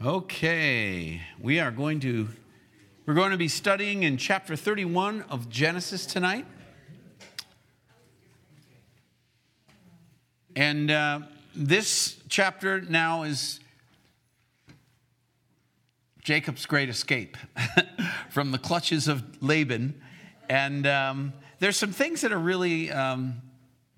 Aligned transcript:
Okay, 0.00 1.20
we 1.40 1.58
are 1.58 1.72
going 1.72 1.98
to 2.00 2.28
we're 3.04 3.14
going 3.14 3.32
to 3.32 3.36
be 3.36 3.48
studying 3.48 4.04
in 4.04 4.16
chapter 4.16 4.54
31 4.54 5.22
of 5.22 5.48
Genesis 5.48 6.06
tonight. 6.06 6.46
And 10.54 10.88
uh, 10.92 11.22
this 11.52 12.16
chapter 12.28 12.80
now 12.80 13.24
is 13.24 13.58
Jacob's 16.22 16.64
great 16.64 16.88
escape 16.88 17.36
from 18.30 18.52
the 18.52 18.58
clutches 18.58 19.08
of 19.08 19.42
Laban. 19.42 20.00
And 20.48 20.86
um, 20.86 21.32
there's 21.58 21.76
some 21.76 21.90
things 21.90 22.20
that 22.20 22.32
are 22.32 22.38
really 22.38 22.92
um, 22.92 23.42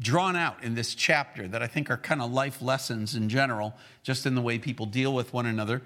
drawn 0.01 0.35
out 0.35 0.65
in 0.65 0.75
this 0.75 0.95
chapter 0.95 1.47
that 1.47 1.63
I 1.63 1.67
think 1.67 1.91
are 1.91 1.97
kind 1.97 2.23
of 2.23 2.33
life 2.33 2.63
lessons 2.63 3.15
in 3.15 3.29
general, 3.29 3.75
just 4.03 4.27
in 4.27 4.35
the 4.35 4.41
way 4.41 4.59
people 4.59 4.87
deal 4.87 5.15
with 5.15 5.33
one 5.33 5.47
another. 5.47 5.83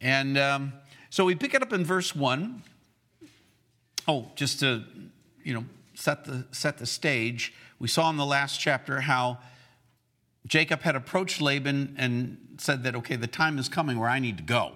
And 0.00 0.38
um, 0.38 0.72
so 1.10 1.24
we 1.24 1.34
pick 1.34 1.54
it 1.54 1.62
up 1.62 1.72
in 1.72 1.84
verse 1.84 2.16
one. 2.16 2.62
Oh, 4.06 4.30
just 4.36 4.60
to 4.60 4.84
you 5.44 5.54
know 5.54 5.64
set 5.94 6.24
the 6.24 6.46
set 6.50 6.78
the 6.78 6.86
stage. 6.86 7.52
We 7.78 7.88
saw 7.88 8.08
in 8.10 8.16
the 8.16 8.26
last 8.26 8.58
chapter 8.58 9.00
how 9.00 9.38
Jacob 10.46 10.80
had 10.80 10.96
approached 10.96 11.40
Laban 11.42 11.94
and 11.98 12.38
said 12.58 12.84
that 12.84 12.96
okay, 12.96 13.16
the 13.16 13.26
time 13.26 13.58
is 13.58 13.68
coming 13.68 13.98
where 13.98 14.08
I 14.08 14.18
need 14.18 14.38
to 14.38 14.42
go, 14.42 14.72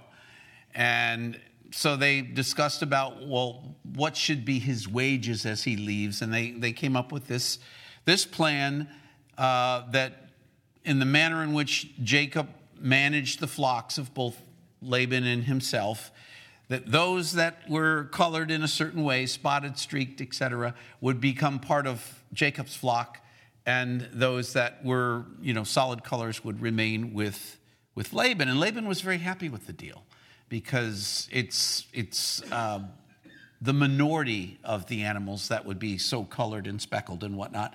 and 0.75 1.41
so 1.71 1.97
they 1.97 2.21
discussed 2.21 2.83
about 2.83 3.27
well 3.27 3.75
what 3.95 4.17
should 4.19 4.45
be 4.45 4.59
his 4.59 4.87
wages 4.87 5.47
as 5.47 5.65
he 5.65 5.77
leaves, 5.77 6.21
and 6.21 6.33
they 6.33 6.51
they 6.51 6.73
came 6.73 6.95
up 6.95 7.11
with 7.11 7.27
this 7.27 7.59
this 8.05 8.25
plan 8.25 8.89
uh, 9.39 9.91
that, 9.91 10.29
in 10.85 10.99
the 10.99 11.05
manner 11.05 11.43
in 11.43 11.53
which 11.53 11.91
Jacob 12.03 12.49
managed 12.79 13.41
the 13.41 13.47
flocks 13.47 13.99
of 13.99 14.13
both 14.15 14.37
Laban 14.81 15.25
and 15.25 15.45
himself, 15.45 16.11
that 16.69 16.91
those 16.91 17.33
that 17.33 17.69
were 17.69 18.05
colored 18.13 18.51
in 18.51 18.63
a 18.63 18.69
certain 18.69 19.05
way, 19.05 19.27
spotted, 19.27 19.79
streaked, 19.79 20.21
etc., 20.21 20.75
would 21.01 21.21
become 21.21 21.59
part 21.59 21.87
of 21.87 22.23
Jacob's 22.33 22.75
flock, 22.75 23.19
and 23.67 24.09
those 24.13 24.55
that 24.55 24.85
were, 24.85 25.27
you 25.41 25.55
know, 25.55 25.65
solid 25.65 26.03
colors 26.03 26.43
would 26.45 26.61
remain 26.61 27.13
with, 27.13 27.59
with 27.95 28.13
Laban. 28.13 28.49
And 28.49 28.59
Laban 28.59 28.89
was 28.89 29.01
very 29.01 29.19
happy 29.19 29.49
with 29.49 29.67
the 29.67 29.73
deal 29.73 30.03
because 30.49 31.29
it's, 31.31 31.87
it's 31.93 32.43
uh, 32.51 32.81
the 33.63 33.73
minority 33.73 34.59
of 34.65 34.87
the 34.89 35.03
animals 35.03 35.49
that 35.49 35.65
would 35.65 35.79
be 35.79 35.97
so 35.97 36.25
colored 36.25 36.67
and 36.67 36.83
speckled 36.83 37.23
and 37.23 37.37
whatnot. 37.37 37.73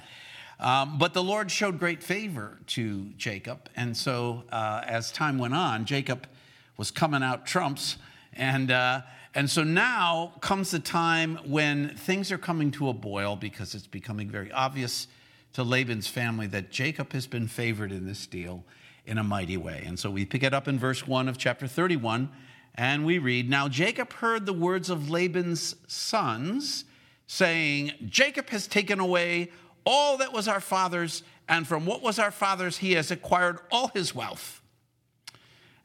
Um, 0.60 0.98
but 0.98 1.14
the 1.14 1.24
Lord 1.24 1.50
showed 1.50 1.80
great 1.80 2.04
favor 2.04 2.58
to 2.68 3.06
Jacob. 3.18 3.70
And 3.76 3.96
so 3.96 4.44
uh, 4.52 4.82
as 4.86 5.12
time 5.12 5.38
went 5.38 5.54
on, 5.54 5.86
Jacob 5.86 6.28
was 6.76 6.92
coming 6.92 7.24
out 7.24 7.46
trumps. 7.46 7.98
And, 8.34 8.70
uh, 8.70 9.02
and 9.34 9.50
so 9.50 9.64
now 9.64 10.34
comes 10.42 10.72
the 10.72 10.80
time 10.80 11.40
when 11.46 11.96
things 11.96 12.32
are 12.32 12.38
coming 12.38 12.72
to 12.72 12.90
a 12.90 12.94
boil 12.94 13.38
because 13.38 13.74
it's 13.74 13.88
becoming 13.88 14.30
very 14.30 14.52
obvious 14.52 15.08
to 15.54 15.64
Laban's 15.64 16.08
family 16.08 16.48
that 16.48 16.70
Jacob 16.70 17.14
has 17.14 17.28
been 17.28 17.48
favored 17.48 17.92
in 17.92 18.06
this 18.06 18.28
deal 18.28 18.66
in 19.06 19.18
a 19.18 19.24
mighty 19.24 19.58
way. 19.58 19.84
And 19.86 19.98
so 19.98 20.12
we 20.12 20.26
pick 20.26 20.44
it 20.44 20.54
up 20.54 20.68
in 20.68 20.78
verse 20.78 21.08
1 21.08 21.30
of 21.30 21.38
chapter 21.38 21.66
31. 21.66 22.30
And 22.78 23.06
we 23.06 23.18
read 23.18 23.50
Now 23.50 23.68
Jacob 23.68 24.14
heard 24.14 24.46
the 24.46 24.54
words 24.54 24.90
of 24.90 25.10
Laban's 25.10 25.76
sons, 25.88 26.86
saying, 27.26 27.92
Jacob 28.06 28.50
has 28.50 28.68
taken 28.68 29.00
away 29.00 29.52
all 29.86 30.18
that 30.18 30.32
was 30.32 30.48
our 30.48 30.62
father's, 30.62 31.24
and 31.50 31.68
from 31.68 31.86
what 31.86 32.02
was 32.02 32.20
our 32.20 32.32
father's, 32.32 32.78
he 32.78 32.94
has 32.94 33.10
acquired 33.10 33.60
all 33.72 33.88
his 33.90 34.14
wealth. 34.14 34.62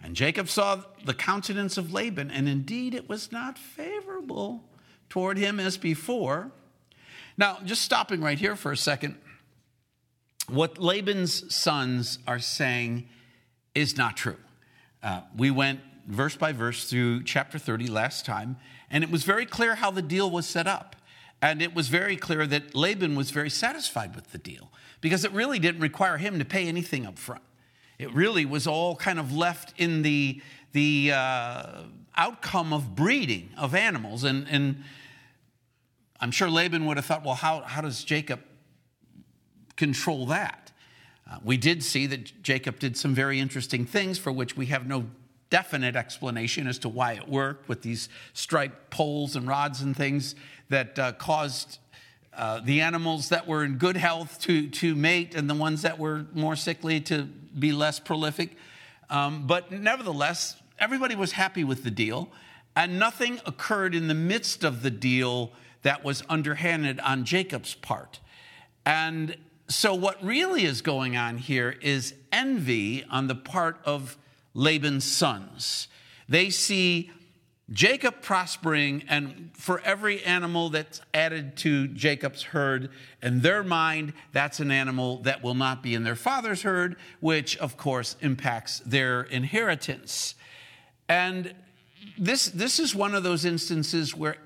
And 0.02 0.16
Jacob 0.16 0.48
saw 0.48 0.82
the 1.04 1.14
countenance 1.14 1.78
of 1.78 1.92
Laban, 1.92 2.30
and 2.30 2.48
indeed 2.48 2.94
it 2.94 3.08
was 3.08 3.30
not 3.30 3.56
favorable 3.56 4.64
toward 5.08 5.38
him 5.38 5.60
as 5.60 5.76
before. 5.76 6.50
Now, 7.38 7.58
just 7.64 7.82
stopping 7.82 8.20
right 8.20 8.38
here 8.38 8.56
for 8.56 8.72
a 8.72 8.76
second, 8.76 9.16
what 10.48 10.78
Laban's 10.78 11.54
sons 11.54 12.18
are 12.26 12.40
saying 12.40 13.08
is 13.74 13.96
not 13.96 14.16
true. 14.16 14.36
Uh, 15.02 15.22
we 15.36 15.50
went 15.50 15.80
verse 16.06 16.36
by 16.36 16.52
verse 16.52 16.88
through 16.88 17.24
chapter 17.24 17.58
30 17.58 17.86
last 17.88 18.24
time, 18.24 18.56
and 18.90 19.02
it 19.02 19.10
was 19.10 19.24
very 19.24 19.46
clear 19.46 19.76
how 19.76 19.90
the 19.90 20.02
deal 20.02 20.30
was 20.30 20.46
set 20.46 20.66
up. 20.66 20.96
And 21.40 21.60
it 21.60 21.74
was 21.74 21.88
very 21.88 22.16
clear 22.16 22.46
that 22.46 22.74
Laban 22.74 23.16
was 23.16 23.32
very 23.32 23.50
satisfied 23.50 24.14
with 24.14 24.30
the 24.30 24.38
deal 24.38 24.70
because 25.00 25.24
it 25.24 25.32
really 25.32 25.58
didn't 25.58 25.80
require 25.80 26.16
him 26.16 26.38
to 26.38 26.44
pay 26.44 26.68
anything 26.68 27.04
up 27.04 27.18
front. 27.18 27.42
It 27.98 28.14
really 28.14 28.44
was 28.46 28.68
all 28.68 28.94
kind 28.94 29.18
of 29.18 29.32
left 29.34 29.74
in 29.76 30.02
the, 30.02 30.40
the 30.72 31.12
uh, 31.12 31.80
outcome 32.16 32.72
of 32.72 32.94
breeding 32.94 33.50
of 33.58 33.74
animals. 33.74 34.22
And, 34.22 34.46
and 34.48 34.84
I'm 36.20 36.30
sure 36.30 36.48
Laban 36.48 36.86
would 36.86 36.96
have 36.96 37.06
thought, 37.06 37.24
well, 37.24 37.34
how, 37.34 37.62
how 37.62 37.80
does 37.80 38.04
Jacob 38.04 38.40
control 39.76 40.26
that? 40.26 40.70
Uh, 41.28 41.38
we 41.42 41.56
did 41.56 41.82
see 41.82 42.06
that 42.06 42.42
Jacob 42.42 42.78
did 42.78 42.96
some 42.96 43.14
very 43.14 43.40
interesting 43.40 43.84
things 43.84 44.18
for 44.18 44.30
which 44.30 44.56
we 44.56 44.66
have 44.66 44.86
no 44.86 45.06
definite 45.52 45.94
explanation 45.96 46.66
as 46.66 46.78
to 46.78 46.88
why 46.88 47.12
it 47.12 47.28
worked 47.28 47.68
with 47.68 47.82
these 47.82 48.08
striped 48.32 48.88
poles 48.88 49.36
and 49.36 49.46
rods 49.46 49.82
and 49.82 49.94
things 49.94 50.34
that 50.70 50.98
uh, 50.98 51.12
caused 51.12 51.78
uh, 52.34 52.58
the 52.64 52.80
animals 52.80 53.28
that 53.28 53.46
were 53.46 53.62
in 53.62 53.76
good 53.76 53.98
health 53.98 54.40
to, 54.40 54.70
to 54.70 54.94
mate 54.94 55.34
and 55.34 55.50
the 55.50 55.54
ones 55.54 55.82
that 55.82 55.98
were 55.98 56.24
more 56.32 56.56
sickly 56.56 57.02
to 57.02 57.24
be 57.58 57.70
less 57.70 58.00
prolific. 58.00 58.56
Um, 59.10 59.46
but 59.46 59.70
nevertheless, 59.70 60.56
everybody 60.78 61.14
was 61.14 61.32
happy 61.32 61.64
with 61.64 61.84
the 61.84 61.90
deal, 61.90 62.30
and 62.74 62.98
nothing 62.98 63.38
occurred 63.44 63.94
in 63.94 64.08
the 64.08 64.14
midst 64.14 64.64
of 64.64 64.82
the 64.82 64.90
deal 64.90 65.52
that 65.82 66.02
was 66.02 66.22
underhanded 66.30 66.98
on 67.00 67.26
Jacob's 67.26 67.74
part. 67.74 68.20
And 68.86 69.36
so, 69.68 69.92
what 69.92 70.24
really 70.24 70.64
is 70.64 70.80
going 70.80 71.14
on 71.14 71.36
here 71.36 71.76
is 71.82 72.14
envy 72.32 73.04
on 73.10 73.26
the 73.26 73.34
part 73.34 73.76
of 73.84 74.16
Laban's 74.54 75.04
sons. 75.04 75.88
They 76.28 76.50
see 76.50 77.10
Jacob 77.70 78.20
prospering, 78.20 79.04
and 79.08 79.50
for 79.54 79.80
every 79.80 80.22
animal 80.24 80.68
that's 80.68 81.00
added 81.14 81.56
to 81.58 81.88
Jacob's 81.88 82.42
herd, 82.42 82.90
in 83.22 83.40
their 83.40 83.62
mind, 83.62 84.12
that's 84.32 84.60
an 84.60 84.70
animal 84.70 85.18
that 85.18 85.42
will 85.42 85.54
not 85.54 85.82
be 85.82 85.94
in 85.94 86.04
their 86.04 86.16
father's 86.16 86.62
herd, 86.62 86.96
which 87.20 87.56
of 87.58 87.76
course 87.76 88.16
impacts 88.20 88.80
their 88.80 89.22
inheritance. 89.22 90.34
And 91.08 91.54
this, 92.18 92.46
this 92.46 92.78
is 92.78 92.94
one 92.94 93.14
of 93.14 93.22
those 93.22 93.44
instances 93.44 94.14
where, 94.14 94.36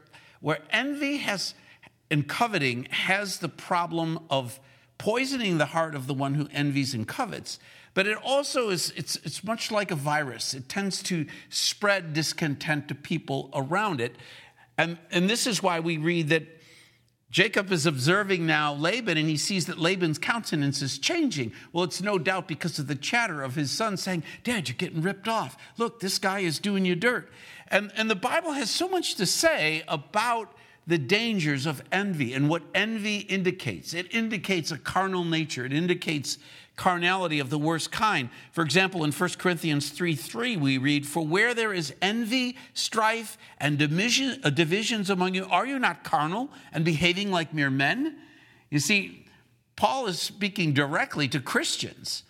where 0.41 0.61
envy 0.71 1.17
has 1.19 1.55
and 2.11 2.29
coveting 2.29 2.85
has 2.91 3.39
the 3.39 3.49
problem 3.49 4.21
of 4.31 4.61
poisoning 4.99 5.59
the 5.59 5.67
heart 5.67 5.95
of 5.95 6.07
the 6.07 6.15
one 6.15 6.35
who 6.35 6.49
envies 6.53 6.95
and 6.95 7.07
covets 7.09 7.59
but 7.97 8.07
it 8.07 8.19
also 8.23 8.69
is 8.69 8.93
it's, 8.95 9.17
it's 9.25 9.43
much 9.43 9.73
like 9.73 9.91
a 9.91 9.97
virus 9.97 10.53
it 10.53 10.69
tends 10.69 11.03
to 11.03 11.27
spread 11.49 12.13
discontent 12.13 12.87
to 12.87 12.95
people 12.95 13.51
around 13.55 14.01
it 14.01 14.15
and, 14.79 14.99
and 15.11 15.29
this 15.29 15.47
is 15.47 15.63
why 15.63 15.81
we 15.81 15.97
read 15.97 16.29
that 16.29 16.45
Jacob 17.31 17.73
is 17.73 17.87
observing 17.87 18.47
now 18.47 18.75
Laban 18.75 19.19
and 19.19 19.29
he 19.29 19.37
sees 19.37 19.67
that 19.67 19.79
Laban's 19.79 20.19
countenance 20.19 20.81
is 20.81 20.99
changing. 20.99 21.53
Well, 21.73 21.85
it's 21.85 22.01
no 22.01 22.19
doubt 22.19 22.47
because 22.47 22.79
of 22.79 22.87
the 22.87 22.95
chatter 22.95 23.43
of 23.43 23.57
his 23.57 23.71
son 23.71 23.97
saying, 23.97 24.23
Dad, 24.45 24.69
you're 24.69 24.77
getting 24.77 25.03
ripped 25.03 25.29
off. 25.29 25.57
Look, 25.77 26.01
this 26.01 26.19
guy 26.19 26.41
is 26.41 26.59
doing 26.59 26.85
you 26.85 26.95
dirt. 26.95 27.31
And, 27.69 27.91
and 27.97 28.09
the 28.09 28.15
Bible 28.15 28.53
has 28.53 28.71
so 28.71 28.89
much 28.89 29.17
to 29.17 29.27
say 29.27 29.83
about 29.89 30.55
the 30.87 30.99
dangers 30.99 31.67
of 31.67 31.83
envy 31.91 32.33
and 32.33 32.49
what 32.49 32.63
envy 32.75 33.19
indicates. 33.19 33.93
It 33.93 34.15
indicates 34.15 34.71
a 34.71 34.79
carnal 34.79 35.25
nature, 35.25 35.67
it 35.67 35.73
indicates 35.73 36.39
carnality 36.77 37.41
of 37.41 37.51
the 37.51 37.59
worst 37.59 37.91
kind. 37.91 38.29
For 38.53 38.63
example, 38.63 39.03
in 39.03 39.11
1 39.11 39.31
Corinthians 39.39 39.91
3 39.91 40.15
3, 40.15 40.57
we 40.57 40.79
read, 40.79 41.07
For 41.07 41.27
where 41.27 41.55
there 41.55 41.73
is 41.73 41.95
envy, 42.01 42.57
strife, 42.75 43.39
and 43.59 43.81
uh, 43.83 44.51
divisions 44.51 45.11
among 45.11 45.35
you, 45.35 45.47
are 45.47 45.67
you 45.67 45.79
not 45.79 46.05
carnal 46.05 46.51
and 46.73 46.85
behaving 46.85 47.31
like 47.31 47.55
mere 47.55 47.71
men? 47.71 48.17
You 48.71 48.79
see, 48.79 49.27
Paul 49.75 50.07
is 50.07 50.19
speaking 50.19 50.73
directly 50.73 51.29
to 51.29 51.41
Christians, 51.41 52.23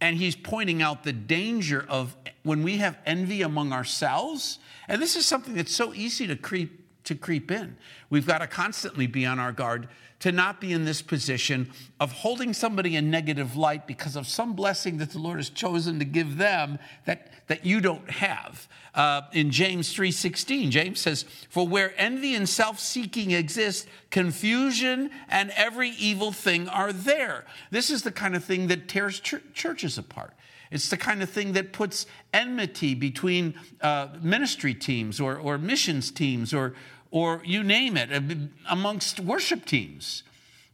and 0.00 0.16
he's 0.16 0.36
pointing 0.36 0.80
out 0.80 1.04
the 1.04 1.12
danger 1.12 1.84
of 1.88 2.16
when 2.42 2.62
we 2.62 2.78
have 2.78 2.98
envy 3.04 3.42
among 3.42 3.72
ourselves. 3.72 4.58
And 4.86 5.02
this 5.02 5.16
is 5.16 5.26
something 5.26 5.54
that's 5.54 5.74
so 5.74 5.92
easy 5.92 6.26
to 6.26 6.36
creep, 6.36 6.87
to 7.08 7.14
creep 7.14 7.50
in. 7.50 7.76
We've 8.10 8.26
got 8.26 8.38
to 8.38 8.46
constantly 8.46 9.06
be 9.06 9.26
on 9.26 9.38
our 9.38 9.52
guard 9.52 9.88
to 10.20 10.32
not 10.32 10.60
be 10.60 10.72
in 10.72 10.84
this 10.84 11.00
position 11.00 11.70
of 12.00 12.12
holding 12.12 12.52
somebody 12.52 12.96
in 12.96 13.10
negative 13.10 13.56
light 13.56 13.86
because 13.86 14.16
of 14.16 14.26
some 14.26 14.52
blessing 14.54 14.98
that 14.98 15.10
the 15.10 15.18
Lord 15.18 15.38
has 15.38 15.48
chosen 15.48 15.98
to 16.00 16.04
give 16.04 16.38
them 16.38 16.78
that, 17.06 17.30
that 17.46 17.64
you 17.64 17.80
don't 17.80 18.10
have. 18.10 18.68
Uh, 18.94 19.22
in 19.32 19.50
James 19.50 19.94
3:16, 19.94 20.70
James 20.70 21.00
says, 21.00 21.24
"For 21.48 21.66
where 21.66 21.94
envy 21.96 22.34
and 22.34 22.48
self-seeking 22.48 23.30
exist, 23.30 23.86
confusion 24.10 25.10
and 25.28 25.50
every 25.52 25.90
evil 25.90 26.32
thing 26.32 26.68
are 26.68 26.92
there." 26.92 27.44
This 27.70 27.90
is 27.90 28.02
the 28.02 28.10
kind 28.10 28.34
of 28.34 28.44
thing 28.44 28.66
that 28.66 28.88
tears 28.88 29.20
ch- 29.20 29.36
churches 29.54 29.98
apart. 29.98 30.34
It's 30.70 30.88
the 30.88 30.96
kind 30.96 31.22
of 31.22 31.30
thing 31.30 31.52
that 31.52 31.72
puts 31.72 32.06
enmity 32.32 32.94
between 32.94 33.54
uh, 33.80 34.08
ministry 34.20 34.74
teams 34.74 35.20
or, 35.20 35.36
or 35.36 35.56
missions 35.56 36.10
teams 36.10 36.52
or, 36.52 36.74
or 37.10 37.42
you 37.44 37.62
name 37.62 37.96
it, 37.96 38.12
uh, 38.12 38.20
amongst 38.68 39.20
worship 39.20 39.64
teams, 39.64 40.22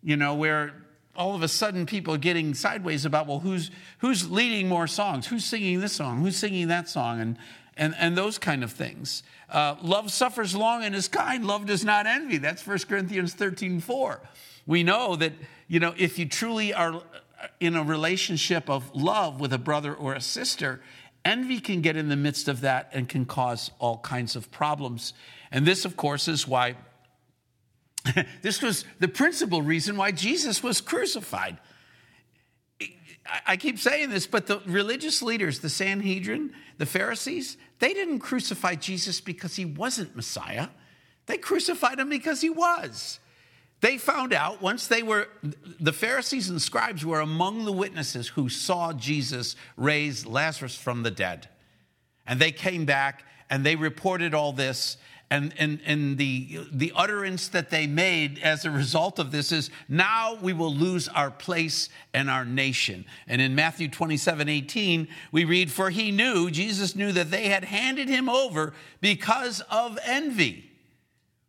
you 0.02 0.16
know, 0.16 0.34
where 0.34 0.74
all 1.16 1.34
of 1.34 1.42
a 1.42 1.48
sudden 1.48 1.86
people 1.86 2.14
are 2.14 2.18
getting 2.18 2.54
sideways 2.54 3.04
about, 3.04 3.26
well, 3.26 3.40
who's, 3.40 3.70
who's 3.98 4.30
leading 4.30 4.68
more 4.68 4.86
songs? 4.86 5.26
Who's 5.26 5.44
singing 5.44 5.80
this 5.80 5.92
song? 5.92 6.20
Who's 6.20 6.36
singing 6.36 6.68
that 6.68 6.88
song? 6.88 7.20
And, 7.20 7.38
and, 7.76 7.94
and 7.98 8.16
those 8.16 8.38
kind 8.38 8.64
of 8.64 8.72
things. 8.72 9.22
Uh, 9.48 9.76
love 9.82 10.10
suffers 10.10 10.54
long 10.54 10.82
and 10.82 10.94
is 10.94 11.08
kind. 11.08 11.46
Love 11.46 11.66
does 11.66 11.84
not 11.84 12.06
envy. 12.06 12.38
That's 12.38 12.66
1 12.66 12.78
Corinthians 12.88 13.34
13 13.34 13.80
4. 13.80 14.20
We 14.66 14.82
know 14.82 15.16
that, 15.16 15.32
you 15.68 15.78
know, 15.78 15.94
if 15.96 16.18
you 16.18 16.26
truly 16.26 16.72
are 16.72 17.02
in 17.60 17.76
a 17.76 17.82
relationship 17.82 18.70
of 18.70 18.94
love 18.94 19.40
with 19.40 19.52
a 19.52 19.58
brother 19.58 19.94
or 19.94 20.14
a 20.14 20.20
sister, 20.20 20.80
envy 21.24 21.60
can 21.60 21.80
get 21.80 21.96
in 21.96 22.08
the 22.08 22.16
midst 22.16 22.48
of 22.48 22.62
that 22.62 22.90
and 22.92 23.08
can 23.08 23.24
cause 23.24 23.70
all 23.78 23.98
kinds 23.98 24.36
of 24.36 24.50
problems. 24.50 25.12
And 25.54 25.64
this, 25.64 25.84
of 25.84 25.96
course, 25.96 26.26
is 26.26 26.48
why 26.48 26.74
this 28.42 28.60
was 28.60 28.84
the 28.98 29.06
principal 29.06 29.62
reason 29.62 29.96
why 29.96 30.10
Jesus 30.10 30.62
was 30.64 30.80
crucified. 30.80 31.58
I 33.46 33.56
keep 33.56 33.78
saying 33.78 34.10
this, 34.10 34.26
but 34.26 34.48
the 34.48 34.60
religious 34.66 35.22
leaders, 35.22 35.60
the 35.60 35.70
Sanhedrin, 35.70 36.52
the 36.76 36.86
Pharisees, 36.86 37.56
they 37.78 37.94
didn't 37.94 38.18
crucify 38.18 38.74
Jesus 38.74 39.20
because 39.20 39.54
he 39.54 39.64
wasn't 39.64 40.16
Messiah. 40.16 40.68
They 41.26 41.38
crucified 41.38 42.00
him 42.00 42.10
because 42.10 42.40
he 42.40 42.50
was. 42.50 43.20
They 43.80 43.96
found 43.96 44.32
out 44.32 44.60
once 44.60 44.88
they 44.88 45.04
were, 45.04 45.28
the 45.78 45.92
Pharisees 45.92 46.50
and 46.50 46.60
scribes 46.60 47.06
were 47.06 47.20
among 47.20 47.64
the 47.64 47.72
witnesses 47.72 48.28
who 48.28 48.48
saw 48.48 48.92
Jesus 48.92 49.54
raise 49.76 50.26
Lazarus 50.26 50.76
from 50.76 51.04
the 51.04 51.10
dead. 51.12 51.48
And 52.26 52.40
they 52.40 52.50
came 52.50 52.84
back 52.84 53.24
and 53.48 53.64
they 53.64 53.76
reported 53.76 54.34
all 54.34 54.52
this. 54.52 54.96
And, 55.34 55.52
and, 55.58 55.80
and 55.84 56.16
the, 56.16 56.60
the 56.70 56.92
utterance 56.94 57.48
that 57.48 57.68
they 57.68 57.88
made 57.88 58.38
as 58.38 58.64
a 58.64 58.70
result 58.70 59.18
of 59.18 59.32
this 59.32 59.50
is 59.50 59.68
now 59.88 60.38
we 60.40 60.52
will 60.52 60.72
lose 60.72 61.08
our 61.08 61.28
place 61.28 61.88
and 62.12 62.30
our 62.30 62.44
nation. 62.44 63.04
And 63.26 63.40
in 63.40 63.56
Matthew 63.56 63.88
27 63.88 64.48
18, 64.48 65.08
we 65.32 65.44
read, 65.44 65.72
For 65.72 65.90
he 65.90 66.12
knew, 66.12 66.52
Jesus 66.52 66.94
knew 66.94 67.10
that 67.10 67.32
they 67.32 67.48
had 67.48 67.64
handed 67.64 68.08
him 68.08 68.28
over 68.28 68.74
because 69.00 69.60
of 69.72 69.98
envy. 70.04 70.70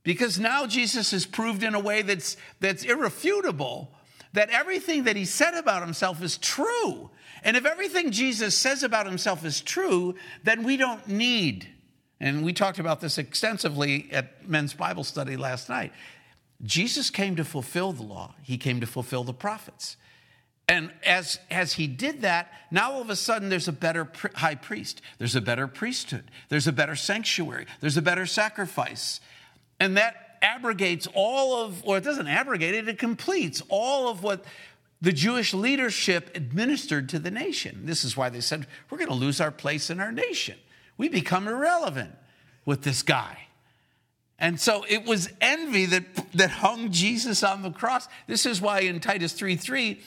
Because 0.02 0.40
now 0.40 0.66
Jesus 0.66 1.12
has 1.12 1.28
proved 1.28 1.62
in 1.62 1.76
a 1.76 1.80
way 1.80 2.02
that's, 2.02 2.38
that's 2.60 2.84
irrefutable 2.84 3.92
that 4.34 4.50
everything 4.50 5.04
that 5.04 5.16
he 5.16 5.26
said 5.26 5.54
about 5.54 5.84
himself 5.84 6.24
is 6.24 6.40
true. 6.40 7.12
And 7.44 7.56
if 7.56 7.68
everything 7.68 8.10
Jesus 8.10 8.58
says 8.58 8.82
about 8.82 9.06
himself 9.06 9.46
is 9.46 9.62
true, 9.62 10.16
then 10.44 10.64
we 10.64 10.76
don't 10.76 11.08
need, 11.08 11.68
and 12.20 12.44
we 12.44 12.54
talked 12.54 12.80
about 12.80 13.02
this 13.02 13.18
extensively 13.18 14.08
at 14.12 14.48
men's 14.48 14.74
Bible 14.74 15.04
study 15.04 15.38
last 15.38 15.70
night. 15.70 15.92
Jesus 16.64 17.10
came 17.10 17.36
to 17.36 17.44
fulfill 17.44 17.92
the 17.92 18.04
law, 18.04 18.36
he 18.42 18.58
came 18.58 18.80
to 18.80 18.88
fulfill 18.88 19.24
the 19.24 19.34
prophets. 19.34 19.98
And 20.68 20.92
as, 21.06 21.38
as 21.52 21.74
he 21.74 21.86
did 21.86 22.22
that, 22.22 22.52
now 22.72 22.94
all 22.94 23.02
of 23.02 23.12
a 23.12 23.16
sudden 23.16 23.50
there's 23.50 23.68
a 23.68 23.72
better 23.74 24.10
high 24.34 24.56
priest, 24.56 25.02
there's 25.20 25.36
a 25.36 25.42
better 25.42 25.68
priesthood, 25.68 26.24
there's 26.50 26.66
a 26.66 26.72
better 26.72 26.96
sanctuary, 26.96 27.68
there's 27.82 27.98
a 27.98 28.02
better 28.02 28.26
sacrifice. 28.26 29.20
And 29.80 29.98
that 29.98 30.38
abrogates 30.42 31.08
all 31.14 31.64
of, 31.64 31.84
or 31.86 31.98
it 31.98 32.04
doesn't 32.04 32.28
abrogate 32.28 32.74
it, 32.74 32.88
it 32.88 32.98
completes 32.98 33.62
all 33.70 34.08
of 34.10 34.24
what 34.24 34.44
the 35.02 35.12
Jewish 35.12 35.54
leadership 35.54 36.32
administered 36.36 37.10
to 37.10 37.20
the 37.20 37.30
nation. 37.30 37.82
This 37.86 38.04
is 38.04 38.18
why 38.18 38.30
they 38.30 38.42
said, 38.42 38.66
we're 38.90 38.98
going 38.98 39.10
to 39.10 39.16
lose 39.16 39.40
our 39.40 39.52
place 39.52 39.90
in 39.92 40.00
our 40.00 40.12
nation. 40.12 40.58
We 40.98 41.10
become 41.10 41.48
irrelevant 41.48 42.12
with 42.66 42.84
this 42.84 43.04
guy. 43.04 43.40
And 44.38 44.60
so 44.60 44.86
it 44.88 45.06
was 45.06 45.30
envy 45.40 45.86
that, 45.88 46.04
that 46.34 46.50
hung 46.50 46.92
Jesus 46.92 47.44
on 47.44 47.62
the 47.62 47.72
cross. 47.72 48.08
This 48.28 48.46
is 48.46 48.60
why 48.60 48.82
in 48.82 49.00
Titus 49.00 49.34
3 49.34 49.56
3, 49.56 50.02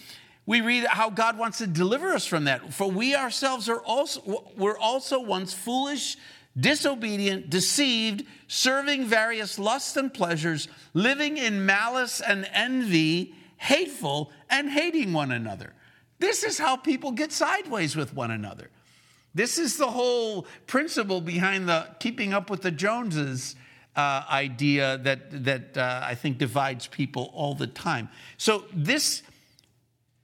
we 0.44 0.61
read 0.61 0.85
how 0.85 1.11
God 1.11 1.38
wants 1.38 1.58
to 1.58 1.67
deliver 1.67 2.12
us 2.12 2.26
from 2.26 2.44
that. 2.44 2.73
For 2.73 2.90
we 2.90 3.14
ourselves 3.14 3.69
are 3.69 3.81
also, 3.81 4.52
were 4.56 4.79
also 4.79 5.20
once 5.20 5.52
foolish 5.52 6.17
disobedient, 6.58 7.50
deceived, 7.50 8.25
serving 8.46 9.05
various 9.05 9.58
lusts 9.58 9.96
and 9.96 10.12
pleasures, 10.12 10.69
living 10.94 11.37
in 11.37 11.64
malice 11.64 12.20
and 12.20 12.49
envy, 12.52 13.34
hateful, 13.56 14.32
and 14.50 14.69
hating 14.69 15.12
one 15.12 15.31
another. 15.31 15.73
This 16.19 16.43
is 16.43 16.58
how 16.58 16.76
people 16.76 17.12
get 17.12 17.31
sideways 17.31 17.94
with 17.94 18.14
one 18.14 18.31
another. 18.31 18.70
This 19.35 19.59
is 19.59 19.77
the 19.77 19.89
whole 19.89 20.47
principle 20.67 21.21
behind 21.21 21.69
the 21.69 21.89
keeping 22.01 22.33
up 22.33 22.51
with 22.51 22.63
the 22.63 22.71
Joneses 22.71 23.57
uh, 23.95 24.25
idea 24.31 24.99
that, 24.99 25.45
that 25.45 25.77
uh, 25.77 26.01
I 26.05 26.15
think 26.15 26.39
divides 26.39 26.87
people 26.87 27.31
all 27.35 27.55
the 27.55 27.67
time. 27.67 28.09
So, 28.37 28.65
this, 28.73 29.23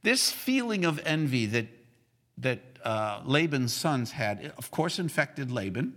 this 0.03 0.31
feeling 0.31 0.85
of 0.85 1.01
envy 1.05 1.47
that, 1.47 1.67
that 2.39 2.61
uh, 2.85 3.21
Laban's 3.25 3.73
sons 3.73 4.13
had, 4.13 4.53
of 4.57 4.71
course, 4.71 4.99
infected 4.99 5.51
Laban. 5.51 5.97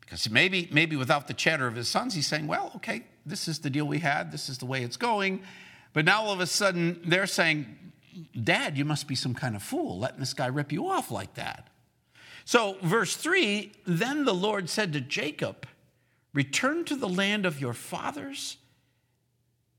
Because 0.00 0.30
maybe, 0.30 0.68
maybe 0.70 0.96
without 0.96 1.28
the 1.28 1.34
chatter 1.34 1.66
of 1.66 1.74
his 1.74 1.88
sons, 1.88 2.14
he's 2.14 2.26
saying, 2.26 2.46
well, 2.46 2.72
okay, 2.76 3.04
this 3.26 3.48
is 3.48 3.58
the 3.58 3.70
deal 3.70 3.86
we 3.86 3.98
had, 3.98 4.32
this 4.32 4.48
is 4.48 4.58
the 4.58 4.66
way 4.66 4.82
it's 4.82 4.96
going. 4.96 5.42
But 5.92 6.04
now 6.04 6.22
all 6.22 6.32
of 6.32 6.40
a 6.40 6.46
sudden, 6.46 7.00
they're 7.04 7.26
saying, 7.26 7.66
Dad, 8.42 8.76
you 8.76 8.84
must 8.84 9.08
be 9.08 9.14
some 9.14 9.34
kind 9.34 9.56
of 9.56 9.62
fool 9.62 9.98
letting 9.98 10.20
this 10.20 10.34
guy 10.34 10.46
rip 10.46 10.72
you 10.72 10.88
off 10.88 11.10
like 11.10 11.34
that. 11.34 11.68
So, 12.44 12.76
verse 12.82 13.16
3 13.16 13.72
then 13.86 14.24
the 14.24 14.34
Lord 14.34 14.68
said 14.68 14.92
to 14.92 15.00
Jacob, 15.00 15.66
Return 16.32 16.84
to 16.86 16.96
the 16.96 17.08
land 17.08 17.46
of 17.46 17.60
your 17.60 17.72
fathers 17.72 18.56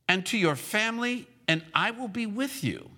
and 0.07 0.25
to 0.27 0.37
your 0.37 0.55
family, 0.55 1.27
and 1.47 1.63
I 1.73 1.91
will 1.91 2.07
be 2.07 2.25
with 2.25 2.63
you. 2.63 2.89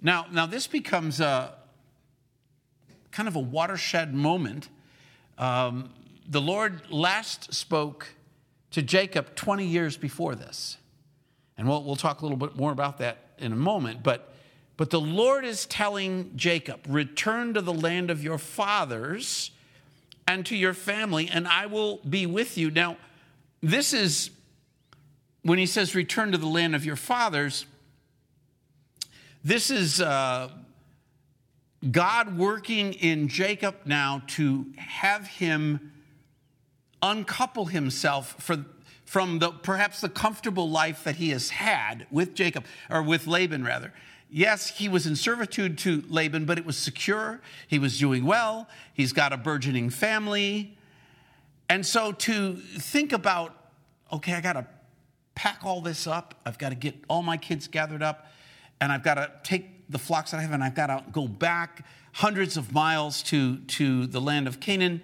Now, 0.00 0.26
now 0.32 0.46
this 0.46 0.66
becomes 0.66 1.20
a 1.20 1.54
kind 3.10 3.28
of 3.28 3.36
a 3.36 3.40
watershed 3.40 4.14
moment 4.14 4.68
um, 5.40 5.88
the 6.28 6.40
Lord 6.40 6.82
last 6.90 7.54
spoke 7.54 8.08
to 8.72 8.82
Jacob 8.82 9.34
20 9.34 9.64
years 9.64 9.96
before 9.96 10.34
this. 10.34 10.76
And 11.60 11.68
we'll, 11.68 11.84
we'll 11.84 11.94
talk 11.94 12.22
a 12.22 12.24
little 12.24 12.38
bit 12.38 12.56
more 12.56 12.72
about 12.72 12.96
that 12.98 13.18
in 13.36 13.52
a 13.52 13.56
moment. 13.56 14.02
But, 14.02 14.32
but 14.78 14.88
the 14.88 15.00
Lord 15.00 15.44
is 15.44 15.66
telling 15.66 16.32
Jacob, 16.34 16.80
Return 16.88 17.52
to 17.52 17.60
the 17.60 17.72
land 17.72 18.10
of 18.10 18.24
your 18.24 18.38
fathers 18.38 19.50
and 20.26 20.46
to 20.46 20.56
your 20.56 20.72
family, 20.72 21.28
and 21.30 21.46
I 21.46 21.66
will 21.66 21.98
be 21.98 22.24
with 22.24 22.56
you. 22.56 22.70
Now, 22.70 22.96
this 23.60 23.92
is 23.92 24.30
when 25.42 25.58
he 25.58 25.66
says, 25.66 25.94
Return 25.94 26.32
to 26.32 26.38
the 26.38 26.46
land 26.46 26.74
of 26.74 26.86
your 26.86 26.96
fathers. 26.96 27.66
This 29.44 29.70
is 29.70 30.00
uh, 30.00 30.48
God 31.90 32.38
working 32.38 32.94
in 32.94 33.28
Jacob 33.28 33.74
now 33.84 34.22
to 34.28 34.64
have 34.78 35.26
him 35.26 35.92
uncouple 37.02 37.66
himself 37.66 38.34
for, 38.38 38.64
from 39.10 39.40
the 39.40 39.50
perhaps 39.50 40.00
the 40.00 40.08
comfortable 40.08 40.70
life 40.70 41.02
that 41.02 41.16
he 41.16 41.30
has 41.30 41.50
had 41.50 42.06
with 42.12 42.32
Jacob, 42.32 42.64
or 42.88 43.02
with 43.02 43.26
Laban 43.26 43.64
rather. 43.64 43.92
Yes, 44.30 44.68
he 44.78 44.88
was 44.88 45.04
in 45.04 45.16
servitude 45.16 45.78
to 45.78 46.04
Laban, 46.08 46.44
but 46.44 46.58
it 46.58 46.64
was 46.64 46.76
secure. 46.76 47.40
He 47.66 47.80
was 47.80 47.98
doing 47.98 48.24
well. 48.24 48.68
He's 48.94 49.12
got 49.12 49.32
a 49.32 49.36
burgeoning 49.36 49.90
family. 49.90 50.78
And 51.68 51.84
so 51.84 52.12
to 52.12 52.54
think 52.54 53.12
about, 53.12 53.52
okay, 54.12 54.34
I 54.34 54.40
got 54.40 54.52
to 54.52 54.66
pack 55.34 55.58
all 55.64 55.80
this 55.80 56.06
up. 56.06 56.36
I've 56.46 56.58
got 56.58 56.68
to 56.68 56.76
get 56.76 56.94
all 57.08 57.24
my 57.24 57.36
kids 57.36 57.66
gathered 57.66 58.04
up, 58.04 58.28
and 58.80 58.92
I've 58.92 59.02
got 59.02 59.14
to 59.14 59.32
take 59.42 59.90
the 59.90 59.98
flocks 59.98 60.30
that 60.30 60.36
I 60.36 60.42
have, 60.42 60.52
and 60.52 60.62
I've 60.62 60.76
got 60.76 60.86
to 60.86 61.02
go 61.10 61.26
back 61.26 61.84
hundreds 62.12 62.56
of 62.56 62.72
miles 62.72 63.24
to, 63.24 63.56
to 63.58 64.06
the 64.06 64.20
land 64.20 64.46
of 64.46 64.60
Canaan. 64.60 65.02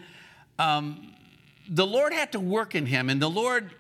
Um, 0.61 1.13
the 1.69 1.85
Lord 1.85 2.13
had 2.13 2.31
to 2.31 2.39
work 2.39 2.77
in 2.77 2.87
him, 2.87 3.11
and 3.11 3.21
the 3.21 3.29
Lord 3.29 3.73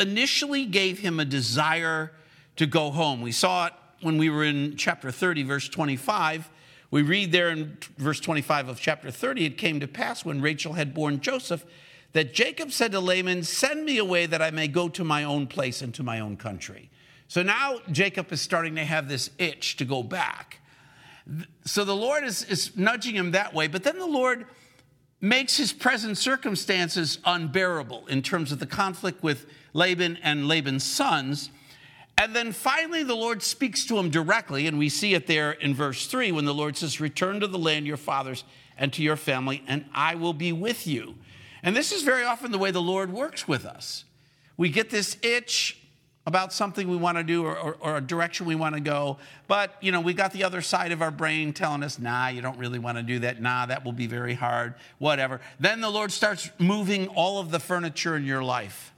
initially 0.00 0.66
gave 0.66 0.98
him 0.98 1.20
a 1.20 1.24
desire 1.24 2.12
to 2.56 2.66
go 2.66 2.90
home. 2.90 3.20
We 3.20 3.32
saw 3.32 3.66
it 3.66 3.72
when 4.00 4.18
we 4.18 4.30
were 4.30 4.44
in 4.44 4.76
chapter 4.76 5.10
30, 5.10 5.42
verse 5.44 5.68
25. 5.68 6.50
We 6.90 7.02
read 7.02 7.32
there 7.32 7.50
in 7.50 7.78
verse 7.96 8.20
25 8.20 8.68
of 8.68 8.80
chapter 8.80 9.10
30 9.10 9.46
it 9.46 9.58
came 9.58 9.80
to 9.80 9.88
pass 9.88 10.24
when 10.24 10.40
Rachel 10.40 10.74
had 10.74 10.94
borne 10.94 11.20
Joseph 11.20 11.64
that 12.12 12.32
Jacob 12.32 12.70
said 12.70 12.92
to 12.92 13.00
Laban, 13.00 13.42
Send 13.42 13.84
me 13.84 13.98
away 13.98 14.26
that 14.26 14.40
I 14.40 14.50
may 14.50 14.68
go 14.68 14.88
to 14.90 15.02
my 15.02 15.24
own 15.24 15.46
place 15.46 15.82
and 15.82 15.92
to 15.94 16.02
my 16.02 16.20
own 16.20 16.36
country. 16.36 16.90
So 17.26 17.42
now 17.42 17.80
Jacob 17.90 18.32
is 18.32 18.40
starting 18.40 18.76
to 18.76 18.84
have 18.84 19.08
this 19.08 19.30
itch 19.38 19.76
to 19.78 19.84
go 19.84 20.02
back. 20.02 20.60
So 21.64 21.84
the 21.84 21.96
Lord 21.96 22.22
is, 22.22 22.44
is 22.44 22.76
nudging 22.76 23.16
him 23.16 23.32
that 23.32 23.54
way, 23.54 23.66
but 23.66 23.82
then 23.82 23.98
the 23.98 24.06
Lord 24.06 24.46
makes 25.20 25.56
his 25.56 25.72
present 25.72 26.18
circumstances 26.18 27.18
unbearable 27.24 28.06
in 28.06 28.22
terms 28.22 28.52
of 28.52 28.58
the 28.58 28.66
conflict 28.66 29.22
with 29.22 29.46
Laban 29.74 30.18
and 30.22 30.48
Laban's 30.48 30.84
sons. 30.84 31.50
And 32.16 32.34
then 32.34 32.52
finally, 32.52 33.02
the 33.02 33.14
Lord 33.14 33.42
speaks 33.42 33.84
to 33.86 33.98
him 33.98 34.08
directly, 34.08 34.66
and 34.66 34.78
we 34.78 34.88
see 34.88 35.14
it 35.14 35.26
there 35.26 35.52
in 35.52 35.74
verse 35.74 36.06
3 36.06 36.32
when 36.32 36.44
the 36.44 36.54
Lord 36.54 36.76
says, 36.76 37.00
Return 37.00 37.40
to 37.40 37.46
the 37.46 37.58
land 37.58 37.86
your 37.86 37.96
fathers 37.96 38.44
and 38.78 38.92
to 38.92 39.02
your 39.02 39.16
family, 39.16 39.62
and 39.66 39.84
I 39.92 40.14
will 40.14 40.32
be 40.32 40.52
with 40.52 40.86
you. 40.86 41.16
And 41.62 41.76
this 41.76 41.92
is 41.92 42.02
very 42.02 42.24
often 42.24 42.52
the 42.52 42.58
way 42.58 42.70
the 42.70 42.80
Lord 42.80 43.12
works 43.12 43.48
with 43.48 43.66
us. 43.66 44.04
We 44.56 44.68
get 44.68 44.90
this 44.90 45.16
itch 45.22 45.78
about 46.26 46.52
something 46.52 46.88
we 46.88 46.96
want 46.96 47.18
to 47.18 47.24
do 47.24 47.44
or, 47.44 47.56
or, 47.56 47.76
or, 47.80 47.96
a 47.98 48.00
direction 48.00 48.46
we 48.46 48.54
want 48.54 48.74
to 48.74 48.80
go, 48.80 49.18
but 49.46 49.74
you 49.82 49.92
know, 49.92 50.00
we 50.00 50.14
got 50.14 50.32
the 50.32 50.44
other 50.44 50.62
side 50.62 50.90
of 50.90 51.02
our 51.02 51.10
brain 51.10 51.52
telling 51.52 51.82
us, 51.82 51.98
nah, 51.98 52.28
you 52.28 52.40
don't 52.40 52.56
really 52.58 52.78
want 52.78 52.96
to 52.96 53.02
do 53.02 53.18
that. 53.18 53.42
Nah, 53.42 53.66
that 53.66 53.84
will 53.84 53.92
be 53.92 54.06
very 54.06 54.32
hard, 54.32 54.74
whatever. 54.98 55.40
Then 55.60 55.82
the 55.82 55.90
Lord 55.90 56.12
starts 56.12 56.50
moving 56.58 57.08
all 57.08 57.40
of 57.40 57.50
the 57.50 57.60
furniture 57.60 58.16
in 58.16 58.24
your 58.24 58.42
life. 58.42 58.93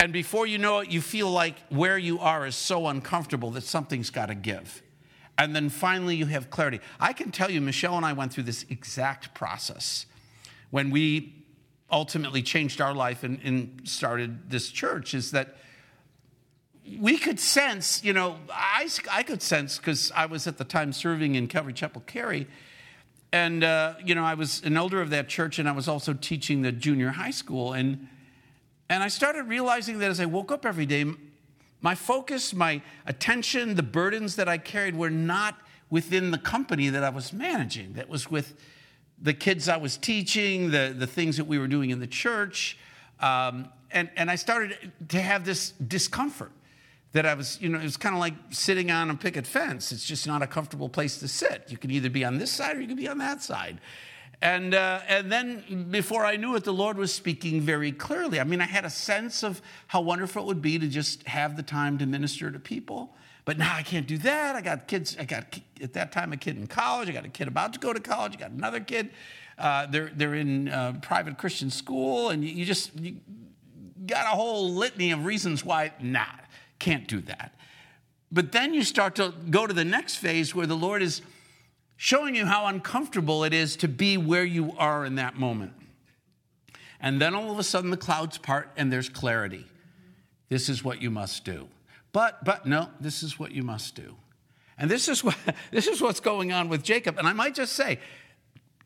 And 0.00 0.14
before 0.14 0.46
you 0.46 0.56
know 0.56 0.78
it, 0.78 0.90
you 0.90 1.02
feel 1.02 1.30
like 1.30 1.56
where 1.68 1.98
you 1.98 2.18
are 2.20 2.46
is 2.46 2.56
so 2.56 2.86
uncomfortable 2.86 3.50
that 3.50 3.64
something's 3.64 4.08
got 4.08 4.26
to 4.26 4.34
give. 4.34 4.82
And 5.36 5.54
then 5.54 5.68
finally, 5.68 6.16
you 6.16 6.24
have 6.24 6.48
clarity. 6.48 6.80
I 6.98 7.12
can 7.12 7.30
tell 7.30 7.50
you, 7.50 7.60
Michelle 7.60 7.96
and 7.98 8.06
I 8.06 8.14
went 8.14 8.32
through 8.32 8.44
this 8.44 8.64
exact 8.70 9.34
process 9.34 10.06
when 10.70 10.90
we 10.90 11.34
ultimately 11.92 12.40
changed 12.40 12.80
our 12.80 12.94
life 12.94 13.24
and, 13.24 13.40
and 13.44 13.82
started 13.84 14.48
this 14.50 14.70
church 14.70 15.12
is 15.12 15.32
that 15.32 15.56
we 16.98 17.18
could 17.18 17.38
sense, 17.38 18.02
you 18.02 18.14
know, 18.14 18.36
I, 18.50 18.88
I 19.10 19.22
could 19.22 19.42
sense 19.42 19.76
because 19.76 20.10
I 20.16 20.26
was 20.26 20.46
at 20.46 20.56
the 20.56 20.64
time 20.64 20.94
serving 20.94 21.34
in 21.34 21.46
Calvary 21.46 21.74
Chapel 21.74 22.02
Cary. 22.06 22.46
And, 23.32 23.62
uh, 23.62 23.94
you 24.02 24.14
know, 24.14 24.24
I 24.24 24.32
was 24.32 24.62
an 24.64 24.78
elder 24.78 25.02
of 25.02 25.10
that 25.10 25.28
church 25.28 25.58
and 25.58 25.68
I 25.68 25.72
was 25.72 25.88
also 25.88 26.14
teaching 26.14 26.62
the 26.62 26.72
junior 26.72 27.10
high 27.10 27.30
school. 27.32 27.74
And, 27.74 28.08
and 28.90 29.04
I 29.04 29.08
started 29.08 29.44
realizing 29.44 30.00
that 30.00 30.10
as 30.10 30.18
I 30.18 30.26
woke 30.26 30.50
up 30.50 30.66
every 30.66 30.84
day, 30.84 31.06
my 31.80 31.94
focus, 31.94 32.52
my 32.52 32.82
attention, 33.06 33.76
the 33.76 33.84
burdens 33.84 34.34
that 34.34 34.48
I 34.48 34.58
carried 34.58 34.96
were 34.96 35.08
not 35.08 35.56
within 35.90 36.32
the 36.32 36.38
company 36.38 36.88
that 36.88 37.04
I 37.04 37.10
was 37.10 37.32
managing, 37.32 37.92
that 37.94 38.08
was 38.08 38.28
with 38.28 38.54
the 39.22 39.32
kids 39.32 39.68
I 39.68 39.76
was 39.76 39.96
teaching, 39.96 40.72
the, 40.72 40.94
the 40.96 41.06
things 41.06 41.36
that 41.36 41.44
we 41.44 41.56
were 41.58 41.68
doing 41.68 41.90
in 41.90 42.00
the 42.00 42.06
church. 42.06 42.78
Um, 43.20 43.68
and, 43.92 44.10
and 44.16 44.28
I 44.28 44.34
started 44.34 44.92
to 45.08 45.20
have 45.20 45.44
this 45.44 45.70
discomfort 45.70 46.50
that 47.12 47.26
I 47.26 47.34
was, 47.34 47.60
you 47.60 47.68
know, 47.68 47.78
it 47.78 47.84
was 47.84 47.96
kind 47.96 48.14
of 48.16 48.20
like 48.20 48.34
sitting 48.50 48.90
on 48.90 49.10
a 49.10 49.14
picket 49.14 49.46
fence. 49.46 49.92
It's 49.92 50.04
just 50.04 50.26
not 50.26 50.42
a 50.42 50.46
comfortable 50.48 50.88
place 50.88 51.18
to 51.20 51.28
sit. 51.28 51.64
You 51.68 51.78
can 51.78 51.92
either 51.92 52.10
be 52.10 52.24
on 52.24 52.38
this 52.38 52.50
side 52.50 52.76
or 52.76 52.80
you 52.80 52.88
can 52.88 52.96
be 52.96 53.08
on 53.08 53.18
that 53.18 53.42
side. 53.42 53.80
And, 54.42 54.74
uh, 54.74 55.00
and 55.06 55.30
then 55.30 55.88
before 55.90 56.24
I 56.24 56.36
knew 56.36 56.56
it, 56.56 56.64
the 56.64 56.72
Lord 56.72 56.96
was 56.96 57.12
speaking 57.12 57.60
very 57.60 57.92
clearly. 57.92 58.40
I 58.40 58.44
mean, 58.44 58.62
I 58.62 58.66
had 58.66 58.86
a 58.86 58.90
sense 58.90 59.42
of 59.42 59.60
how 59.88 60.00
wonderful 60.00 60.42
it 60.42 60.46
would 60.46 60.62
be 60.62 60.78
to 60.78 60.88
just 60.88 61.26
have 61.26 61.56
the 61.56 61.62
time 61.62 61.98
to 61.98 62.06
minister 62.06 62.50
to 62.50 62.58
people. 62.58 63.14
But 63.44 63.58
now 63.58 63.74
I 63.74 63.82
can't 63.82 64.06
do 64.06 64.16
that. 64.18 64.56
I 64.56 64.60
got 64.60 64.86
kids. 64.86 65.16
I 65.18 65.24
got 65.24 65.58
at 65.82 65.92
that 65.94 66.12
time 66.12 66.32
a 66.32 66.36
kid 66.36 66.56
in 66.56 66.66
college. 66.66 67.08
I 67.08 67.12
got 67.12 67.24
a 67.24 67.28
kid 67.28 67.48
about 67.48 67.72
to 67.74 67.78
go 67.78 67.92
to 67.92 68.00
college. 68.00 68.34
I 68.34 68.36
got 68.36 68.50
another 68.50 68.80
kid. 68.80 69.10
Uh, 69.58 69.86
they're 69.86 70.10
they're 70.14 70.34
in 70.34 70.68
uh, 70.68 70.94
private 71.02 71.36
Christian 71.36 71.70
school, 71.70 72.30
and 72.30 72.44
you, 72.44 72.50
you 72.50 72.64
just 72.64 72.98
you 72.98 73.16
got 74.06 74.26
a 74.26 74.36
whole 74.36 74.72
litany 74.72 75.10
of 75.10 75.24
reasons 75.24 75.64
why 75.64 75.92
nah, 76.00 76.24
can't 76.78 77.06
do 77.08 77.20
that. 77.22 77.54
But 78.32 78.52
then 78.52 78.72
you 78.72 78.84
start 78.84 79.16
to 79.16 79.34
go 79.50 79.66
to 79.66 79.74
the 79.74 79.84
next 79.84 80.16
phase 80.16 80.54
where 80.54 80.66
the 80.66 80.76
Lord 80.76 81.02
is 81.02 81.20
showing 82.02 82.34
you 82.34 82.46
how 82.46 82.64
uncomfortable 82.64 83.44
it 83.44 83.52
is 83.52 83.76
to 83.76 83.86
be 83.86 84.16
where 84.16 84.42
you 84.42 84.72
are 84.78 85.04
in 85.04 85.16
that 85.16 85.38
moment. 85.38 85.70
And 86.98 87.20
then 87.20 87.34
all 87.34 87.50
of 87.50 87.58
a 87.58 87.62
sudden 87.62 87.90
the 87.90 87.98
clouds 87.98 88.38
part 88.38 88.70
and 88.74 88.90
there's 88.90 89.10
clarity. 89.10 89.66
This 90.48 90.70
is 90.70 90.82
what 90.82 91.02
you 91.02 91.10
must 91.10 91.44
do. 91.44 91.68
But, 92.12 92.42
but 92.42 92.64
no, 92.64 92.88
this 93.00 93.22
is 93.22 93.38
what 93.38 93.52
you 93.52 93.62
must 93.62 93.96
do. 93.96 94.16
And 94.78 94.90
this 94.90 95.08
is, 95.08 95.22
what, 95.22 95.36
this 95.72 95.86
is 95.86 96.00
what's 96.00 96.20
going 96.20 96.52
on 96.52 96.70
with 96.70 96.82
Jacob. 96.82 97.18
And 97.18 97.28
I 97.28 97.34
might 97.34 97.54
just 97.54 97.74
say, 97.74 97.98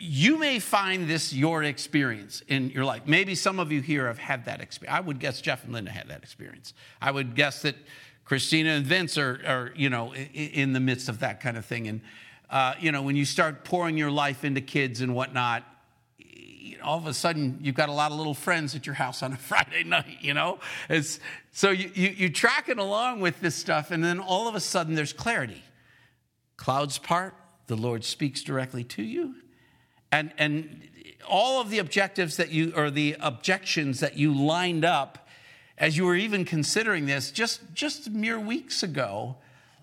you 0.01 0.37
may 0.37 0.59
find 0.59 1.09
this 1.09 1.33
your 1.33 1.63
experience 1.63 2.43
in 2.49 2.71
your 2.71 2.85
life. 2.85 3.03
Maybe 3.07 3.37
some 3.37 3.61
of 3.61 3.71
you 3.71 3.81
here 3.81 4.09
have 4.09 4.19
had 4.19 4.47
that 4.47 4.61
experience. 4.61 4.99
I 4.99 5.01
would 5.01 5.21
guess 5.21 5.41
Jeff 5.41 5.63
and 5.63 5.73
Linda 5.73 5.93
had 5.93 6.09
that 6.09 6.25
experience. 6.25 6.75
I 7.01 7.13
would 7.13 7.37
guess 7.37 7.63
that 7.63 7.77
Christina 8.25 8.71
and 8.71 8.85
Vince 8.85 9.17
are, 9.17 9.41
are 9.47 9.73
you 9.77 9.89
know, 9.89 10.13
in 10.15 10.73
the 10.73 10.81
midst 10.81 11.09
of 11.09 11.21
that 11.21 11.41
kind 11.41 11.57
of 11.57 11.65
thing. 11.65 11.87
And, 11.87 12.01
uh, 12.55 12.77
you 12.79 12.93
know, 12.93 13.03
when 13.03 13.17
you 13.17 13.25
start 13.25 13.65
pouring 13.65 13.99
your 13.99 14.13
life 14.13 14.45
into 14.45 14.61
kids 14.61 15.01
and 15.01 15.13
whatnot, 15.13 15.65
all 16.85 16.97
of 16.97 17.07
a 17.09 17.13
sudden 17.13 17.59
you've 17.61 17.75
got 17.75 17.89
a 17.89 17.93
lot 17.93 18.13
of 18.13 18.17
little 18.17 18.33
friends 18.33 18.77
at 18.77 18.87
your 18.87 18.95
house 18.95 19.25
on 19.25 19.33
a 19.33 19.37
Friday 19.49 19.83
night, 19.83 20.19
you 20.21 20.35
know? 20.35 20.61
It's, 20.89 21.19
so 21.51 21.71
you, 21.71 21.91
you, 21.95 22.11
you're 22.11 22.29
tracking 22.29 22.79
along 22.79 23.19
with 23.19 23.41
this 23.41 23.57
stuff, 23.57 23.91
and 23.91 24.05
then 24.05 24.21
all 24.21 24.47
of 24.47 24.55
a 24.55 24.61
sudden 24.61 24.95
there's 24.95 25.13
clarity. 25.13 25.65
Clouds 26.57 26.97
part, 26.97 27.35
the 27.67 27.75
Lord 27.75 28.05
speaks 28.05 28.45
directly 28.45 28.85
to 28.85 29.03
you, 29.03 29.35
and, 30.13 30.33
and 30.39 30.89
all 31.29 31.61
of 31.61 31.71
the 31.71 31.81
objectives 31.81 32.37
that 32.37 32.51
you, 32.51 32.73
or 32.77 32.89
the 32.89 33.17
objections 33.19 33.99
that 33.99 34.17
you 34.17 34.33
lined 34.33 34.85
up 34.85 35.29
as 35.77 35.97
you 35.97 36.05
were 36.05 36.15
even 36.15 36.45
considering 36.45 37.07
this 37.07 37.33
just, 37.33 37.75
just 37.75 38.11
mere 38.11 38.39
weeks 38.39 38.85
ago, 38.85 39.39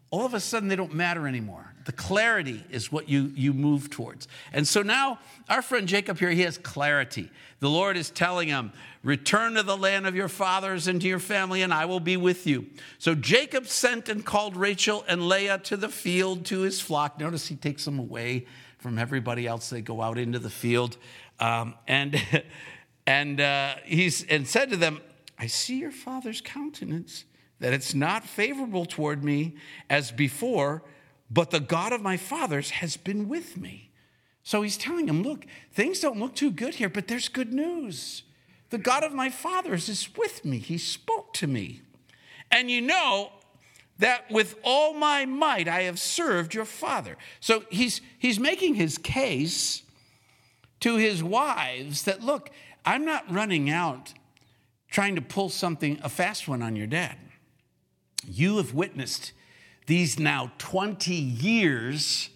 all 0.09 0.25
of 0.25 0.33
a 0.33 0.39
sudden 0.39 0.69
they 0.69 0.77
don't 0.77 0.93
matter 0.93 1.27
anymore. 1.27 1.70
The 1.85 1.91
clarity 1.91 2.63
is 2.69 2.91
what 2.91 3.09
you, 3.09 3.31
you 3.35 3.53
move 3.53 3.89
towards. 3.89 4.27
And 4.53 4.67
so 4.67 4.81
now, 4.81 5.19
our 5.49 5.61
friend 5.61 5.87
Jacob 5.87 6.19
here, 6.19 6.29
he 6.29 6.41
has 6.41 6.57
clarity. 6.57 7.31
The 7.59 7.69
Lord 7.69 7.97
is 7.97 8.09
telling 8.09 8.47
him, 8.47 8.71
Return 9.03 9.55
to 9.55 9.63
the 9.63 9.77
land 9.77 10.05
of 10.05 10.15
your 10.15 10.27
fathers 10.27 10.87
and 10.87 11.01
to 11.01 11.07
your 11.07 11.19
family, 11.19 11.63
and 11.63 11.73
I 11.73 11.85
will 11.85 11.99
be 11.99 12.17
with 12.17 12.45
you. 12.45 12.67
So 12.99 13.15
Jacob 13.15 13.65
sent 13.65 14.09
and 14.09 14.23
called 14.23 14.55
Rachel 14.55 15.03
and 15.07 15.27
Leah 15.27 15.57
to 15.59 15.77
the 15.77 15.89
field 15.89 16.45
to 16.45 16.59
his 16.59 16.79
flock. 16.79 17.19
Notice 17.19 17.47
he 17.47 17.55
takes 17.55 17.83
them 17.83 17.97
away 17.97 18.45
from 18.77 18.99
everybody 18.99 19.47
else. 19.47 19.71
They 19.71 19.81
go 19.81 20.01
out 20.01 20.19
into 20.19 20.37
the 20.37 20.51
field. 20.51 20.97
Um, 21.39 21.73
and 21.87 22.21
and 23.07 23.41
uh, 23.41 23.75
he's 23.85 24.23
and 24.25 24.47
said 24.47 24.69
to 24.69 24.77
them, 24.77 25.01
I 25.39 25.47
see 25.47 25.79
your 25.79 25.91
father's 25.91 26.41
countenance 26.41 27.25
that 27.59 27.73
it's 27.73 27.93
not 27.93 28.23
favorable 28.23 28.85
toward 28.85 29.23
me 29.23 29.55
as 29.89 30.11
before, 30.11 30.83
but 31.31 31.49
the 31.49 31.61
God 31.61 31.93
of 31.93 32.01
my 32.01 32.17
fathers 32.17 32.71
has 32.71 32.97
been 32.97 33.29
with 33.29 33.55
me. 33.57 33.91
So 34.43 34.61
he's 34.61 34.77
telling 34.77 35.07
him, 35.07 35.23
Look, 35.23 35.45
things 35.71 35.99
don't 35.99 36.19
look 36.19 36.35
too 36.35 36.51
good 36.51 36.75
here, 36.75 36.89
but 36.89 37.07
there's 37.07 37.29
good 37.29 37.53
news. 37.53 38.23
The 38.69 38.77
God 38.77 39.03
of 39.03 39.13
my 39.13 39.29
fathers 39.29 39.87
is 39.89 40.15
with 40.17 40.43
me. 40.43 40.57
He 40.57 40.77
spoke 40.77 41.33
to 41.35 41.47
me. 41.47 41.81
And 42.51 42.69
you 42.69 42.81
know 42.81 43.31
that 43.99 44.29
with 44.31 44.55
all 44.63 44.93
my 44.93 45.25
might 45.25 45.67
I 45.67 45.83
have 45.83 45.99
served 45.99 46.53
your 46.53 46.65
father. 46.65 47.17
So 47.39 47.63
he's, 47.69 48.01
he's 48.17 48.39
making 48.39 48.75
his 48.75 48.97
case 48.97 49.83
to 50.79 50.95
his 50.95 51.23
wives 51.23 52.03
that, 52.03 52.21
look, 52.21 52.49
I'm 52.85 53.05
not 53.05 53.31
running 53.31 53.69
out 53.69 54.13
trying 54.89 55.15
to 55.15 55.21
pull 55.21 55.49
something, 55.49 55.99
a 56.01 56.09
fast 56.09 56.47
one 56.47 56.61
on 56.61 56.75
your 56.75 56.87
dad. 56.87 57.17
You 58.25 58.57
have 58.57 58.73
witnessed 58.73 59.33
these 59.91 60.17
now 60.17 60.49
20 60.57 61.13
years 61.13 62.29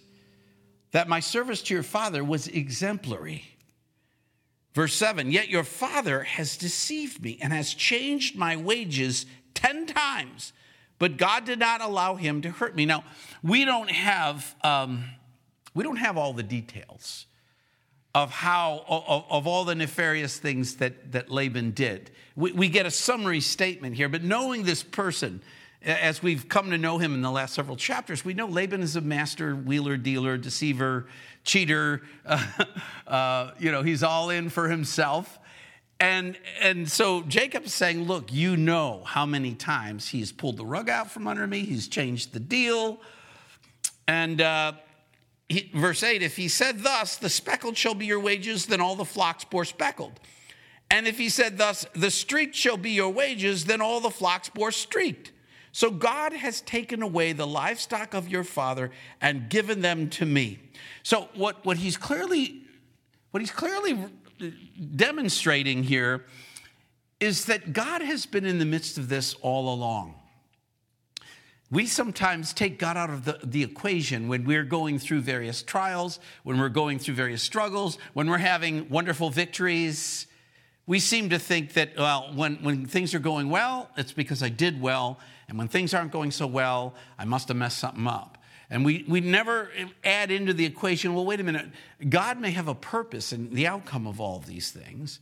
that 0.90 1.08
my 1.08 1.20
service 1.20 1.62
to 1.62 1.72
your 1.72 1.82
father 1.82 2.22
was 2.22 2.48
exemplary. 2.48 3.44
Verse 4.74 4.92
7 4.92 5.32
Yet 5.32 5.48
your 5.48 5.64
father 5.64 6.22
has 6.24 6.58
deceived 6.58 7.22
me 7.22 7.38
and 7.40 7.54
has 7.54 7.72
changed 7.72 8.36
my 8.36 8.56
wages 8.56 9.24
10 9.54 9.86
times, 9.86 10.52
but 10.98 11.16
God 11.16 11.46
did 11.46 11.58
not 11.58 11.80
allow 11.80 12.16
him 12.16 12.42
to 12.42 12.50
hurt 12.50 12.76
me. 12.76 12.84
Now, 12.84 13.04
we 13.42 13.64
don't 13.64 13.90
have, 13.90 14.54
um, 14.62 15.04
we 15.74 15.82
don't 15.82 15.96
have 15.96 16.18
all 16.18 16.34
the 16.34 16.42
details 16.42 17.24
of 18.14 18.30
how 18.30 18.84
of, 18.86 19.24
of, 19.30 19.46
all 19.46 19.64
the 19.64 19.74
nefarious 19.74 20.38
things 20.38 20.76
that, 20.76 21.12
that 21.12 21.30
laban 21.30 21.70
did 21.70 22.10
we, 22.34 22.50
we 22.52 22.68
get 22.68 22.86
a 22.86 22.90
summary 22.90 23.42
statement 23.42 23.94
here 23.94 24.08
but 24.08 24.22
knowing 24.22 24.62
this 24.62 24.82
person 24.82 25.42
as 25.82 26.22
we've 26.22 26.48
come 26.48 26.70
to 26.70 26.78
know 26.78 26.98
him 26.98 27.14
in 27.14 27.22
the 27.22 27.30
last 27.30 27.54
several 27.54 27.76
chapters, 27.76 28.24
we 28.24 28.34
know 28.34 28.46
Laban 28.46 28.82
is 28.82 28.96
a 28.96 29.00
master 29.00 29.54
wheeler, 29.54 29.96
dealer, 29.96 30.36
deceiver, 30.36 31.06
cheater. 31.44 32.02
Uh, 32.24 32.44
uh, 33.06 33.50
you 33.58 33.70
know, 33.70 33.82
he's 33.82 34.02
all 34.02 34.30
in 34.30 34.48
for 34.48 34.68
himself. 34.68 35.38
And, 35.98 36.38
and 36.60 36.90
so 36.90 37.22
Jacob's 37.22 37.72
saying, 37.72 38.02
Look, 38.04 38.32
you 38.32 38.56
know 38.56 39.02
how 39.04 39.24
many 39.24 39.54
times 39.54 40.08
he's 40.08 40.32
pulled 40.32 40.58
the 40.58 40.66
rug 40.66 40.90
out 40.90 41.10
from 41.10 41.26
under 41.26 41.46
me, 41.46 41.60
he's 41.60 41.88
changed 41.88 42.32
the 42.32 42.40
deal. 42.40 43.00
And 44.08 44.40
uh, 44.40 44.72
he, 45.48 45.70
verse 45.74 46.02
8 46.02 46.22
if 46.22 46.36
he 46.36 46.48
said 46.48 46.82
thus, 46.82 47.16
the 47.16 47.28
speckled 47.30 47.76
shall 47.76 47.94
be 47.94 48.06
your 48.06 48.20
wages, 48.20 48.66
then 48.66 48.80
all 48.80 48.96
the 48.96 49.04
flocks 49.04 49.44
bore 49.44 49.64
speckled. 49.64 50.20
And 50.90 51.08
if 51.08 51.18
he 51.18 51.28
said 51.28 51.58
thus, 51.58 51.86
the 51.94 52.10
streaked 52.10 52.54
shall 52.54 52.76
be 52.76 52.90
your 52.90 53.10
wages, 53.10 53.64
then 53.64 53.80
all 53.80 54.00
the 54.00 54.10
flocks 54.10 54.48
bore 54.48 54.70
streaked. 54.70 55.32
So 55.76 55.90
God 55.90 56.32
has 56.32 56.62
taken 56.62 57.02
away 57.02 57.34
the 57.34 57.46
livestock 57.46 58.14
of 58.14 58.30
your 58.30 58.44
father 58.44 58.92
and 59.20 59.50
given 59.50 59.82
them 59.82 60.08
to 60.08 60.24
me. 60.24 60.58
So 61.02 61.28
what, 61.34 61.66
what 61.66 61.76
he's 61.76 61.98
clearly 61.98 62.62
what 63.30 63.42
he's 63.42 63.50
clearly 63.50 63.98
demonstrating 64.96 65.82
here 65.82 66.24
is 67.20 67.44
that 67.44 67.74
God 67.74 68.00
has 68.00 68.24
been 68.24 68.46
in 68.46 68.58
the 68.58 68.64
midst 68.64 68.96
of 68.96 69.10
this 69.10 69.34
all 69.42 69.74
along. 69.74 70.14
We 71.70 71.84
sometimes 71.84 72.54
take 72.54 72.78
God 72.78 72.96
out 72.96 73.10
of 73.10 73.26
the, 73.26 73.38
the 73.44 73.62
equation 73.62 74.28
when 74.28 74.46
we're 74.46 74.64
going 74.64 74.98
through 74.98 75.20
various 75.20 75.62
trials, 75.62 76.20
when 76.42 76.58
we're 76.58 76.70
going 76.70 76.98
through 76.98 77.16
various 77.16 77.42
struggles, 77.42 77.98
when 78.14 78.30
we're 78.30 78.38
having 78.38 78.88
wonderful 78.88 79.28
victories. 79.28 80.26
We 80.86 81.00
seem 81.00 81.28
to 81.28 81.38
think 81.38 81.74
that, 81.74 81.98
well, 81.98 82.32
when, 82.34 82.54
when 82.62 82.86
things 82.86 83.14
are 83.14 83.18
going 83.18 83.50
well, 83.50 83.90
it's 83.98 84.12
because 84.12 84.42
I 84.42 84.48
did 84.48 84.80
well. 84.80 85.20
And 85.48 85.58
when 85.58 85.68
things 85.68 85.94
aren't 85.94 86.12
going 86.12 86.30
so 86.30 86.46
well, 86.46 86.94
I 87.18 87.24
must 87.24 87.48
have 87.48 87.56
messed 87.56 87.78
something 87.78 88.06
up. 88.06 88.38
And 88.68 88.84
we, 88.84 89.04
we 89.06 89.20
never 89.20 89.70
add 90.02 90.30
into 90.30 90.52
the 90.52 90.64
equation, 90.64 91.14
well, 91.14 91.24
wait 91.24 91.38
a 91.38 91.44
minute, 91.44 91.66
God 92.08 92.40
may 92.40 92.50
have 92.50 92.66
a 92.66 92.74
purpose 92.74 93.32
in 93.32 93.54
the 93.54 93.66
outcome 93.66 94.06
of 94.06 94.20
all 94.20 94.36
of 94.36 94.46
these 94.46 94.70
things. 94.72 95.20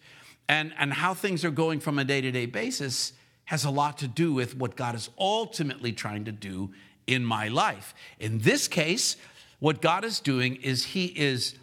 And, 0.48 0.72
and 0.78 0.92
how 0.92 1.14
things 1.14 1.44
are 1.44 1.50
going 1.50 1.80
from 1.80 1.98
a 1.98 2.04
day 2.04 2.20
to 2.20 2.30
day 2.30 2.46
basis 2.46 3.12
has 3.46 3.64
a 3.64 3.70
lot 3.70 3.98
to 3.98 4.08
do 4.08 4.32
with 4.32 4.56
what 4.56 4.76
God 4.76 4.94
is 4.94 5.10
ultimately 5.18 5.92
trying 5.92 6.24
to 6.24 6.32
do 6.32 6.72
in 7.06 7.24
my 7.24 7.48
life. 7.48 7.94
In 8.18 8.38
this 8.38 8.68
case, 8.68 9.16
what 9.58 9.82
God 9.82 10.04
is 10.04 10.20
doing 10.20 10.56
is 10.56 10.84
he 10.84 11.06
is 11.06 11.56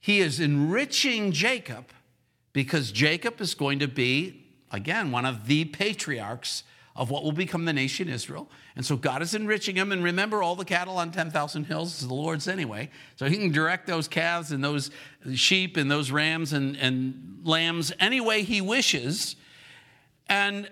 he 0.00 0.20
is 0.20 0.38
enriching 0.38 1.32
Jacob 1.32 1.86
because 2.52 2.92
Jacob 2.92 3.40
is 3.40 3.54
going 3.54 3.78
to 3.80 3.88
be 3.88 4.44
again 4.70 5.10
one 5.10 5.24
of 5.24 5.46
the 5.46 5.64
patriarchs 5.66 6.62
of 6.96 7.10
what 7.10 7.22
will 7.22 7.32
become 7.32 7.66
the 7.66 7.72
nation 7.72 8.08
Israel. 8.08 8.50
And 8.74 8.84
so 8.84 8.96
God 8.96 9.22
is 9.22 9.34
enriching 9.34 9.76
him. 9.76 9.92
And 9.92 10.02
remember, 10.02 10.42
all 10.42 10.56
the 10.56 10.64
cattle 10.64 10.96
on 10.96 11.10
10,000 11.10 11.64
hills 11.64 12.00
is 12.00 12.08
the 12.08 12.14
Lord's 12.14 12.48
anyway. 12.48 12.90
So 13.16 13.26
he 13.26 13.36
can 13.36 13.52
direct 13.52 13.86
those 13.86 14.08
calves 14.08 14.50
and 14.50 14.64
those 14.64 14.90
sheep 15.34 15.76
and 15.76 15.90
those 15.90 16.10
rams 16.10 16.52
and, 16.52 16.76
and 16.76 17.40
lambs 17.44 17.92
any 18.00 18.20
way 18.20 18.42
he 18.42 18.60
wishes. 18.60 19.36
And 20.28 20.70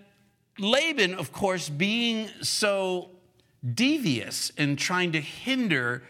Laban, 0.58 1.14
of 1.14 1.30
course, 1.30 1.68
being 1.68 2.28
so 2.40 3.10
devious 3.74 4.50
in 4.50 4.76
trying 4.76 5.12
to 5.12 5.20
hinder 5.20 6.02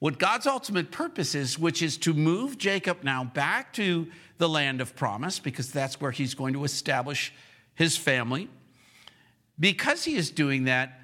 what 0.00 0.18
God's 0.18 0.46
ultimate 0.46 0.90
purpose 0.90 1.34
is, 1.34 1.58
which 1.58 1.82
is 1.82 1.96
to 1.98 2.14
move 2.14 2.58
Jacob 2.58 3.04
now 3.04 3.22
back 3.22 3.72
to 3.74 4.08
the 4.38 4.48
land 4.48 4.80
of 4.80 4.96
promise, 4.96 5.38
because 5.38 5.70
that's 5.70 6.00
where 6.00 6.10
he's 6.10 6.34
going 6.34 6.54
to 6.54 6.64
establish 6.64 7.32
his 7.74 7.96
family. 7.96 8.48
Because 9.60 10.04
he 10.04 10.16
is 10.16 10.30
doing 10.30 10.64
that, 10.64 10.98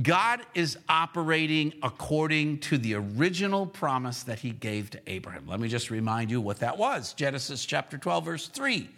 God 0.00 0.40
is 0.54 0.78
operating 0.88 1.74
according 1.82 2.60
to 2.60 2.78
the 2.78 2.94
original 2.94 3.66
promise 3.66 4.22
that 4.22 4.38
he 4.38 4.50
gave 4.50 4.90
to 4.90 5.00
Abraham. 5.06 5.46
Let 5.46 5.60
me 5.60 5.68
just 5.68 5.90
remind 5.90 6.30
you 6.30 6.40
what 6.40 6.60
that 6.60 6.78
was 6.78 7.12
Genesis 7.12 7.64
chapter 7.66 7.98
12, 7.98 8.24
verse 8.24 8.48
3. 8.48 8.88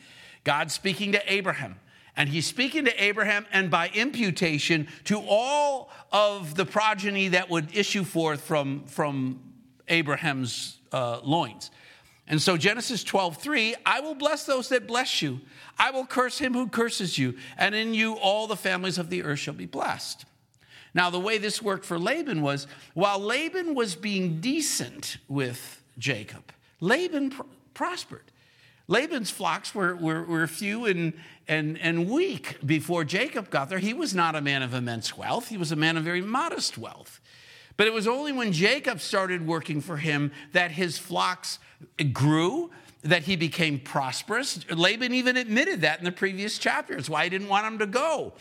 God 0.44 0.70
speaking 0.70 1.12
to 1.12 1.32
Abraham 1.32 1.76
and 2.16 2.28
he's 2.28 2.46
speaking 2.46 2.84
to 2.84 3.02
Abraham 3.02 3.46
and 3.52 3.70
by 3.70 3.90
imputation 3.94 4.86
to 5.04 5.18
all 5.26 5.90
of 6.12 6.54
the 6.54 6.66
progeny 6.66 7.28
that 7.28 7.48
would 7.48 7.74
issue 7.74 8.04
forth 8.04 8.42
from, 8.42 8.84
from 8.84 9.40
Abraham's 9.88 10.78
uh, 10.92 11.20
loins. 11.24 11.70
And 12.28 12.40
so 12.40 12.56
Genesis 12.56 13.02
12, 13.02 13.36
3, 13.36 13.74
I 13.84 14.00
will 14.00 14.14
bless 14.14 14.44
those 14.44 14.68
that 14.68 14.86
bless 14.86 15.22
you. 15.22 15.40
I 15.78 15.90
will 15.90 16.06
curse 16.06 16.38
him 16.38 16.54
who 16.54 16.68
curses 16.68 17.18
you. 17.18 17.34
And 17.58 17.74
in 17.74 17.94
you 17.94 18.14
all 18.14 18.46
the 18.46 18.56
families 18.56 18.98
of 18.98 19.10
the 19.10 19.22
earth 19.22 19.40
shall 19.40 19.54
be 19.54 19.66
blessed. 19.66 20.24
Now, 20.94 21.10
the 21.10 21.20
way 21.20 21.38
this 21.38 21.62
worked 21.62 21.84
for 21.84 21.98
Laban 21.98 22.42
was 22.42 22.66
while 22.94 23.18
Laban 23.18 23.74
was 23.74 23.94
being 23.94 24.40
decent 24.40 25.16
with 25.26 25.82
Jacob, 25.98 26.52
Laban 26.80 27.30
pr- 27.30 27.42
prospered. 27.74 28.24
Laban's 28.88 29.30
flocks 29.30 29.74
were, 29.74 29.94
were, 29.96 30.22
were 30.24 30.46
few 30.46 30.86
and, 30.86 31.14
and, 31.48 31.78
and 31.78 32.10
weak 32.10 32.58
before 32.66 33.04
Jacob 33.04 33.48
got 33.48 33.70
there. 33.70 33.78
He 33.78 33.94
was 33.94 34.14
not 34.14 34.34
a 34.34 34.40
man 34.40 34.62
of 34.62 34.74
immense 34.74 35.16
wealth, 35.16 35.48
he 35.48 35.56
was 35.56 35.72
a 35.72 35.76
man 35.76 35.96
of 35.96 36.04
very 36.04 36.20
modest 36.20 36.76
wealth. 36.76 37.20
But 37.76 37.86
it 37.86 37.92
was 37.92 38.06
only 38.06 38.32
when 38.32 38.52
Jacob 38.52 39.00
started 39.00 39.46
working 39.46 39.80
for 39.80 39.96
him 39.96 40.32
that 40.52 40.70
his 40.70 40.98
flocks 40.98 41.58
grew, 42.12 42.70
that 43.02 43.22
he 43.22 43.36
became 43.36 43.78
prosperous. 43.78 44.68
Laban 44.70 45.12
even 45.14 45.36
admitted 45.36 45.80
that 45.80 45.98
in 45.98 46.04
the 46.04 46.12
previous 46.12 46.58
chapter. 46.58 46.94
chapters, 46.94 47.10
why 47.10 47.24
he 47.24 47.30
didn't 47.30 47.48
want 47.48 47.66
him 47.66 47.78
to 47.78 47.86
go. 47.86 48.32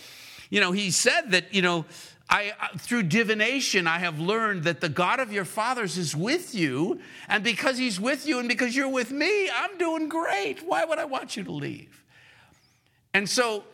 You 0.49 0.59
know, 0.59 0.71
he 0.71 0.91
said 0.91 1.31
that, 1.31 1.53
you 1.53 1.61
know, 1.61 1.85
I, 2.29 2.53
through 2.77 3.03
divination, 3.03 3.87
I 3.87 3.99
have 3.99 4.19
learned 4.19 4.63
that 4.63 4.79
the 4.79 4.87
God 4.87 5.19
of 5.19 5.33
your 5.33 5.43
fathers 5.43 5.97
is 5.97 6.15
with 6.15 6.55
you. 6.55 7.01
And 7.27 7.43
because 7.43 7.77
he's 7.77 7.99
with 7.99 8.25
you 8.25 8.39
and 8.39 8.47
because 8.47 8.73
you're 8.73 8.87
with 8.87 9.11
me, 9.11 9.49
I'm 9.49 9.77
doing 9.77 10.07
great. 10.07 10.65
Why 10.65 10.85
would 10.85 10.97
I 10.97 11.05
want 11.05 11.35
you 11.35 11.43
to 11.43 11.51
leave? 11.51 12.03
And 13.13 13.27
so, 13.27 13.65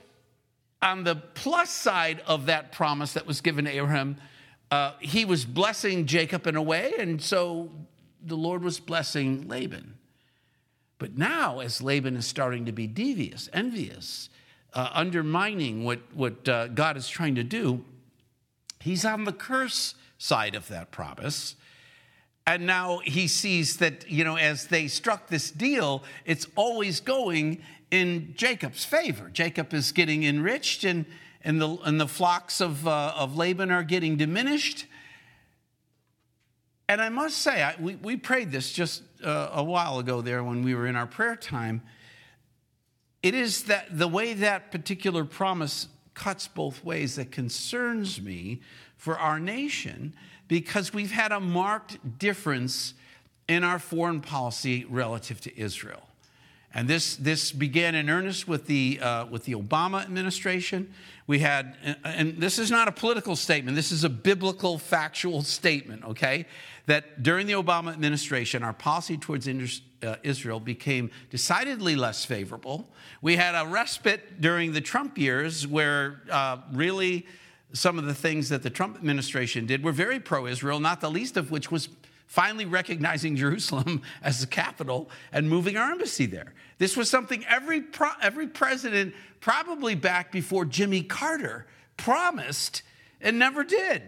on 0.82 1.04
the 1.04 1.16
plus 1.16 1.70
side 1.70 2.22
of 2.26 2.48
that 2.48 2.72
promise 2.72 3.14
that 3.14 3.28
was 3.28 3.42
given 3.42 3.66
to 3.66 3.72
Abraham, 3.72 4.18
uh, 4.72 4.94
he 5.00 5.26
was 5.26 5.46
blessing 5.46 6.06
Jacob 6.06 6.48
in 6.48 6.56
a 6.56 6.62
way. 6.62 6.94
And 6.98 7.22
so 7.22 7.72
the 8.24 8.36
Lord 8.36 8.64
was 8.64 8.80
blessing 8.80 9.48
Laban. 9.48 9.96
But 11.00 11.18
now, 11.18 11.60
as 11.60 11.82
Laban 11.82 12.16
is 12.16 12.26
starting 12.26 12.66
to 12.66 12.72
be 12.72 12.88
devious, 12.88 13.50
envious, 13.54 14.30
uh, 14.74 14.90
undermining 14.94 15.84
what, 15.84 16.00
what 16.14 16.50
uh, 16.50 16.68
God 16.68 16.98
is 16.98 17.08
trying 17.08 17.36
to 17.36 17.44
do, 17.44 17.86
He's 18.80 19.06
on 19.06 19.26
the 19.26 19.34
curse 19.34 19.96
side 20.18 20.56
of 20.56 20.68
that 20.70 20.92
promise. 20.92 21.56
And 22.46 22.66
now 22.66 23.00
he 23.04 23.28
sees 23.28 23.78
that, 23.78 24.10
you 24.10 24.24
know, 24.24 24.38
as 24.38 24.68
they 24.68 24.88
struck 24.88 25.28
this 25.28 25.52
deal, 25.52 26.04
it's 26.26 26.48
always 26.56 27.02
going 27.02 27.62
in 27.92 28.34
Jacob's 28.38 28.86
favor. 28.86 29.30
Jacob 29.30 29.74
is 29.74 29.92
getting 29.92 30.24
enriched, 30.24 30.86
and, 30.86 31.06
and, 31.48 31.62
the, 31.62 31.78
and 31.86 32.00
the 32.00 32.10
flocks 32.10 32.60
of, 32.60 32.86
uh, 32.86 33.14
of 33.16 33.38
Laban 33.38 33.72
are 33.72 33.82
getting 33.82 34.18
diminished. 34.18 34.86
And 36.90 37.02
I 37.02 37.08
must 37.08 37.38
say, 37.38 37.64
I, 37.64 37.74
we, 37.80 37.96
we 37.96 38.18
prayed 38.18 38.52
this 38.52 38.74
just 38.74 39.02
uh, 39.24 39.52
a 39.54 39.64
while 39.64 39.98
ago 39.98 40.20
there 40.20 40.44
when 40.44 40.62
we 40.62 40.76
were 40.76 40.86
in 40.86 40.98
our 40.98 41.08
prayer 41.08 41.38
time. 41.38 41.84
It 43.24 43.34
is 43.34 43.64
that 43.64 43.86
the 43.90 44.10
way 44.10 44.34
that 44.34 44.72
particular 44.72 45.24
promise 45.24 45.88
cuts 46.14 46.50
both 46.50 46.84
ways 46.84 47.16
that 47.16 47.32
concerns 47.32 48.22
me 48.22 48.60
for 48.98 49.18
our 49.18 49.40
nation 49.40 50.16
because 50.50 50.94
we've 50.94 51.12
had 51.12 51.32
a 51.32 51.40
marked 51.40 52.20
difference 52.20 52.94
in 53.48 53.64
our 53.64 53.80
foreign 53.80 54.20
policy 54.20 54.84
relative 54.90 55.40
to 55.42 55.58
Israel. 55.58 56.10
And 56.78 56.88
this, 56.88 57.16
this 57.16 57.52
began 57.52 57.96
in 57.96 58.08
earnest 58.08 58.48
with 58.48 58.68
the, 58.68 59.00
uh, 59.02 59.26
with 59.26 59.46
the 59.46 59.54
Obama 59.54 60.04
administration. 60.04 60.94
We 61.26 61.40
had, 61.40 61.76
and 62.04 62.38
this 62.38 62.60
is 62.60 62.70
not 62.70 62.88
a 62.88 62.92
political 62.92 63.36
statement, 63.36 63.76
this 63.76 63.92
is 63.92 64.04
a 64.04 64.10
biblical, 64.10 64.78
factual 64.78 65.42
statement, 65.42 66.06
okay? 66.06 66.46
That 66.86 67.24
during 67.24 67.48
the 67.48 67.54
Obama 67.54 67.92
administration, 67.92 68.62
our 68.62 68.74
policy 68.74 69.18
towards 69.18 69.48
uh, 69.48 70.16
Israel 70.22 70.60
became 70.60 71.10
decidedly 71.32 71.96
less 71.96 72.26
favorable. 72.26 72.88
We 73.24 73.38
had 73.38 73.56
a 73.56 73.68
respite 73.68 74.40
during 74.40 74.72
the 74.72 74.82
Trump 74.82 75.18
years 75.18 75.66
where 75.66 76.22
uh, 76.30 76.58
really 76.74 77.26
some 77.74 77.98
of 77.98 78.06
the 78.06 78.14
things 78.14 78.50
that 78.50 78.62
the 78.62 78.70
Trump 78.70 78.98
administration 78.98 79.66
did 79.66 79.84
were 79.84 79.92
very 79.92 80.20
pro 80.20 80.46
Israel, 80.46 80.80
not 80.80 81.02
the 81.02 81.10
least 81.10 81.38
of 81.38 81.50
which 81.50 81.72
was 81.72 81.90
finally 82.28 82.66
recognizing 82.66 83.36
Jerusalem 83.36 84.04
as 84.22 84.42
the 84.42 84.48
capital 84.48 85.10
and 85.32 85.50
moving 85.50 85.78
our 85.78 85.92
embassy 85.92 86.26
there. 86.26 86.54
This 86.78 86.96
was 86.96 87.10
something 87.10 87.44
every, 87.50 87.82
pro- 87.82 88.12
every 88.22 88.48
president, 88.48 89.16
probably 89.40 89.96
back 89.96 90.32
before 90.32 90.66
Jimmy 90.66 91.02
Carter, 91.02 91.66
promised 91.96 92.84
and 93.20 93.40
never 93.40 93.64
did. 93.64 94.04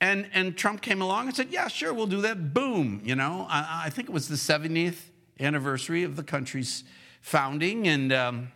And, 0.00 0.28
and 0.32 0.56
Trump 0.56 0.80
came 0.80 1.02
along 1.02 1.26
and 1.26 1.36
said, 1.36 1.48
Yeah, 1.50 1.68
sure, 1.68 1.92
we'll 1.92 2.06
do 2.06 2.20
that. 2.22 2.54
Boom. 2.54 3.02
You 3.04 3.16
know, 3.16 3.46
I, 3.50 3.82
I 3.86 3.90
think 3.90 4.08
it 4.08 4.12
was 4.12 4.28
the 4.28 4.36
70th 4.36 4.98
anniversary 5.40 6.04
of 6.04 6.16
the 6.16 6.22
country's 6.22 6.84
founding, 7.20 7.88
and 7.88 8.12
um, 8.12 8.52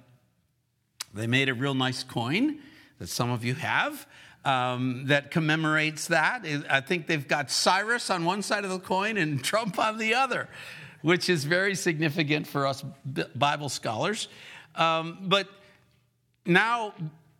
they 1.12 1.27
made 1.27 1.48
a 1.48 1.55
real 1.55 1.75
nice 1.75 2.05
coin 2.05 2.61
that 2.98 3.09
some 3.09 3.31
of 3.31 3.44
you 3.44 3.55
have 3.55 4.07
um, 4.44 5.07
that 5.07 5.31
commemorates 5.31 6.09
that. 6.09 6.44
I 6.68 6.81
think 6.81 7.07
they've 7.07 7.26
got 7.26 7.50
Cyrus 7.50 8.11
on 8.11 8.24
one 8.24 8.42
side 8.42 8.64
of 8.64 8.70
the 8.70 8.78
coin 8.78 9.16
and 9.16 9.42
Trump 9.44 9.78
on 9.78 9.98
the 9.98 10.14
other, 10.14 10.48
which 11.02 11.28
is 11.28 11.44
very 11.44 11.74
significant 11.74 12.46
for 12.46 12.66
us 12.66 12.85
Bible 13.35 13.68
scholars. 13.68 14.28
Um, 14.74 15.18
but 15.22 15.48
now, 16.44 16.94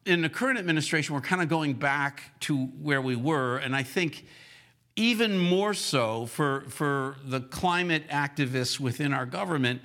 in 0.05 0.23
the 0.23 0.29
current 0.29 0.59
administration, 0.59 1.15
we're 1.15 1.21
kind 1.21 1.43
of 1.43 1.49
going 1.49 1.75
back 1.75 2.23
to 2.41 2.57
where 2.57 3.01
we 3.01 3.17
were, 3.17 3.59
and 3.59 3.75
I 3.75 3.83
think 3.83 4.25
even 4.97 5.39
more 5.39 5.75
so 5.75 6.27
for, 6.27 6.65
for 6.69 7.17
the 7.25 7.41
climate 7.41 8.09
activists 8.09 8.79
within 8.79 9.13
our 9.13 9.27
government. 9.27 9.81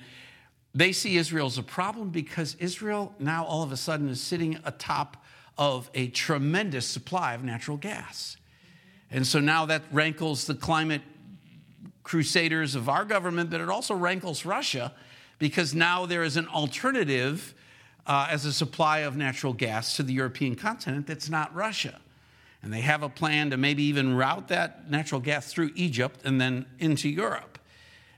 They 0.74 0.92
see 0.92 1.16
Israel 1.16 1.46
as 1.46 1.56
a 1.56 1.62
problem 1.62 2.10
because 2.10 2.56
Israel 2.56 3.14
now 3.18 3.44
all 3.44 3.62
of 3.62 3.72
a 3.72 3.76
sudden 3.76 4.08
is 4.08 4.20
sitting 4.20 4.58
atop 4.64 5.24
of 5.58 5.90
a 5.92 6.08
tremendous 6.08 6.86
supply 6.86 7.34
of 7.34 7.42
natural 7.42 7.76
gas. 7.76 8.36
And 9.10 9.26
so 9.26 9.40
now 9.40 9.66
that 9.66 9.82
rankles 9.90 10.46
the 10.46 10.54
climate 10.54 11.02
crusaders 12.04 12.74
of 12.74 12.88
our 12.88 13.04
government, 13.04 13.50
but 13.50 13.60
it 13.60 13.68
also 13.68 13.94
rankles 13.94 14.44
Russia 14.44 14.94
because 15.38 15.74
now 15.74 16.06
there 16.06 16.22
is 16.22 16.36
an 16.36 16.46
alternative 16.48 17.54
uh, 18.06 18.28
as 18.30 18.44
a 18.44 18.52
supply 18.52 19.00
of 19.00 19.16
natural 19.16 19.52
gas 19.52 19.96
to 19.96 20.02
the 20.02 20.12
European 20.12 20.54
continent 20.54 21.06
that's 21.06 21.28
not 21.28 21.54
Russia. 21.54 22.00
And 22.62 22.72
they 22.72 22.80
have 22.80 23.02
a 23.02 23.08
plan 23.08 23.50
to 23.50 23.56
maybe 23.56 23.84
even 23.84 24.16
route 24.16 24.48
that 24.48 24.90
natural 24.90 25.20
gas 25.20 25.52
through 25.52 25.70
Egypt 25.74 26.20
and 26.24 26.40
then 26.40 26.66
into 26.78 27.08
Europe. 27.08 27.58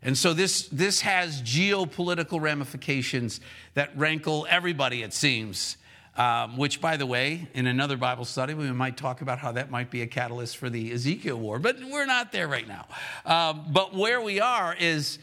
And 0.03 0.17
so 0.17 0.33
this, 0.33 0.69
this 0.69 1.03
has 1.03 1.43
geopolitical 1.43 2.41
ramifications 2.41 3.41
that 3.75 3.91
rankle 3.99 4.47
everybody, 4.49 5.03
it 5.03 5.13
seems. 5.13 5.77
Um, 6.17 6.57
which, 6.57 6.81
by 6.81 6.97
the 6.97 7.07
way, 7.07 7.49
in 7.55 7.69
another 7.69 7.97
Bible 7.97 8.25
study, 8.25 8.53
we 8.53 8.71
might 8.73 8.97
talk 8.97 9.23
about 9.23 9.39
how 9.39 9.53
that 9.53 9.71
might 9.71 9.91
be 9.91 10.03
a 10.03 10.07
catalyst 10.07 10.57
for 10.57 10.69
the 10.69 10.93
Ezekiel 10.93 11.37
war, 11.37 11.61
but 11.61 11.77
we're 11.79 12.05
not 12.05 12.33
there 12.33 12.49
right 12.49 12.67
now. 12.67 12.87
Um, 13.25 13.67
but 13.71 13.95
where 13.95 14.21
we 14.21 14.41
are 14.41 14.75
is 14.75 15.21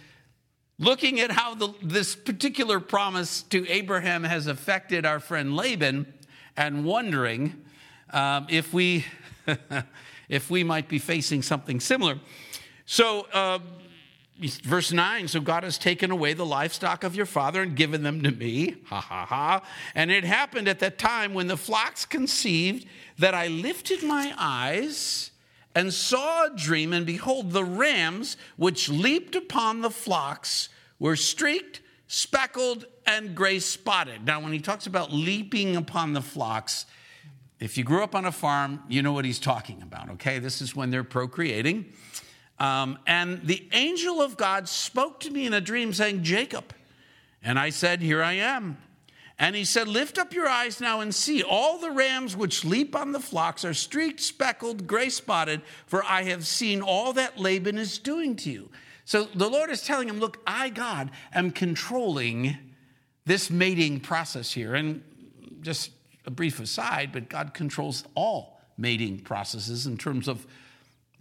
looking 0.79 1.19
at 1.19 1.31
how 1.31 1.55
the, 1.55 1.73
this 1.83 2.15
particular 2.15 2.79
promise 2.79 3.43
to 3.43 3.67
Abraham 3.67 4.23
has 4.23 4.47
affected 4.47 5.05
our 5.05 5.19
friend 5.19 5.55
Laban 5.55 6.11
and 6.55 6.85
wondering 6.85 7.63
um, 8.11 8.47
if, 8.49 8.73
we, 8.73 9.05
if 10.29 10.49
we 10.49 10.63
might 10.63 10.87
be 10.87 10.99
facing 10.99 11.41
something 11.41 11.79
similar. 11.79 12.19
So, 12.85 13.27
uh, 13.33 13.59
verse 14.37 14.91
9 14.91 15.27
so 15.27 15.39
god 15.39 15.63
has 15.63 15.77
taken 15.77 16.11
away 16.11 16.33
the 16.33 16.45
livestock 16.45 17.03
of 17.03 17.15
your 17.15 17.25
father 17.25 17.61
and 17.61 17.75
given 17.75 18.03
them 18.03 18.21
to 18.21 18.31
me. 18.31 18.75
Ha 18.87 19.01
ha 19.01 19.25
ha. 19.25 19.63
And 19.95 20.11
it 20.11 20.23
happened 20.23 20.67
at 20.67 20.79
that 20.79 20.97
time 20.97 21.33
when 21.33 21.47
the 21.47 21.57
flocks 21.57 22.05
conceived 22.05 22.85
that 23.17 23.33
i 23.33 23.47
lifted 23.47 24.03
my 24.03 24.33
eyes 24.37 25.31
and 25.75 25.93
saw 25.93 26.45
a 26.45 26.55
dream 26.55 26.93
and 26.93 27.05
behold 27.05 27.51
the 27.51 27.63
rams 27.63 28.37
which 28.55 28.89
leaped 28.89 29.35
upon 29.35 29.81
the 29.81 29.89
flocks 29.89 30.69
were 30.99 31.15
streaked 31.15 31.81
speckled 32.07 32.85
and 33.05 33.35
gray 33.35 33.59
spotted. 33.59 34.25
Now 34.25 34.39
when 34.39 34.53
he 34.53 34.59
talks 34.59 34.87
about 34.87 35.11
leaping 35.11 35.75
upon 35.75 36.13
the 36.13 36.21
flocks 36.21 36.85
if 37.59 37.77
you 37.77 37.83
grew 37.83 38.03
up 38.03 38.13
on 38.13 38.25
a 38.25 38.31
farm 38.31 38.83
you 38.87 39.01
know 39.01 39.13
what 39.13 39.25
he's 39.25 39.39
talking 39.39 39.81
about 39.81 40.09
okay? 40.11 40.39
This 40.39 40.61
is 40.61 40.75
when 40.75 40.91
they're 40.91 41.03
procreating 41.03 41.91
um, 42.59 42.97
and 43.05 43.45
the 43.45 43.67
angel 43.71 44.21
of 44.21 44.37
God 44.37 44.67
spoke 44.67 45.19
to 45.21 45.29
me 45.29 45.45
in 45.45 45.53
a 45.53 45.61
dream, 45.61 45.93
saying, 45.93 46.23
Jacob. 46.23 46.73
And 47.43 47.59
I 47.59 47.69
said, 47.69 48.01
Here 48.01 48.23
I 48.23 48.33
am. 48.33 48.77
And 49.39 49.55
he 49.55 49.65
said, 49.65 49.87
Lift 49.87 50.17
up 50.17 50.33
your 50.33 50.47
eyes 50.47 50.81
now 50.81 51.01
and 51.01 51.13
see. 51.13 51.43
All 51.43 51.77
the 51.77 51.91
rams 51.91 52.35
which 52.35 52.65
leap 52.65 52.95
on 52.95 53.11
the 53.11 53.19
flocks 53.19 53.63
are 53.63 53.73
streaked, 53.73 54.19
speckled, 54.19 54.87
gray 54.87 55.09
spotted, 55.09 55.61
for 55.85 56.03
I 56.03 56.23
have 56.23 56.47
seen 56.47 56.81
all 56.81 57.13
that 57.13 57.37
Laban 57.37 57.77
is 57.77 57.99
doing 57.99 58.35
to 58.37 58.49
you. 58.49 58.69
So 59.05 59.25
the 59.25 59.49
Lord 59.49 59.69
is 59.69 59.83
telling 59.83 60.09
him, 60.09 60.19
Look, 60.19 60.41
I, 60.47 60.69
God, 60.69 61.11
am 61.33 61.51
controlling 61.51 62.57
this 63.25 63.51
mating 63.51 63.99
process 63.99 64.51
here. 64.51 64.73
And 64.73 65.03
just 65.61 65.91
a 66.25 66.31
brief 66.31 66.59
aside, 66.59 67.11
but 67.11 67.29
God 67.29 67.53
controls 67.53 68.03
all 68.15 68.59
mating 68.77 69.19
processes 69.19 69.85
in 69.85 69.97
terms 69.97 70.27
of 70.27 70.45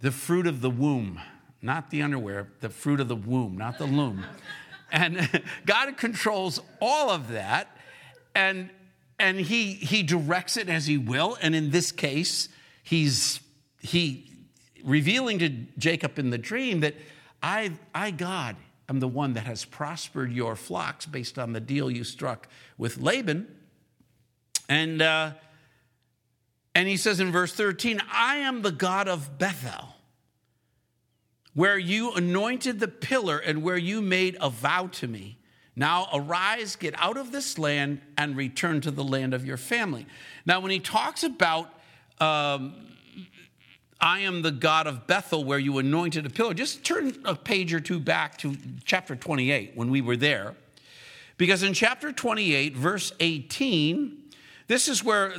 the 0.01 0.11
fruit 0.11 0.47
of 0.47 0.61
the 0.61 0.69
womb, 0.69 1.19
not 1.61 1.89
the 1.89 2.01
underwear, 2.01 2.47
the 2.61 2.69
fruit 2.69 2.99
of 2.99 3.07
the 3.07 3.15
womb, 3.15 3.57
not 3.57 3.77
the 3.77 3.85
loom. 3.85 4.25
and 4.91 5.43
God 5.65 5.97
controls 5.97 6.59
all 6.81 7.09
of 7.09 7.29
that, 7.29 7.75
and, 8.35 8.69
and 9.19 9.39
he, 9.39 9.73
he 9.73 10.03
directs 10.03 10.57
it 10.57 10.69
as 10.69 10.85
He 10.87 10.97
will. 10.97 11.37
And 11.41 11.55
in 11.55 11.71
this 11.71 11.91
case, 11.91 12.49
He's 12.83 13.41
he 13.81 14.31
revealing 14.83 15.39
to 15.39 15.49
Jacob 15.77 16.17
in 16.19 16.29
the 16.29 16.37
dream 16.37 16.79
that 16.81 16.95
I, 17.43 17.73
I, 17.93 18.11
God, 18.11 18.55
am 18.89 18.99
the 18.99 19.07
one 19.07 19.33
that 19.33 19.45
has 19.45 19.65
prospered 19.65 20.31
your 20.31 20.55
flocks 20.55 21.05
based 21.05 21.37
on 21.37 21.53
the 21.53 21.59
deal 21.59 21.91
you 21.91 22.03
struck 22.03 22.47
with 22.77 22.97
Laban. 22.97 23.47
And 24.69 25.01
uh, 25.01 25.31
and 26.77 26.87
he 26.87 26.95
says 26.95 27.19
in 27.19 27.31
verse 27.31 27.53
13, 27.53 27.99
I 28.13 28.35
am 28.35 28.61
the 28.61 28.71
God 28.71 29.07
of 29.07 29.39
Bethel, 29.39 29.95
where 31.55 31.75
you 31.75 32.11
anointed 32.11 32.79
the 32.79 32.87
pillar 32.87 33.39
and 33.39 33.63
where 33.63 33.77
you 33.77 33.99
made 33.99 34.37
a 34.39 34.51
vow 34.51 34.85
to 34.85 35.07
me. 35.07 35.39
Now 35.75 36.07
arise, 36.13 36.75
get 36.75 36.93
out 36.99 37.17
of 37.17 37.31
this 37.31 37.57
land, 37.57 38.01
and 38.15 38.37
return 38.37 38.79
to 38.81 38.91
the 38.91 39.03
land 39.03 39.33
of 39.33 39.43
your 39.43 39.57
family. 39.57 40.05
Now, 40.45 40.59
when 40.59 40.69
he 40.69 40.79
talks 40.79 41.23
about, 41.23 41.73
um, 42.19 42.75
I 43.99 44.19
am 44.19 44.43
the 44.43 44.51
God 44.51 44.85
of 44.85 45.07
Bethel, 45.07 45.43
where 45.43 45.57
you 45.57 45.79
anointed 45.79 46.27
a 46.27 46.29
pillar, 46.29 46.53
just 46.53 46.83
turn 46.85 47.11
a 47.25 47.33
page 47.33 47.73
or 47.73 47.79
two 47.79 47.99
back 47.99 48.37
to 48.37 48.55
chapter 48.85 49.15
28 49.15 49.71
when 49.73 49.89
we 49.89 50.01
were 50.01 50.15
there. 50.15 50.53
Because 51.37 51.63
in 51.63 51.73
chapter 51.73 52.11
28, 52.11 52.75
verse 52.77 53.13
18, 53.19 54.25
this 54.67 54.87
is 54.87 55.03
where 55.03 55.33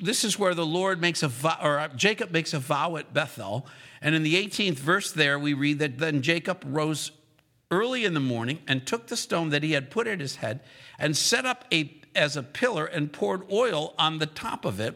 this 0.00 0.24
is 0.24 0.38
where 0.38 0.54
the 0.54 0.66
Lord 0.66 1.00
makes 1.00 1.22
a 1.22 1.28
vow, 1.28 1.58
or 1.62 1.88
Jacob 1.96 2.30
makes 2.30 2.52
a 2.52 2.58
vow 2.58 2.96
at 2.96 3.14
Bethel. 3.14 3.66
And 4.02 4.14
in 4.14 4.22
the 4.22 4.34
18th 4.34 4.74
verse 4.74 5.10
there, 5.10 5.38
we 5.38 5.54
read 5.54 5.78
that 5.78 5.98
then 5.98 6.22
Jacob 6.22 6.64
rose 6.66 7.12
early 7.70 8.04
in 8.04 8.14
the 8.14 8.20
morning 8.20 8.60
and 8.68 8.86
took 8.86 9.06
the 9.06 9.16
stone 9.16 9.50
that 9.50 9.62
he 9.62 9.72
had 9.72 9.90
put 9.90 10.06
at 10.06 10.20
his 10.20 10.36
head 10.36 10.60
and 10.98 11.16
set 11.16 11.46
up 11.46 11.64
a, 11.72 11.98
as 12.14 12.36
a 12.36 12.42
pillar 12.42 12.84
and 12.84 13.12
poured 13.12 13.50
oil 13.50 13.94
on 13.98 14.18
the 14.18 14.26
top 14.26 14.64
of 14.64 14.80
it. 14.80 14.94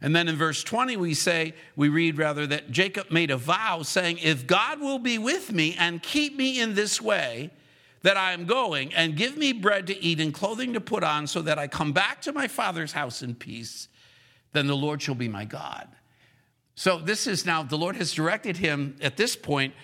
And 0.00 0.14
then 0.14 0.28
in 0.28 0.36
verse 0.36 0.62
20, 0.64 0.96
we 0.96 1.14
say, 1.14 1.54
we 1.76 1.88
read 1.88 2.18
rather 2.18 2.46
that 2.46 2.70
Jacob 2.70 3.10
made 3.10 3.30
a 3.30 3.36
vow 3.36 3.82
saying, 3.82 4.18
If 4.18 4.46
God 4.46 4.80
will 4.80 4.98
be 4.98 5.18
with 5.18 5.52
me 5.52 5.76
and 5.78 6.02
keep 6.02 6.36
me 6.36 6.60
in 6.60 6.74
this 6.74 7.00
way, 7.00 7.50
that 8.02 8.16
I 8.18 8.32
am 8.32 8.44
going, 8.44 8.92
and 8.92 9.16
give 9.16 9.38
me 9.38 9.52
bread 9.52 9.86
to 9.86 9.98
eat 9.98 10.20
and 10.20 10.34
clothing 10.34 10.74
to 10.74 10.80
put 10.80 11.02
on, 11.02 11.26
so 11.26 11.40
that 11.40 11.58
I 11.58 11.68
come 11.68 11.92
back 11.92 12.20
to 12.22 12.32
my 12.34 12.48
father's 12.48 12.92
house 12.92 13.22
in 13.22 13.34
peace 13.34 13.88
then 14.54 14.66
the 14.66 14.76
Lord 14.76 15.02
shall 15.02 15.14
be 15.14 15.28
my 15.28 15.44
God. 15.44 15.88
So 16.74 16.98
this 16.98 17.26
is 17.26 17.44
now, 17.44 17.62
the 17.62 17.76
Lord 17.76 17.96
has 17.96 18.12
directed 18.12 18.56
him 18.56 18.96
at 19.02 19.16
this 19.16 19.36
point 19.36 19.74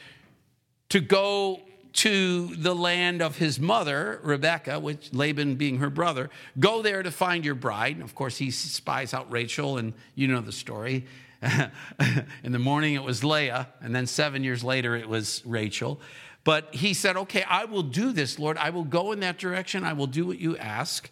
to 0.88 1.00
go 1.00 1.60
to 1.92 2.46
the 2.56 2.74
land 2.74 3.20
of 3.20 3.36
his 3.36 3.58
mother, 3.58 4.20
Rebecca, 4.22 4.78
which 4.78 5.12
Laban 5.12 5.56
being 5.56 5.78
her 5.78 5.90
brother, 5.90 6.30
go 6.58 6.82
there 6.82 7.02
to 7.02 7.10
find 7.10 7.44
your 7.44 7.54
bride. 7.54 7.96
And 7.96 8.04
of 8.04 8.14
course, 8.14 8.38
he 8.38 8.50
spies 8.50 9.12
out 9.12 9.30
Rachel, 9.30 9.76
and 9.76 9.92
you 10.14 10.28
know 10.28 10.40
the 10.40 10.52
story. 10.52 11.06
In 12.44 12.52
the 12.52 12.58
morning, 12.58 12.94
it 12.94 13.02
was 13.02 13.24
Leah, 13.24 13.68
and 13.80 13.94
then 13.94 14.06
seven 14.06 14.44
years 14.44 14.62
later, 14.62 14.94
it 14.94 15.08
was 15.08 15.42
Rachel. 15.44 16.00
But 16.44 16.74
he 16.74 16.94
said, 16.94 17.16
Okay, 17.16 17.42
I 17.42 17.64
will 17.64 17.82
do 17.82 18.12
this, 18.12 18.38
Lord. 18.38 18.56
I 18.56 18.70
will 18.70 18.84
go 18.84 19.12
in 19.12 19.20
that 19.20 19.38
direction. 19.38 19.84
I 19.84 19.92
will 19.92 20.06
do 20.06 20.26
what 20.26 20.38
you 20.38 20.56
ask. 20.56 21.10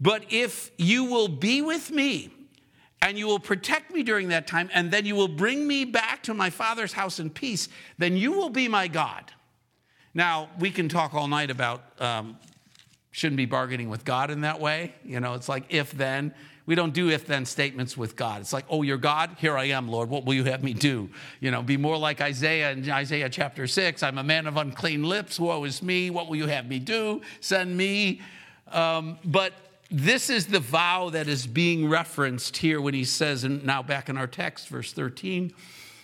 But 0.00 0.24
if 0.30 0.70
you 0.78 1.04
will 1.04 1.28
be 1.28 1.60
with 1.60 1.90
me, 1.90 2.30
and 3.00 3.18
you 3.18 3.26
will 3.26 3.38
protect 3.38 3.92
me 3.92 4.02
during 4.02 4.28
that 4.28 4.46
time, 4.46 4.68
and 4.74 4.90
then 4.90 5.06
you 5.06 5.14
will 5.14 5.28
bring 5.28 5.66
me 5.66 5.84
back 5.84 6.22
to 6.24 6.34
my 6.34 6.50
father's 6.50 6.92
house 6.92 7.20
in 7.20 7.30
peace, 7.30 7.68
then 7.96 8.16
you 8.16 8.32
will 8.32 8.50
be 8.50 8.68
my 8.68 8.88
God. 8.88 9.32
Now, 10.14 10.48
we 10.58 10.70
can 10.70 10.88
talk 10.88 11.14
all 11.14 11.28
night 11.28 11.50
about 11.50 11.82
um, 12.00 12.36
shouldn't 13.10 13.36
be 13.36 13.46
bargaining 13.46 13.88
with 13.88 14.04
God 14.04 14.30
in 14.30 14.40
that 14.42 14.60
way. 14.60 14.94
You 15.04 15.20
know, 15.20 15.34
it's 15.34 15.48
like 15.48 15.64
if 15.68 15.92
then. 15.92 16.34
We 16.66 16.74
don't 16.74 16.92
do 16.92 17.08
if 17.08 17.26
then 17.26 17.46
statements 17.46 17.96
with 17.96 18.14
God. 18.14 18.42
It's 18.42 18.52
like, 18.52 18.66
oh, 18.68 18.82
you're 18.82 18.98
God? 18.98 19.36
Here 19.38 19.56
I 19.56 19.68
am, 19.68 19.88
Lord. 19.88 20.10
What 20.10 20.26
will 20.26 20.34
you 20.34 20.44
have 20.44 20.62
me 20.62 20.74
do? 20.74 21.08
You 21.40 21.50
know, 21.50 21.62
be 21.62 21.78
more 21.78 21.96
like 21.96 22.20
Isaiah 22.20 22.72
in 22.72 22.90
Isaiah 22.90 23.30
chapter 23.30 23.66
6. 23.66 24.02
I'm 24.02 24.18
a 24.18 24.22
man 24.22 24.46
of 24.46 24.58
unclean 24.58 25.02
lips. 25.02 25.40
Woe 25.40 25.64
is 25.64 25.82
me. 25.82 26.10
What 26.10 26.28
will 26.28 26.36
you 26.36 26.46
have 26.46 26.68
me 26.68 26.78
do? 26.78 27.22
Send 27.40 27.74
me. 27.74 28.20
Um, 28.70 29.18
but 29.24 29.54
this 29.90 30.28
is 30.28 30.46
the 30.46 30.60
vow 30.60 31.10
that 31.10 31.28
is 31.28 31.46
being 31.46 31.88
referenced 31.88 32.58
here 32.58 32.80
when 32.80 32.94
he 32.94 33.04
says, 33.04 33.44
and 33.44 33.64
now 33.64 33.82
back 33.82 34.08
in 34.08 34.18
our 34.18 34.26
text, 34.26 34.68
verse 34.68 34.92
13, 34.92 35.52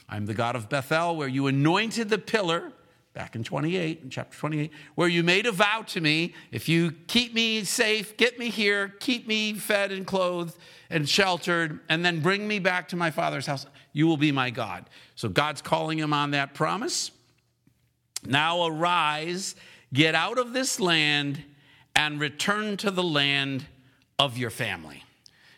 I'm 0.09 0.27
the 0.27 0.35
God 0.35 0.57
of 0.57 0.68
Bethel, 0.68 1.16
where 1.16 1.29
you 1.29 1.47
anointed 1.47 2.09
the 2.09 2.18
pillar, 2.18 2.73
back 3.12 3.37
in 3.37 3.44
28, 3.44 4.01
in 4.03 4.11
chapter 4.11 4.37
28, 4.37 4.70
where 4.94 5.09
you 5.09 5.23
made 5.23 5.47
a 5.47 5.53
vow 5.53 5.83
to 5.87 6.01
me 6.01 6.35
if 6.51 6.68
you 6.68 6.92
keep 7.07 7.35
me 7.35 7.62
safe, 7.62 8.16
get 8.16 8.38
me 8.38 8.51
here, 8.51 8.94
keep 9.01 9.29
me 9.29 9.55
fed 9.55 9.92
and 9.92 10.07
clothed 10.07 10.57
and 10.90 11.09
sheltered, 11.09 11.81
and 11.88 12.05
then 12.05 12.20
bring 12.20 12.49
me 12.49 12.59
back 12.59 12.88
to 12.88 12.97
my 12.97 13.11
father's 13.11 13.47
house, 13.47 13.66
you 13.92 14.07
will 14.07 14.16
be 14.16 14.33
my 14.33 14.51
God. 14.51 14.88
So 15.14 15.29
God's 15.29 15.62
calling 15.62 15.99
him 15.99 16.12
on 16.12 16.33
that 16.33 16.55
promise. 16.55 17.11
Now 18.25 18.66
arise, 18.66 19.55
get 19.92 20.14
out 20.14 20.38
of 20.38 20.53
this 20.53 20.81
land, 20.81 21.42
and 21.94 22.18
return 22.18 22.77
to 22.79 22.90
the 22.90 23.03
land 23.03 23.66
of 24.18 24.38
your 24.38 24.50
family. 24.50 25.05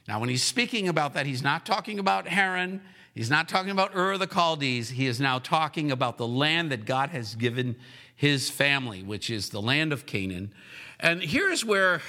Now, 0.09 0.21
when 0.21 0.29
he's 0.29 0.43
speaking 0.43 0.89
about 0.89 1.15
that, 1.15 1.27
he's 1.27 1.43
not 1.43 1.67
talking 1.67 1.99
about 1.99 2.29
Haran. 2.29 2.81
He's 3.15 3.31
not 3.31 3.49
talking 3.49 3.71
about 3.71 3.95
Ur 3.95 4.13
of 4.13 4.21
the 4.21 4.29
Chaldees. 4.29 4.91
He 4.91 5.07
is 5.07 5.21
now 5.21 5.39
talking 5.39 5.91
about 5.91 6.19
the 6.19 6.27
land 6.27 6.71
that 6.71 6.85
God 6.85 7.11
has 7.11 7.35
given 7.35 7.77
his 8.15 8.49
family, 8.49 9.03
which 9.03 9.31
is 9.31 9.51
the 9.51 9.61
land 9.61 9.93
of 9.93 10.07
Canaan. 10.07 10.53
And 11.01 11.23
here's 11.23 11.65
where 11.65 12.03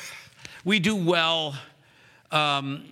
we 0.64 0.80
do 0.80 0.96
well 0.96 1.56
um, 2.32 2.86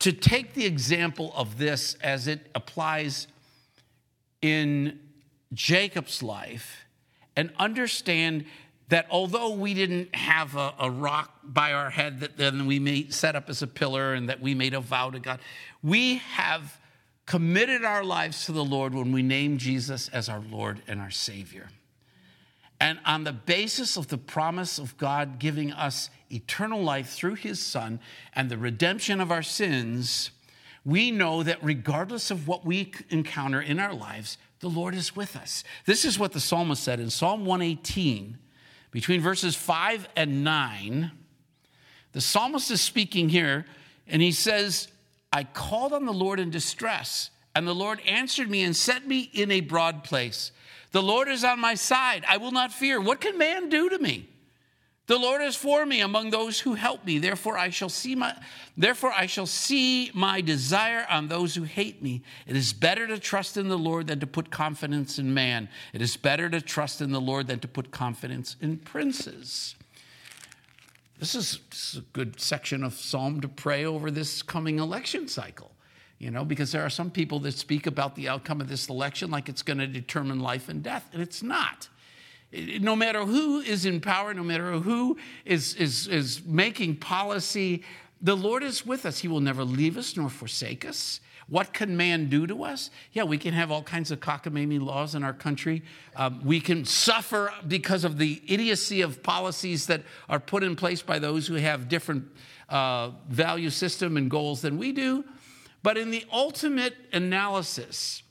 to 0.00 0.12
take 0.12 0.54
the 0.54 0.66
example 0.66 1.32
of 1.36 1.58
this 1.58 1.94
as 2.02 2.26
it 2.26 2.48
applies 2.54 3.28
in 4.40 4.98
Jacob's 5.52 6.22
life 6.22 6.84
and 7.36 7.52
understand 7.58 8.44
that 8.88 9.06
although 9.10 9.50
we 9.50 9.74
didn't 9.74 10.14
have 10.14 10.56
a, 10.56 10.74
a, 10.78 10.90
rock 10.90 11.40
by 11.44 11.72
our 11.72 11.90
head 11.90 12.20
that 12.20 12.36
then 12.36 12.66
we 12.66 13.10
set 13.10 13.36
up 13.36 13.50
as 13.50 13.60
a 13.62 13.66
pillar 13.66 14.14
and 14.14 14.28
that 14.28 14.40
we 14.40 14.54
made 14.54 14.74
a 14.74 14.80
vow 14.80 15.10
to 15.10 15.18
God, 15.18 15.40
we 15.82 16.16
have 16.16 16.80
committed 17.26 17.84
our 17.84 18.02
lives 18.02 18.46
to 18.46 18.52
the 18.52 18.64
Lord 18.64 18.94
when 18.94 19.12
we 19.12 19.22
name 19.22 19.58
Jesus 19.58 20.08
as 20.08 20.28
our 20.28 20.40
Lord 20.40 20.80
and 20.88 21.00
our 21.00 21.10
Savior. 21.10 21.68
And 22.80 22.98
on 23.04 23.24
the 23.24 23.32
basis 23.32 23.96
of 23.96 24.08
the 24.08 24.18
promise 24.18 24.78
of 24.78 24.96
God 24.96 25.38
giving 25.38 25.72
us 25.72 26.10
eternal 26.30 26.82
life 26.82 27.10
through 27.10 27.34
his 27.34 27.60
Son 27.60 28.00
and 28.34 28.48
the 28.48 28.56
redemption 28.56 29.20
of 29.20 29.30
our 29.30 29.42
sins, 29.42 30.30
we 30.84 31.10
know 31.10 31.42
that 31.42 31.62
regardless 31.62 32.30
of 32.30 32.48
what 32.48 32.64
we 32.64 32.92
encounter 33.10 33.60
in 33.60 33.78
our 33.78 33.92
lives, 33.92 34.38
the 34.60 34.70
Lord 34.70 34.94
is 34.94 35.14
with 35.14 35.36
us. 35.36 35.64
This 35.86 36.04
is 36.04 36.18
what 36.18 36.32
the 36.32 36.40
psalmist 36.40 36.82
said 36.82 37.00
in 37.00 37.10
Psalm 37.10 37.44
118, 37.44 38.38
between 38.90 39.20
verses 39.20 39.54
5 39.54 40.08
and 40.16 40.44
9. 40.44 41.10
The 42.12 42.20
psalmist 42.20 42.70
is 42.70 42.80
speaking 42.80 43.28
here, 43.28 43.66
and 44.06 44.22
he 44.22 44.32
says, 44.32 44.88
I 45.32 45.44
called 45.44 45.92
on 45.92 46.06
the 46.06 46.12
Lord 46.12 46.40
in 46.40 46.50
distress, 46.50 47.30
and 47.54 47.66
the 47.66 47.74
Lord 47.74 48.00
answered 48.06 48.50
me 48.50 48.62
and 48.62 48.74
set 48.74 49.06
me 49.06 49.30
in 49.32 49.50
a 49.50 49.60
broad 49.60 50.04
place. 50.04 50.52
The 50.92 51.02
Lord 51.02 51.28
is 51.28 51.44
on 51.44 51.60
my 51.60 51.74
side. 51.74 52.24
I 52.26 52.38
will 52.38 52.52
not 52.52 52.72
fear. 52.72 53.00
What 53.00 53.20
can 53.20 53.36
man 53.36 53.68
do 53.68 53.90
to 53.90 53.98
me? 53.98 54.28
The 55.08 55.18
Lord 55.18 55.40
is 55.40 55.56
for 55.56 55.86
me 55.86 56.02
among 56.02 56.30
those 56.30 56.60
who 56.60 56.74
help 56.74 57.06
me. 57.06 57.18
Therefore 57.18 57.56
I 57.56 57.70
shall 57.70 57.88
see 57.88 58.14
my 58.14 58.36
therefore 58.76 59.10
I 59.10 59.24
shall 59.24 59.46
see 59.46 60.10
my 60.12 60.42
desire 60.42 61.06
on 61.08 61.28
those 61.28 61.54
who 61.54 61.62
hate 61.62 62.02
me. 62.02 62.22
It 62.46 62.54
is 62.54 62.74
better 62.74 63.06
to 63.06 63.18
trust 63.18 63.56
in 63.56 63.68
the 63.68 63.78
Lord 63.78 64.06
than 64.06 64.20
to 64.20 64.26
put 64.26 64.50
confidence 64.50 65.18
in 65.18 65.32
man. 65.32 65.70
It 65.94 66.02
is 66.02 66.18
better 66.18 66.50
to 66.50 66.60
trust 66.60 67.00
in 67.00 67.10
the 67.10 67.22
Lord 67.22 67.46
than 67.46 67.58
to 67.60 67.68
put 67.68 67.90
confidence 67.90 68.56
in 68.60 68.76
princes. 68.76 69.74
This 71.18 71.34
is, 71.34 71.58
this 71.70 71.94
is 71.94 72.00
a 72.00 72.04
good 72.12 72.38
section 72.38 72.84
of 72.84 72.92
psalm 72.92 73.40
to 73.40 73.48
pray 73.48 73.86
over 73.86 74.10
this 74.10 74.42
coming 74.42 74.78
election 74.78 75.26
cycle 75.26 75.72
you 76.18 76.32
know, 76.32 76.44
because 76.44 76.72
there 76.72 76.82
are 76.82 76.90
some 76.90 77.10
people 77.10 77.38
that 77.40 77.54
speak 77.54 77.86
about 77.86 78.16
the 78.16 78.28
outcome 78.28 78.60
of 78.60 78.68
this 78.68 78.88
election 78.88 79.30
like 79.30 79.48
it's 79.48 79.62
going 79.62 79.78
to 79.78 79.86
determine 79.86 80.40
life 80.40 80.68
and 80.68 80.82
death, 80.82 81.08
and 81.12 81.22
it's 81.22 81.44
not. 81.44 81.88
No 82.52 82.96
matter 82.96 83.24
who 83.24 83.60
is 83.60 83.84
in 83.84 84.00
power, 84.00 84.32
no 84.32 84.42
matter 84.42 84.72
who 84.72 85.18
is, 85.44 85.74
is, 85.74 86.06
is 86.08 86.44
making 86.44 86.96
policy, 86.96 87.84
the 88.22 88.36
Lord 88.36 88.62
is 88.62 88.86
with 88.86 89.04
us. 89.04 89.18
He 89.18 89.28
will 89.28 89.40
never 89.40 89.64
leave 89.64 89.96
us 89.96 90.16
nor 90.16 90.30
forsake 90.30 90.84
us. 90.84 91.20
What 91.48 91.72
can 91.72 91.96
man 91.96 92.28
do 92.28 92.46
to 92.46 92.64
us? 92.64 92.90
Yeah, 93.12 93.24
we 93.24 93.38
can 93.38 93.54
have 93.54 93.70
all 93.70 93.82
kinds 93.82 94.10
of 94.10 94.20
cockamamie 94.20 94.80
laws 94.80 95.14
in 95.14 95.24
our 95.24 95.32
country. 95.32 95.82
Um, 96.14 96.44
we 96.44 96.60
can 96.60 96.84
suffer 96.84 97.52
because 97.66 98.04
of 98.04 98.18
the 98.18 98.42
idiocy 98.46 99.00
of 99.00 99.22
policies 99.22 99.86
that 99.86 100.02
are 100.28 100.40
put 100.40 100.62
in 100.62 100.76
place 100.76 101.00
by 101.00 101.18
those 101.18 101.46
who 101.46 101.54
have 101.54 101.88
different 101.88 102.26
uh, 102.68 103.12
value 103.28 103.70
system 103.70 104.18
and 104.18 104.30
goals 104.30 104.60
than 104.60 104.76
we 104.76 104.92
do. 104.92 105.24
But 105.82 105.96
in 105.96 106.10
the 106.10 106.24
ultimate 106.30 106.94
analysis, 107.14 108.22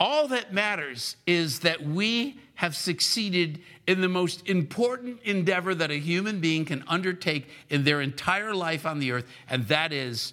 all 0.00 0.28
that 0.28 0.54
matters 0.54 1.16
is 1.26 1.60
that 1.60 1.82
we 1.82 2.38
have 2.56 2.74
succeeded 2.74 3.60
in 3.86 4.00
the 4.00 4.08
most 4.08 4.46
important 4.48 5.20
endeavor 5.22 5.74
that 5.74 5.90
a 5.90 5.98
human 5.98 6.40
being 6.40 6.64
can 6.64 6.82
undertake 6.88 7.48
in 7.70 7.84
their 7.84 8.00
entire 8.00 8.54
life 8.54 8.84
on 8.84 8.98
the 8.98 9.12
earth, 9.12 9.26
and 9.48 9.68
that 9.68 9.92
is 9.92 10.32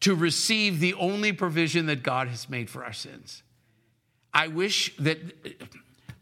to 0.00 0.14
receive 0.14 0.80
the 0.80 0.94
only 0.94 1.32
provision 1.32 1.86
that 1.86 2.02
God 2.02 2.28
has 2.28 2.48
made 2.48 2.68
for 2.68 2.84
our 2.84 2.92
sins. 2.92 3.42
I 4.34 4.48
wish 4.48 4.94
that 4.98 5.18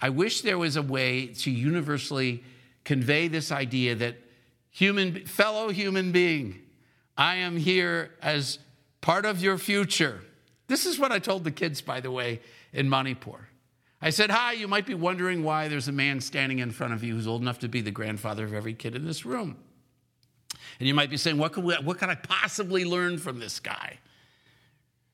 I 0.00 0.10
wish 0.10 0.42
there 0.42 0.58
was 0.58 0.76
a 0.76 0.82
way 0.82 1.28
to 1.28 1.50
universally 1.50 2.44
convey 2.84 3.28
this 3.28 3.50
idea 3.50 3.94
that 3.96 4.16
human 4.70 5.24
fellow 5.24 5.70
human 5.70 6.12
being 6.12 6.60
I 7.16 7.36
am 7.36 7.56
here 7.56 8.12
as 8.20 8.58
part 9.00 9.24
of 9.24 9.40
your 9.40 9.56
future. 9.56 10.20
This 10.66 10.84
is 10.84 10.98
what 10.98 11.12
I 11.12 11.18
told 11.18 11.44
the 11.44 11.50
kids, 11.50 11.80
by 11.80 12.00
the 12.00 12.10
way, 12.10 12.40
in 12.72 12.90
Manipur. 12.90 13.48
I 14.00 14.10
said, 14.10 14.30
Hi, 14.30 14.52
you 14.52 14.68
might 14.68 14.86
be 14.86 14.94
wondering 14.94 15.42
why 15.42 15.68
there's 15.68 15.88
a 15.88 15.92
man 15.92 16.20
standing 16.20 16.58
in 16.58 16.70
front 16.70 16.92
of 16.92 17.02
you 17.02 17.14
who's 17.14 17.26
old 17.26 17.42
enough 17.42 17.58
to 17.60 17.68
be 17.68 17.80
the 17.80 17.90
grandfather 17.90 18.44
of 18.44 18.52
every 18.52 18.74
kid 18.74 18.94
in 18.94 19.04
this 19.04 19.24
room. 19.24 19.56
And 20.78 20.86
you 20.86 20.94
might 20.94 21.10
be 21.10 21.16
saying, 21.16 21.38
What 21.38 21.52
can, 21.52 21.64
we, 21.64 21.74
what 21.76 21.98
can 21.98 22.10
I 22.10 22.14
possibly 22.14 22.84
learn 22.84 23.18
from 23.18 23.38
this 23.38 23.60
guy? 23.60 23.98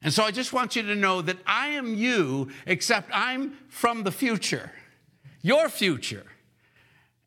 And 0.03 0.12
so 0.12 0.25
I 0.25 0.33
just 0.33 0.53
want 0.53 0.75
you 0.75 0.83
to 0.83 0.97
know 0.97 1.23
that 1.23 1.37
I 1.47 1.68
am 1.68 1.95
you, 1.95 2.51
except 2.66 3.11
I'm 3.12 3.57
from 3.68 4.03
the 4.03 4.11
future, 4.11 4.73
your 5.42 5.68
future. 5.68 6.27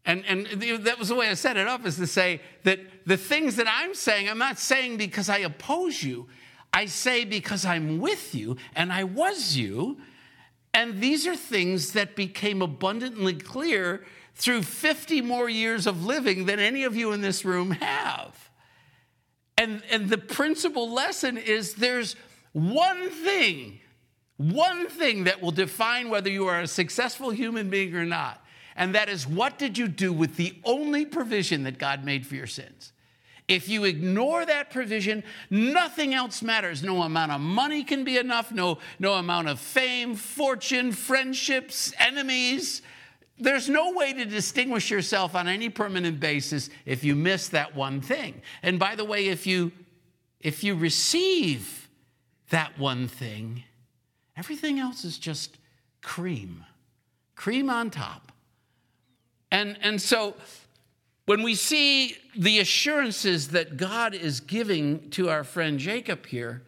And, 0.06 0.24
and 0.28 0.46
that 0.84 1.00
was 1.00 1.08
the 1.08 1.16
way 1.16 1.30
I 1.30 1.34
set 1.34 1.58
it 1.58 1.68
up 1.68 1.86
is 1.86 1.96
to 1.96 2.06
say 2.06 2.42
that 2.64 2.80
the 3.06 3.18
things 3.18 3.56
that 3.56 3.66
I'm 3.68 3.96
saying, 3.96 4.30
I'm 4.30 4.38
not 4.38 4.60
saying 4.60 4.98
because 4.98 5.30
I 5.30 5.40
oppose 5.40 6.04
you. 6.04 6.28
I 6.72 6.86
say 6.86 7.26
because 7.26 7.66
I'm 7.66 8.00
with 8.00 8.36
you 8.36 8.58
and 8.76 8.94
I 8.94 9.06
was 9.06 9.56
you. 9.56 9.98
And 10.76 11.02
these 11.02 11.26
are 11.26 11.36
things 11.36 11.94
that 11.94 12.16
became 12.16 12.62
abundantly 12.62 13.34
clear 13.34 14.06
through 14.36 14.62
50 14.62 15.22
more 15.22 15.50
years 15.50 15.88
of 15.88 16.06
living 16.06 16.46
than 16.46 16.60
any 16.60 16.84
of 16.84 16.96
you 16.96 17.14
in 17.14 17.22
this 17.22 17.44
room 17.44 17.72
have. 17.72 18.50
And, 19.58 19.82
and 19.90 20.10
the 20.10 20.20
principal 20.20 20.94
lesson 20.94 21.38
is 21.38 21.76
there's 21.76 22.16
one 22.52 23.10
thing, 23.10 23.80
one 24.38 24.88
thing 24.88 25.24
that 25.24 25.42
will 25.42 25.52
define 25.52 26.10
whether 26.10 26.30
you 26.30 26.46
are 26.46 26.62
a 26.62 26.68
successful 26.68 27.32
human 27.32 27.72
being 27.72 27.96
or 27.96 28.06
not 28.06 28.46
and 28.76 28.94
that 28.94 29.10
is 29.10 29.28
what 29.28 29.58
did 29.58 29.78
you 29.78 29.88
do 29.88 30.12
with 30.12 30.36
the 30.36 30.54
only 30.64 31.06
provision 31.06 31.64
that 31.64 31.78
God 31.78 32.04
made 32.04 32.28
for 32.28 32.36
your 32.36 32.48
sins? 32.48 32.92
If 33.48 33.70
you 33.70 33.84
ignore 33.84 34.46
that 34.46 34.72
provision, 34.72 35.24
nothing 35.50 36.14
else 36.14 36.42
matters. 36.42 36.82
No 36.82 37.04
amount 37.04 37.32
of 37.32 37.42
money 37.42 37.84
can 37.84 38.04
be 38.04 38.18
enough, 38.18 38.52
no, 38.52 38.80
no 39.00 39.14
amount 39.14 39.50
of 39.50 39.60
fame, 39.60 40.16
fortune, 40.16 40.92
friendships, 40.92 41.94
enemies. 42.00 42.82
There's 43.38 43.70
no 43.70 43.92
way 43.92 44.14
to 44.14 44.26
distinguish 44.26 44.90
yourself 44.90 45.36
on 45.36 45.48
any 45.48 45.70
permanent 45.70 46.20
basis 46.20 46.70
if 46.86 47.04
you 47.04 47.16
miss 47.16 47.50
that 47.50 47.76
one 47.76 48.02
thing. 48.02 48.42
And 48.64 48.80
by 48.80 48.96
the 48.96 49.06
way, 49.06 49.28
if 49.28 49.46
you 49.46 49.72
if 50.40 50.64
you 50.64 50.76
receive 50.76 51.90
that 52.50 52.78
one 52.78 53.08
thing, 53.08 53.64
everything 54.38 54.80
else 54.80 55.04
is 55.04 55.18
just 55.18 55.58
cream. 56.04 56.64
Cream 57.36 57.70
on 57.70 57.90
top. 57.90 58.32
And, 59.52 59.78
and 59.82 60.02
so 60.02 60.36
when 61.26 61.42
we 61.42 61.56
see 61.56 62.18
the 62.36 62.60
assurances 62.60 63.50
that 63.50 63.78
God 63.78 64.14
is 64.14 64.40
giving 64.40 65.10
to 65.12 65.30
our 65.30 65.44
friend 65.44 65.80
Jacob 65.80 66.26
here, 66.26 66.62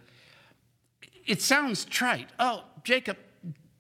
it 1.26 1.42
sounds 1.42 1.86
trite. 1.86 2.30
Oh, 2.40 2.64
Jacob, 2.84 3.18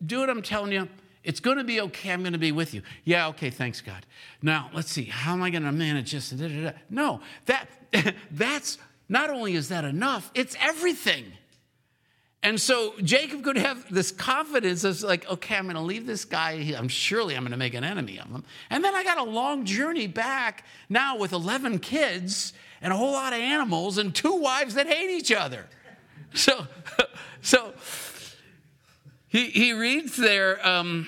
do 0.05 0.19
what 0.19 0.29
I'm 0.29 0.41
telling 0.41 0.71
you. 0.71 0.87
It's 1.23 1.39
going 1.39 1.57
to 1.57 1.63
be 1.63 1.81
okay. 1.81 2.11
I'm 2.11 2.21
going 2.21 2.33
to 2.33 2.39
be 2.39 2.51
with 2.51 2.73
you. 2.73 2.81
Yeah, 3.03 3.27
okay, 3.29 3.49
thanks, 3.49 3.81
God. 3.81 4.05
Now, 4.41 4.69
let's 4.73 4.91
see. 4.91 5.05
How 5.05 5.33
am 5.33 5.43
I 5.43 5.49
going 5.49 5.63
to 5.63 5.71
manage 5.71 6.11
this? 6.11 6.33
No, 6.89 7.21
that, 7.45 7.67
that's 8.31 8.77
not 9.09 9.29
only 9.29 9.55
is 9.55 9.69
that 9.69 9.83
enough, 9.83 10.31
it's 10.35 10.55
everything. 10.59 11.25
And 12.43 12.61
so 12.61 12.93
Jacob 13.03 13.43
could 13.43 13.57
have 13.57 13.91
this 13.91 14.11
confidence 14.11 14.83
of 14.83 15.01
like, 15.01 15.29
okay, 15.29 15.55
I'm 15.55 15.63
going 15.63 15.75
to 15.75 15.81
leave 15.81 16.05
this 16.05 16.23
guy. 16.23 16.73
I'm 16.77 16.87
surely 16.87 17.35
I'm 17.35 17.43
going 17.43 17.51
to 17.51 17.57
make 17.57 17.73
an 17.73 17.83
enemy 17.83 18.19
of 18.19 18.27
him. 18.27 18.43
And 18.69 18.83
then 18.83 18.95
I 18.95 19.03
got 19.03 19.17
a 19.17 19.23
long 19.23 19.65
journey 19.65 20.07
back 20.07 20.63
now 20.87 21.17
with 21.17 21.33
11 21.33 21.79
kids 21.79 22.53
and 22.81 22.93
a 22.93 22.95
whole 22.95 23.11
lot 23.11 23.33
of 23.33 23.39
animals 23.39 23.97
and 23.97 24.13
two 24.13 24.35
wives 24.35 24.75
that 24.75 24.87
hate 24.87 25.09
each 25.09 25.31
other. 25.31 25.65
So, 26.33 26.67
so 27.41 27.73
he, 29.29 29.45
he 29.45 29.71
reads 29.71 30.17
there, 30.17 30.65
um, 30.67 31.07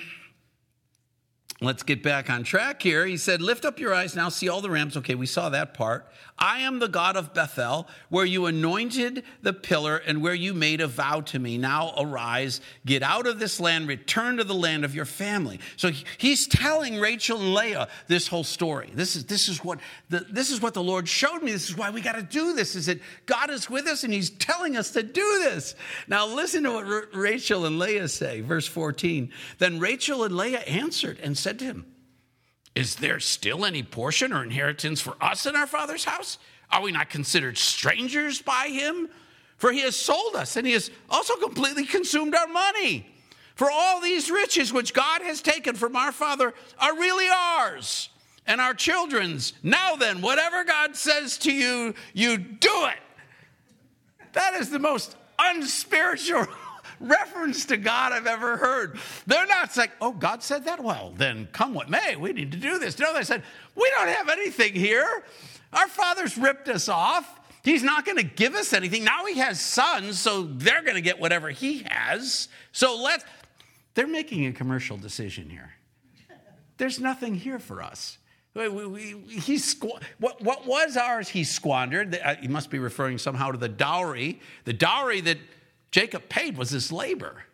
let's 1.60 1.82
get 1.82 2.02
back 2.02 2.30
on 2.30 2.42
track 2.42 2.82
here. 2.82 3.06
He 3.06 3.16
said, 3.16 3.42
Lift 3.42 3.64
up 3.64 3.78
your 3.78 3.94
eyes 3.94 4.16
now, 4.16 4.30
see 4.30 4.48
all 4.48 4.60
the 4.60 4.70
rams. 4.70 4.96
Okay, 4.96 5.14
we 5.14 5.26
saw 5.26 5.50
that 5.50 5.74
part. 5.74 6.10
I 6.42 6.60
am 6.60 6.78
the 6.78 6.88
God 6.88 7.16
of 7.16 7.34
Bethel, 7.34 7.86
where 8.08 8.24
you 8.24 8.46
anointed 8.46 9.24
the 9.42 9.52
pillar 9.52 9.98
and 9.98 10.22
where 10.22 10.32
you 10.32 10.54
made 10.54 10.80
a 10.80 10.86
vow 10.86 11.20
to 11.20 11.38
me. 11.38 11.58
Now 11.58 11.92
arise, 11.98 12.62
get 12.86 13.02
out 13.02 13.26
of 13.26 13.38
this 13.38 13.60
land, 13.60 13.86
return 13.86 14.38
to 14.38 14.44
the 14.44 14.54
land 14.54 14.86
of 14.86 14.94
your 14.94 15.04
family. 15.04 15.60
So 15.76 15.90
he's 16.16 16.46
telling 16.48 16.98
Rachel 16.98 17.38
and 17.38 17.52
Leah 17.52 17.88
this 18.06 18.26
whole 18.26 18.42
story. 18.42 18.90
This 18.94 19.16
is, 19.16 19.26
this 19.26 19.48
is, 19.48 19.62
what, 19.62 19.80
the, 20.08 20.20
this 20.30 20.50
is 20.50 20.62
what 20.62 20.72
the 20.72 20.82
Lord 20.82 21.06
showed 21.06 21.42
me. 21.42 21.52
This 21.52 21.68
is 21.68 21.76
why 21.76 21.90
we 21.90 22.00
got 22.00 22.16
to 22.16 22.22
do 22.22 22.54
this, 22.54 22.74
is 22.74 22.86
that 22.86 23.00
God 23.26 23.50
is 23.50 23.68
with 23.68 23.86
us 23.86 24.02
and 24.02 24.12
he's 24.12 24.30
telling 24.30 24.78
us 24.78 24.92
to 24.92 25.02
do 25.02 25.40
this. 25.42 25.74
Now 26.08 26.26
listen 26.26 26.62
to 26.62 26.70
what 26.72 26.86
R- 26.86 27.08
Rachel 27.12 27.66
and 27.66 27.78
Leah 27.78 28.08
say, 28.08 28.40
verse 28.40 28.66
14. 28.66 29.30
Then 29.58 29.78
Rachel 29.78 30.24
and 30.24 30.34
Leah 30.34 30.60
answered 30.60 31.18
and 31.22 31.36
said 31.36 31.58
to 31.58 31.66
him, 31.66 31.84
is 32.80 32.94
there 32.94 33.20
still 33.20 33.66
any 33.66 33.82
portion 33.82 34.32
or 34.32 34.42
inheritance 34.42 35.02
for 35.02 35.14
us 35.20 35.44
in 35.44 35.54
our 35.54 35.66
Father's 35.66 36.04
house? 36.04 36.38
Are 36.72 36.80
we 36.80 36.92
not 36.92 37.10
considered 37.10 37.58
strangers 37.58 38.40
by 38.40 38.68
him? 38.68 39.10
For 39.58 39.70
he 39.70 39.80
has 39.80 39.94
sold 39.94 40.34
us 40.34 40.56
and 40.56 40.66
he 40.66 40.72
has 40.72 40.90
also 41.10 41.36
completely 41.36 41.84
consumed 41.84 42.34
our 42.34 42.46
money. 42.46 43.06
For 43.54 43.70
all 43.70 44.00
these 44.00 44.30
riches 44.30 44.72
which 44.72 44.94
God 44.94 45.20
has 45.20 45.42
taken 45.42 45.74
from 45.74 45.94
our 45.94 46.10
father 46.10 46.54
are 46.78 46.96
really 46.96 47.26
ours 47.28 48.08
and 48.46 48.62
our 48.62 48.72
children's. 48.72 49.52
Now 49.62 49.96
then, 49.96 50.22
whatever 50.22 50.64
God 50.64 50.96
says 50.96 51.36
to 51.38 51.52
you, 51.52 51.92
you 52.14 52.38
do 52.38 52.86
it. 52.86 52.98
That 54.32 54.54
is 54.54 54.70
the 54.70 54.78
most 54.78 55.16
unspiritual 55.38 56.46
reference 57.00 57.64
to 57.66 57.76
God 57.76 58.12
I've 58.12 58.26
ever 58.26 58.56
heard. 58.56 58.98
They're 59.26 59.46
not 59.46 59.76
like, 59.76 59.90
oh, 60.00 60.12
God 60.12 60.42
said 60.42 60.66
that? 60.66 60.82
Well, 60.82 61.12
then 61.16 61.48
come 61.52 61.74
what 61.74 61.88
may. 61.88 62.16
We 62.16 62.32
need 62.32 62.52
to 62.52 62.58
do 62.58 62.78
this. 62.78 62.98
No, 62.98 63.14
they 63.14 63.24
said, 63.24 63.42
we 63.74 63.90
don't 63.96 64.08
have 64.08 64.28
anything 64.28 64.74
here. 64.74 65.24
Our 65.72 65.88
father's 65.88 66.36
ripped 66.36 66.68
us 66.68 66.88
off. 66.88 67.40
He's 67.62 67.82
not 67.82 68.04
going 68.04 68.18
to 68.18 68.24
give 68.24 68.54
us 68.54 68.72
anything. 68.72 69.04
Now 69.04 69.26
he 69.26 69.38
has 69.38 69.60
sons, 69.60 70.18
so 70.18 70.42
they're 70.42 70.82
going 70.82 70.94
to 70.94 71.00
get 71.00 71.18
whatever 71.18 71.50
he 71.50 71.84
has. 71.88 72.48
So 72.72 73.00
let's, 73.02 73.24
they're 73.94 74.06
making 74.06 74.46
a 74.46 74.52
commercial 74.52 74.96
decision 74.96 75.50
here. 75.50 75.72
There's 76.78 76.98
nothing 76.98 77.34
here 77.34 77.58
for 77.58 77.82
us. 77.82 78.16
We, 78.54 78.68
we, 78.68 79.00
he 79.28 79.56
squ- 79.56 80.02
what, 80.18 80.42
what 80.42 80.66
was 80.66 80.96
ours, 80.96 81.28
he 81.28 81.44
squandered. 81.44 82.18
Uh, 82.22 82.34
he 82.36 82.48
must 82.48 82.70
be 82.70 82.78
referring 82.78 83.18
somehow 83.18 83.52
to 83.52 83.58
the 83.58 83.68
dowry. 83.68 84.40
The 84.64 84.72
dowry 84.72 85.20
that 85.20 85.38
Jacob 85.90 86.28
paid 86.28 86.56
was 86.56 86.70
his 86.70 86.92
labor. 86.92 87.44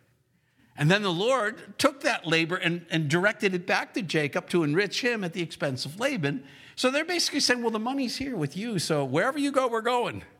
And 0.77 0.91
then 0.91 1.01
the 1.01 1.11
Lord 1.11 1.79
took 1.79 2.01
that 2.01 2.27
labor 2.27 2.55
and, 2.55 2.85
and 2.91 3.09
directed 3.09 3.55
it 3.55 3.65
back 3.65 3.95
to 3.95 4.01
Jacob 4.03 4.47
to 4.49 4.63
enrich 4.63 5.01
him 5.01 5.23
at 5.23 5.33
the 5.33 5.41
expense 5.41 5.85
of 5.85 5.99
Laban. 5.99 6.43
So 6.75 6.91
they're 6.91 7.03
basically 7.03 7.39
saying, 7.39 7.63
well, 7.63 7.71
the 7.71 7.79
money's 7.79 8.17
here 8.17 8.35
with 8.35 8.55
you, 8.55 8.77
so 8.77 9.03
wherever 9.03 9.39
you 9.39 9.51
go, 9.51 9.67
we're 9.67 9.81
going. 9.81 10.23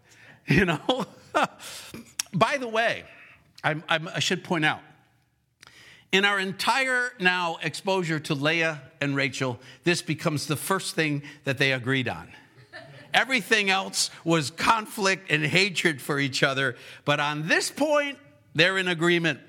You 0.49 0.63
know? 0.63 1.05
By 2.33 2.55
the 2.57 2.69
way, 2.69 3.03
I'm, 3.65 3.83
I'm, 3.89 4.07
I 4.07 4.19
should 4.19 4.45
point 4.45 4.63
out, 4.63 4.79
in 6.13 6.23
our 6.23 6.39
entire 6.39 7.11
now 7.19 7.57
exposure 7.61 8.17
to 8.21 8.33
Leah 8.33 8.81
and 9.01 9.13
Rachel, 9.13 9.59
this 9.83 10.01
becomes 10.01 10.47
the 10.47 10.55
first 10.55 10.95
thing 10.95 11.21
that 11.43 11.57
they 11.57 11.73
agreed 11.73 12.07
on. 12.07 12.29
Everything 13.17 13.71
else 13.71 14.11
was 14.23 14.51
conflict 14.51 15.31
and 15.31 15.43
hatred 15.43 15.99
for 15.99 16.19
each 16.19 16.43
other. 16.43 16.75
But 17.03 17.19
on 17.19 17.47
this 17.47 17.71
point, 17.71 18.19
they're 18.53 18.77
in 18.77 18.87
agreement. 18.87 19.39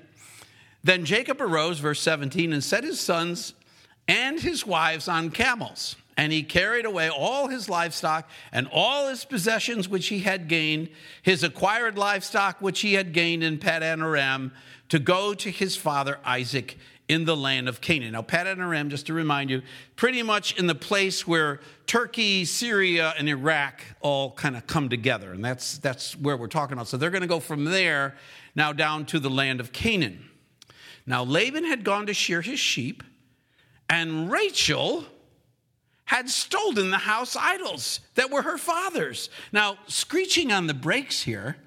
Then 0.83 1.05
Jacob 1.05 1.39
arose, 1.39 1.77
verse 1.77 2.01
17, 2.01 2.51
and 2.51 2.63
set 2.63 2.83
his 2.83 2.99
sons 2.99 3.53
and 4.07 4.39
his 4.39 4.65
wives 4.65 5.07
on 5.07 5.29
camels. 5.29 5.95
And 6.17 6.33
he 6.33 6.41
carried 6.41 6.85
away 6.85 7.09
all 7.09 7.47
his 7.47 7.69
livestock 7.69 8.27
and 8.51 8.67
all 8.73 9.07
his 9.07 9.23
possessions 9.23 9.87
which 9.87 10.07
he 10.07 10.21
had 10.21 10.47
gained, 10.47 10.89
his 11.21 11.43
acquired 11.43 11.95
livestock 11.95 12.59
which 12.61 12.79
he 12.79 12.95
had 12.95 13.13
gained 13.13 13.43
in 13.43 13.59
Padan 13.59 14.01
Aram, 14.01 14.51
to 14.89 14.97
go 14.97 15.35
to 15.35 15.51
his 15.51 15.75
father 15.75 16.17
Isaac 16.25 16.75
in 17.09 17.25
the 17.25 17.35
land 17.35 17.67
of 17.67 17.81
Canaan. 17.81 18.13
Now, 18.13 18.21
Padan 18.21 18.61
Aram, 18.61 18.89
just 18.89 19.07
to 19.07 19.13
remind 19.13 19.49
you, 19.49 19.63
pretty 19.95 20.21
much 20.21 20.57
in 20.57 20.67
the 20.67 20.75
place 20.75 21.25
where 21.27 21.59
Turkey, 21.87 22.45
Syria, 22.45 23.15
and 23.17 23.27
Iraq 23.27 23.81
all 23.99 24.31
kind 24.33 24.55
of 24.55 24.67
come 24.67 24.89
together. 24.89 25.33
And 25.33 25.43
that's, 25.43 25.79
that's 25.79 26.15
where 26.15 26.37
we're 26.37 26.47
talking 26.47 26.73
about. 26.73 26.87
So 26.87 26.97
they're 26.97 27.09
going 27.09 27.23
to 27.23 27.27
go 27.27 27.39
from 27.39 27.65
there 27.65 28.15
now 28.55 28.71
down 28.71 29.05
to 29.07 29.19
the 29.19 29.29
land 29.29 29.59
of 29.59 29.71
Canaan. 29.71 30.29
Now, 31.07 31.23
Laban 31.23 31.65
had 31.65 31.83
gone 31.83 32.05
to 32.05 32.13
shear 32.13 32.41
his 32.41 32.59
sheep, 32.59 33.03
and 33.89 34.31
Rachel 34.31 35.05
had 36.05 36.29
stolen 36.29 36.91
the 36.91 36.97
house 36.97 37.35
idols 37.35 38.01
that 38.13 38.29
were 38.29 38.43
her 38.43 38.59
father's. 38.59 39.31
Now, 39.51 39.79
screeching 39.87 40.51
on 40.51 40.67
the 40.67 40.75
brakes 40.75 41.23
here, 41.23 41.57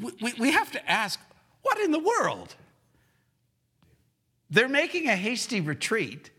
we, 0.00 0.32
we 0.38 0.50
have 0.52 0.72
to 0.72 0.90
ask 0.90 1.20
what 1.60 1.78
in 1.80 1.90
the 1.90 1.98
world? 1.98 2.54
They're 4.54 4.68
making 4.68 5.08
a 5.08 5.16
hasty 5.16 5.60
retreat. 5.60 6.30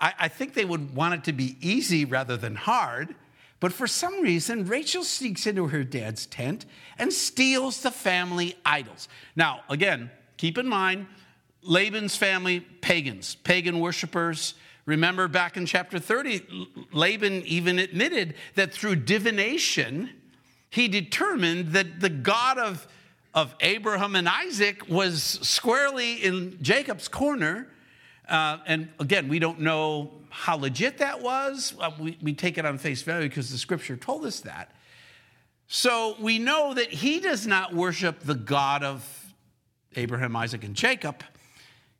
I, 0.00 0.14
I 0.20 0.28
think 0.28 0.54
they 0.54 0.64
would 0.64 0.94
want 0.94 1.14
it 1.14 1.24
to 1.24 1.34
be 1.34 1.58
easy 1.60 2.06
rather 2.06 2.38
than 2.38 2.54
hard. 2.54 3.14
But 3.60 3.74
for 3.74 3.86
some 3.86 4.22
reason, 4.22 4.64
Rachel 4.64 5.04
sneaks 5.04 5.46
into 5.46 5.66
her 5.66 5.84
dad's 5.84 6.24
tent 6.24 6.64
and 6.98 7.12
steals 7.12 7.82
the 7.82 7.90
family 7.90 8.56
idols. 8.64 9.06
Now, 9.36 9.60
again, 9.68 10.10
keep 10.38 10.56
in 10.56 10.66
mind, 10.66 11.08
Laban's 11.62 12.16
family, 12.16 12.60
pagans, 12.60 13.34
pagan 13.34 13.80
worshippers. 13.80 14.54
Remember 14.86 15.28
back 15.28 15.58
in 15.58 15.66
chapter 15.66 15.98
30, 15.98 16.86
Laban 16.92 17.42
even 17.42 17.78
admitted 17.78 18.34
that 18.54 18.72
through 18.72 18.96
divination, 18.96 20.08
he 20.70 20.88
determined 20.88 21.72
that 21.72 22.00
the 22.00 22.08
God 22.08 22.56
of, 22.56 22.86
of 23.34 23.54
Abraham 23.60 24.16
and 24.16 24.28
Isaac 24.28 24.88
was 24.88 25.22
squarely 25.22 26.14
in 26.14 26.58
Jacob's 26.62 27.08
corner. 27.08 27.68
Uh, 28.28 28.58
and 28.66 28.88
again, 28.98 29.28
we 29.28 29.38
don't 29.38 29.60
know 29.60 30.12
how 30.30 30.56
legit 30.56 30.98
that 30.98 31.22
was. 31.22 31.74
Uh, 31.80 31.90
we, 31.98 32.18
we 32.20 32.34
take 32.34 32.58
it 32.58 32.64
on 32.64 32.78
face 32.78 33.02
value 33.02 33.28
because 33.28 33.50
the 33.50 33.58
scripture 33.58 33.96
told 33.96 34.24
us 34.24 34.40
that. 34.40 34.72
So 35.66 36.16
we 36.20 36.38
know 36.38 36.74
that 36.74 36.90
he 36.90 37.20
does 37.20 37.46
not 37.46 37.74
worship 37.74 38.20
the 38.20 38.34
God 38.34 38.82
of 38.82 39.34
Abraham, 39.96 40.34
Isaac, 40.36 40.64
and 40.64 40.74
Jacob. 40.74 41.22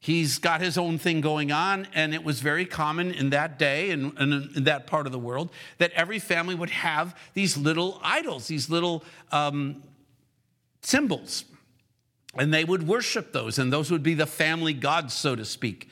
He's 0.01 0.38
got 0.38 0.61
his 0.61 0.79
own 0.79 0.99
thing 0.99 1.21
going 1.21 1.51
on, 1.51 1.88
and 1.93 2.14
it 2.14 2.23
was 2.23 2.41
very 2.41 2.64
common 2.64 3.11
in 3.11 3.31
that 3.31 3.59
day 3.59 3.91
and, 3.91 4.17
in 4.19 4.64
that 4.64 4.87
part 4.87 5.07
of 5.07 5.12
the 5.12 5.19
world 5.19 5.51
that 5.79 5.91
every 5.93 6.21
family 6.21 6.55
would 6.55 6.71
have 6.71 7.17
these 7.35 7.57
little 7.57 8.01
idols, 8.03 8.47
these 8.47 8.71
little 8.71 9.05
um, 9.33 9.83
symbols, 10.83 11.45
and 12.37 12.53
they 12.53 12.64
would 12.64 12.87
worship 12.87 13.33
those, 13.33 13.59
and 13.59 13.73
those 13.73 13.91
would 13.91 14.03
be 14.03 14.14
the 14.14 14.27
family 14.27 14.73
gods, 14.73 15.14
so 15.14 15.35
to 15.35 15.45
speak. 15.45 15.88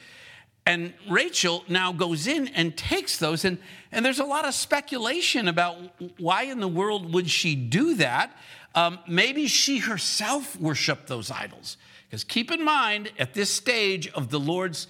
And 0.67 0.93
Rachel 1.09 1.65
now 1.69 1.93
goes 1.93 2.27
in 2.27 2.49
and 2.49 2.77
takes 2.77 3.19
those, 3.19 3.45
and, 3.45 3.59
and 3.93 4.05
there's 4.05 4.19
a 4.19 4.25
lot 4.25 4.47
of 4.47 4.55
speculation 4.55 5.47
about 5.47 5.77
why 6.19 6.43
in 6.43 6.59
the 6.61 6.69
world 6.69 7.13
would 7.15 7.31
she 7.31 7.55
do 7.55 7.95
that. 7.95 8.37
Um, 8.75 8.99
maybe 9.07 9.47
she 9.47 9.79
herself 9.79 10.59
worshiped 10.59 11.07
those 11.07 11.31
idols. 11.31 11.77
Because 12.09 12.25
keep 12.25 12.51
in 12.51 12.65
mind, 12.65 13.13
at 13.19 13.33
this 13.33 13.51
stage 13.51 14.09
of 14.09 14.31
the 14.31 14.41
Lord's 14.41 14.89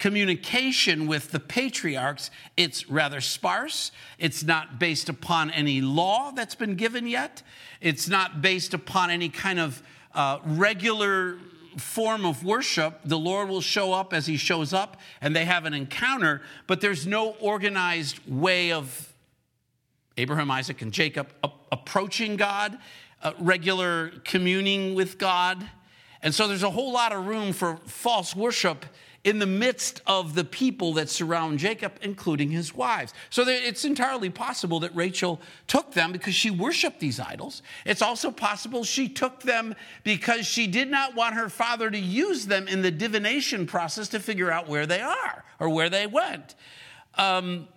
communication 0.00 1.06
with 1.06 1.30
the 1.30 1.38
patriarchs, 1.38 2.30
it's 2.56 2.88
rather 2.88 3.20
sparse. 3.20 3.92
It's 4.18 4.42
not 4.42 4.80
based 4.80 5.08
upon 5.08 5.50
any 5.50 5.80
law 5.82 6.32
that's 6.32 6.56
been 6.56 6.74
given 6.74 7.06
yet. 7.06 7.42
It's 7.80 8.08
not 8.08 8.40
based 8.40 8.74
upon 8.74 9.10
any 9.10 9.28
kind 9.28 9.60
of 9.60 9.82
uh, 10.14 10.38
regular 10.44 11.36
form 11.76 12.24
of 12.24 12.42
worship. 12.42 13.00
The 13.04 13.18
Lord 13.18 13.50
will 13.50 13.60
show 13.60 13.92
up 13.92 14.12
as 14.14 14.26
He 14.26 14.38
shows 14.38 14.72
up, 14.72 14.96
and 15.20 15.36
they 15.36 15.44
have 15.44 15.66
an 15.66 15.74
encounter, 15.74 16.40
but 16.66 16.80
there's 16.80 17.06
no 17.06 17.32
organized 17.38 18.18
way 18.26 18.72
of 18.72 19.12
Abraham, 20.16 20.50
Isaac, 20.50 20.82
and 20.82 20.92
Jacob 20.92 21.28
approaching 21.70 22.36
God 22.36 22.78
uh, 23.22 23.32
regular 23.38 24.12
communing 24.24 24.94
with 24.94 25.18
God. 25.18 25.62
And 26.22 26.34
so 26.34 26.48
there's 26.48 26.62
a 26.62 26.70
whole 26.70 26.92
lot 26.92 27.12
of 27.12 27.26
room 27.26 27.52
for 27.52 27.76
false 27.86 28.34
worship 28.34 28.86
in 29.22 29.38
the 29.38 29.46
midst 29.46 30.00
of 30.06 30.34
the 30.34 30.44
people 30.44 30.94
that 30.94 31.10
surround 31.10 31.58
Jacob, 31.58 31.92
including 32.00 32.50
his 32.50 32.74
wives. 32.74 33.12
So 33.28 33.44
it's 33.46 33.84
entirely 33.84 34.30
possible 34.30 34.80
that 34.80 34.94
Rachel 34.96 35.40
took 35.66 35.92
them 35.92 36.10
because 36.10 36.34
she 36.34 36.50
worshiped 36.50 37.00
these 37.00 37.20
idols. 37.20 37.62
It's 37.84 38.00
also 38.00 38.30
possible 38.30 38.82
she 38.82 39.10
took 39.10 39.42
them 39.42 39.74
because 40.04 40.46
she 40.46 40.66
did 40.66 40.90
not 40.90 41.14
want 41.14 41.34
her 41.34 41.50
father 41.50 41.90
to 41.90 41.98
use 41.98 42.46
them 42.46 42.66
in 42.66 42.80
the 42.80 42.90
divination 42.90 43.66
process 43.66 44.08
to 44.08 44.20
figure 44.20 44.50
out 44.50 44.68
where 44.68 44.86
they 44.86 45.00
are 45.00 45.44
or 45.58 45.68
where 45.68 45.90
they 45.90 46.06
went. 46.06 46.54
Um, 47.16 47.68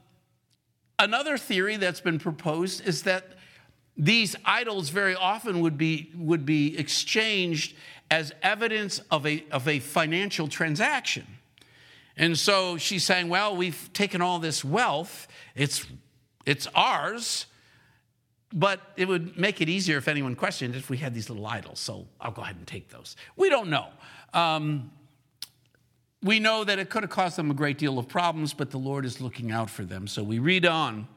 another 0.97 1.37
theory 1.37 1.75
that's 1.75 1.99
been 1.99 2.19
proposed 2.19 2.87
is 2.87 3.03
that 3.03 3.25
these 3.97 4.35
idols 4.45 4.89
very 4.89 5.15
often 5.15 5.59
would 5.59 5.77
be, 5.77 6.11
would 6.15 6.45
be 6.45 6.77
exchanged 6.77 7.75
as 8.09 8.31
evidence 8.41 8.99
of 9.11 9.25
a, 9.25 9.43
of 9.51 9.67
a 9.67 9.79
financial 9.79 10.47
transaction. 10.47 11.25
And 12.15 12.37
so 12.37 12.77
she's 12.77 13.03
saying, 13.03 13.29
Well, 13.29 13.55
we've 13.55 13.89
taken 13.93 14.21
all 14.21 14.39
this 14.39 14.63
wealth, 14.63 15.27
it's, 15.55 15.85
it's 16.45 16.67
ours, 16.75 17.47
but 18.53 18.79
it 18.97 19.07
would 19.07 19.37
make 19.37 19.61
it 19.61 19.69
easier 19.69 19.97
if 19.97 20.07
anyone 20.07 20.35
questioned 20.35 20.75
if 20.75 20.89
we 20.89 20.97
had 20.97 21.13
these 21.13 21.29
little 21.29 21.45
idols. 21.45 21.79
So 21.79 22.07
I'll 22.21 22.31
go 22.31 22.43
ahead 22.43 22.55
and 22.55 22.67
take 22.67 22.89
those. 22.89 23.15
We 23.35 23.49
don't 23.49 23.69
know. 23.69 23.87
Um, 24.33 24.91
we 26.21 26.39
know 26.39 26.63
that 26.63 26.79
it 26.79 26.89
could 26.89 27.03
have 27.03 27.09
caused 27.09 27.35
them 27.35 27.51
a 27.51 27.53
great 27.53 27.77
deal 27.77 27.97
of 27.99 28.07
problems, 28.07 28.53
but 28.53 28.69
the 28.71 28.77
Lord 28.77 29.05
is 29.05 29.19
looking 29.19 29.51
out 29.51 29.69
for 29.69 29.83
them. 29.83 30.07
So 30.07 30.23
we 30.23 30.39
read 30.39 30.65
on. 30.65 31.07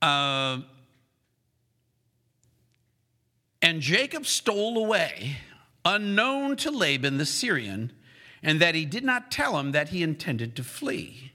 Uh, 0.00 0.60
and 3.62 3.80
Jacob 3.80 4.26
stole 4.26 4.78
away, 4.78 5.36
unknown 5.84 6.56
to 6.56 6.70
Laban 6.70 7.18
the 7.18 7.26
Syrian, 7.26 7.92
and 8.42 8.60
that 8.60 8.74
he 8.74 8.84
did 8.84 9.04
not 9.04 9.30
tell 9.30 9.58
him 9.58 9.72
that 9.72 9.90
he 9.90 10.02
intended 10.02 10.56
to 10.56 10.64
flee. 10.64 11.32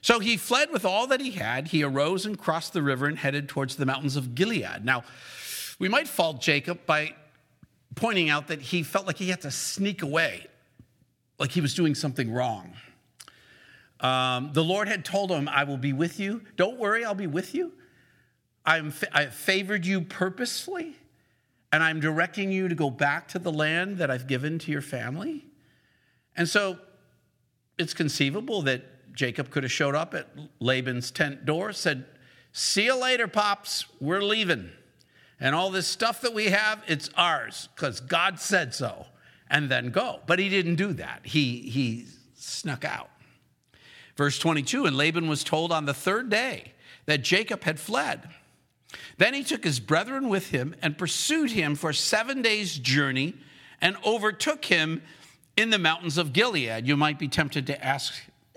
So 0.00 0.18
he 0.18 0.36
fled 0.36 0.72
with 0.72 0.84
all 0.84 1.06
that 1.06 1.20
he 1.20 1.30
had. 1.30 1.68
He 1.68 1.84
arose 1.84 2.26
and 2.26 2.36
crossed 2.36 2.72
the 2.72 2.82
river 2.82 3.06
and 3.06 3.16
headed 3.16 3.48
towards 3.48 3.76
the 3.76 3.86
mountains 3.86 4.16
of 4.16 4.34
Gilead. 4.34 4.84
Now, 4.84 5.04
we 5.78 5.88
might 5.88 6.08
fault 6.08 6.40
Jacob 6.40 6.84
by 6.86 7.14
pointing 7.94 8.28
out 8.28 8.48
that 8.48 8.60
he 8.60 8.82
felt 8.82 9.06
like 9.06 9.16
he 9.16 9.28
had 9.28 9.42
to 9.42 9.50
sneak 9.50 10.02
away, 10.02 10.46
like 11.38 11.52
he 11.52 11.60
was 11.60 11.74
doing 11.74 11.94
something 11.94 12.32
wrong. 12.32 12.72
Um, 14.00 14.50
the 14.52 14.64
Lord 14.64 14.88
had 14.88 15.04
told 15.04 15.30
him, 15.30 15.48
I 15.48 15.62
will 15.62 15.76
be 15.76 15.92
with 15.92 16.18
you. 16.18 16.42
Don't 16.56 16.78
worry, 16.78 17.04
I'll 17.04 17.14
be 17.14 17.28
with 17.28 17.54
you. 17.54 17.72
I'm, 18.66 18.92
I 19.12 19.26
favored 19.26 19.86
you 19.86 20.00
purposefully, 20.00 20.96
and 21.72 21.82
I'm 21.82 22.00
directing 22.00 22.52
you 22.52 22.68
to 22.68 22.74
go 22.74 22.90
back 22.90 23.28
to 23.28 23.38
the 23.38 23.50
land 23.50 23.98
that 23.98 24.10
I've 24.10 24.26
given 24.26 24.58
to 24.60 24.70
your 24.70 24.82
family. 24.82 25.46
And 26.36 26.48
so 26.48 26.78
it's 27.78 27.94
conceivable 27.94 28.62
that 28.62 29.14
Jacob 29.14 29.50
could 29.50 29.62
have 29.62 29.72
showed 29.72 29.94
up 29.94 30.14
at 30.14 30.28
Laban's 30.60 31.10
tent 31.10 31.44
door, 31.44 31.72
said, 31.72 32.04
See 32.52 32.84
you 32.84 33.00
later, 33.00 33.26
Pops, 33.26 33.86
we're 34.00 34.22
leaving. 34.22 34.70
And 35.40 35.54
all 35.54 35.70
this 35.70 35.86
stuff 35.86 36.20
that 36.20 36.34
we 36.34 36.46
have, 36.46 36.82
it's 36.86 37.10
ours 37.16 37.68
because 37.74 38.00
God 38.00 38.38
said 38.38 38.74
so, 38.74 39.06
and 39.50 39.70
then 39.70 39.90
go. 39.90 40.20
But 40.26 40.38
he 40.38 40.48
didn't 40.48 40.76
do 40.76 40.92
that, 40.94 41.20
he, 41.24 41.62
he 41.62 42.06
snuck 42.34 42.84
out. 42.84 43.10
Verse 44.16 44.38
22 44.38 44.84
And 44.84 44.96
Laban 44.96 45.28
was 45.28 45.42
told 45.42 45.72
on 45.72 45.86
the 45.86 45.94
third 45.94 46.28
day 46.28 46.72
that 47.06 47.22
Jacob 47.22 47.64
had 47.64 47.80
fled. 47.80 48.28
Then 49.18 49.34
he 49.34 49.42
took 49.42 49.64
his 49.64 49.80
brethren 49.80 50.28
with 50.28 50.50
him 50.50 50.74
and 50.82 50.98
pursued 50.98 51.50
him 51.50 51.74
for 51.74 51.92
seven 51.92 52.42
days' 52.42 52.78
journey 52.78 53.34
and 53.80 53.96
overtook 54.04 54.64
him 54.64 55.02
in 55.56 55.70
the 55.70 55.78
mountains 55.78 56.18
of 56.18 56.32
Gilead. 56.32 56.86
You 56.86 56.96
might 56.96 57.18
be 57.18 57.28
tempted 57.28 57.66
to 57.66 57.84
ask 57.84 58.14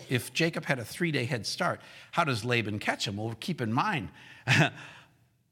if 0.09 0.33
Jacob 0.33 0.65
had 0.65 0.79
a 0.79 0.85
three 0.85 1.11
day 1.11 1.25
head 1.25 1.45
start, 1.45 1.81
how 2.11 2.23
does 2.23 2.45
Laban 2.45 2.79
catch 2.79 3.07
him? 3.07 3.17
Well, 3.17 3.35
keep 3.39 3.61
in 3.61 3.73
mind, 3.73 4.09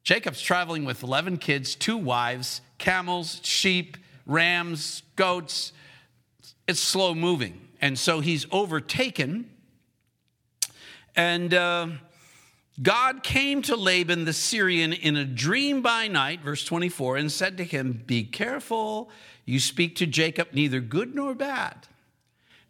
Jacob's 0.03 0.41
traveling 0.41 0.85
with 0.85 1.01
11 1.01 1.37
kids, 1.37 1.75
two 1.75 1.97
wives, 1.97 2.61
camels, 2.77 3.39
sheep, 3.43 3.97
rams, 4.25 5.03
goats. 5.15 5.73
It's 6.67 6.79
slow 6.79 7.15
moving. 7.15 7.69
And 7.81 7.97
so 7.97 8.19
he's 8.19 8.45
overtaken. 8.51 9.49
And 11.15 11.53
uh, 11.53 11.87
God 12.81 13.21
came 13.21 13.61
to 13.63 13.75
Laban 13.75 14.25
the 14.25 14.33
Syrian 14.33 14.93
in 14.93 15.15
a 15.15 15.25
dream 15.25 15.81
by 15.81 16.07
night, 16.07 16.41
verse 16.41 16.65
24, 16.65 17.17
and 17.17 17.31
said 17.31 17.57
to 17.57 17.63
him, 17.63 18.03
Be 18.05 18.23
careful 18.23 19.11
you 19.45 19.59
speak 19.59 19.95
to 19.97 20.07
Jacob 20.07 20.49
neither 20.53 20.79
good 20.79 21.13
nor 21.13 21.35
bad. 21.35 21.87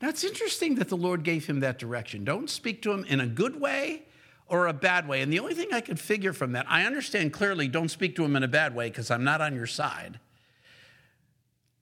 Now 0.02 0.10
it's 0.10 0.26
interesting 0.26 0.76
that 0.76 0.90
the 0.90 0.98
Lord 0.98 1.24
gave 1.24 1.46
him 1.46 1.62
that 1.62 1.80
direction. 1.80 2.26
Don't 2.26 2.50
speak 2.50 2.82
to 2.82 2.92
him 2.92 3.06
in 3.06 3.22
a 3.22 3.28
good 3.28 3.62
way 3.62 4.04
or 4.48 4.68
a 4.68 4.74
bad 4.74 5.08
way. 5.08 5.22
And 5.22 5.32
the 5.32 5.40
only 5.40 5.54
thing 5.54 5.70
I 5.72 5.80
could 5.80 6.00
figure 6.00 6.34
from 6.34 6.52
that, 6.52 6.66
I 6.68 6.84
understand 6.84 7.32
clearly 7.32 7.70
don't 7.70 7.90
speak 7.90 8.18
to 8.18 8.26
him 8.26 8.36
in 8.36 8.44
a 8.44 8.48
bad 8.50 8.76
way 8.76 8.90
because 8.90 9.10
I'm 9.10 9.24
not 9.24 9.40
on 9.40 9.56
your 9.56 9.68
side. 9.68 10.20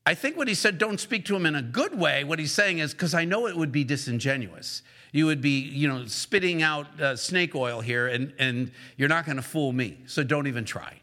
I 0.06 0.14
think 0.14 0.38
what 0.38 0.48
he 0.48 0.54
said, 0.54 0.78
don't 0.78 1.00
speak 1.00 1.26
to 1.26 1.36
him 1.36 1.48
in 1.48 1.56
a 1.56 1.62
good 1.62 1.98
way, 1.98 2.24
what 2.24 2.38
he's 2.38 2.52
saying 2.52 2.80
is 2.80 2.92
because 2.92 3.14
I 3.14 3.26
know 3.26 3.48
it 3.48 3.56
would 3.56 3.72
be 3.72 3.84
disingenuous. 3.84 4.84
You 5.12 5.26
would 5.26 5.42
be, 5.42 5.60
you 5.60 5.88
know, 5.88 6.06
spitting 6.06 6.62
out 6.62 7.00
uh, 7.00 7.16
snake 7.16 7.54
oil 7.56 7.82
here, 7.82 8.08
and, 8.08 8.34
and 8.40 8.72
you're 8.98 9.10
not 9.10 9.26
going 9.26 9.36
to 9.36 9.44
fool 9.44 9.74
me. 9.74 10.00
So 10.06 10.24
don't 10.24 10.48
even 10.48 10.64
try. 10.64 11.02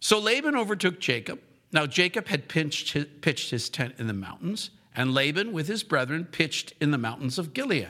So 0.00 0.18
Laban 0.18 0.54
overtook 0.54 1.00
Jacob 1.00 1.40
now 1.74 1.86
Jacob 1.86 2.28
had 2.28 2.46
pitched 2.48 3.50
his 3.50 3.68
tent 3.68 3.96
in 3.98 4.06
the 4.06 4.12
mountains, 4.12 4.70
and 4.94 5.12
Laban 5.12 5.52
with 5.52 5.66
his 5.66 5.82
brethren 5.82 6.24
pitched 6.24 6.72
in 6.80 6.92
the 6.92 6.98
mountains 6.98 7.36
of 7.36 7.52
Gilead. 7.52 7.88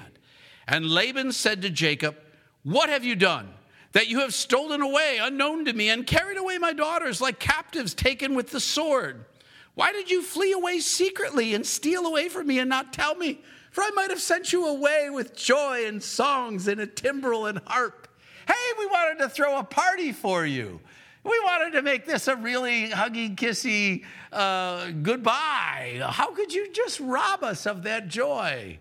And 0.67 0.87
Laban 0.87 1.33
said 1.33 1.61
to 1.63 1.71
Jacob, 1.71 2.17
What 2.63 2.89
have 2.89 3.05
you 3.05 3.15
done? 3.15 3.53
That 3.93 4.09
you 4.09 4.21
have 4.21 4.33
stolen 4.33 4.81
away, 4.81 5.19
unknown 5.21 5.67
to 5.67 5.75
me, 5.75 5.91
and 5.91 6.07
carried 6.07 6.39
away 6.39 6.57
my 6.57 6.73
daughters 6.73 7.21
like 7.21 7.39
captives 7.39 7.93
taken 7.93 8.35
with 8.35 8.51
the 8.51 8.59
sword. 8.59 9.27
Why 9.75 9.93
did 9.93 10.11
you 10.11 10.23
flee 10.23 10.53
away 10.53 10.81
secretly 10.81 11.55
and 11.55 11.67
steal 11.67 12.07
away 12.07 12.31
from 12.31 12.47
me 12.47 12.61
and 12.61 12.71
not 12.71 12.95
tell 12.95 13.15
me? 13.15 13.43
For 13.75 13.83
I 13.83 13.91
might 13.91 14.11
have 14.11 14.23
sent 14.23 14.53
you 14.53 14.69
away 14.69 15.11
with 15.11 15.35
joy 15.35 15.85
and 15.85 16.01
songs 16.01 16.69
and 16.69 16.81
a 16.81 16.87
timbrel 16.87 17.47
and 17.47 17.61
harp. 17.67 18.07
Hey, 18.47 18.55
we 18.79 18.87
wanted 18.87 19.19
to 19.19 19.29
throw 19.29 19.59
a 19.59 19.65
party 19.65 20.13
for 20.13 20.47
you. 20.47 20.79
We 21.25 21.41
wanted 21.45 21.73
to 21.73 21.83
make 21.83 22.07
this 22.07 22.29
a 22.29 22.37
really 22.37 22.91
huggy, 22.91 23.35
kissy 23.35 24.05
uh, 24.33 24.93
goodbye. 25.03 26.01
How 26.05 26.33
could 26.33 26.55
you 26.55 26.71
just 26.71 27.01
rob 27.01 27.43
us 27.43 27.67
of 27.67 27.83
that 27.83 28.07
joy? 28.07 28.79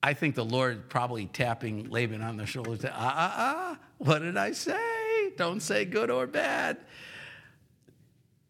I 0.00 0.14
think 0.14 0.36
the 0.36 0.44
Lord 0.44 0.88
probably 0.88 1.26
tapping 1.26 1.90
Laban 1.90 2.22
on 2.22 2.36
the 2.36 2.46
shoulder. 2.46 2.76
To, 2.76 2.92
ah, 2.94 3.14
ah, 3.16 3.34
ah, 3.36 3.78
what 3.98 4.20
did 4.20 4.36
I 4.36 4.52
say? 4.52 5.32
Don't 5.36 5.60
say 5.60 5.86
good 5.86 6.08
or 6.08 6.28
bad. 6.28 6.76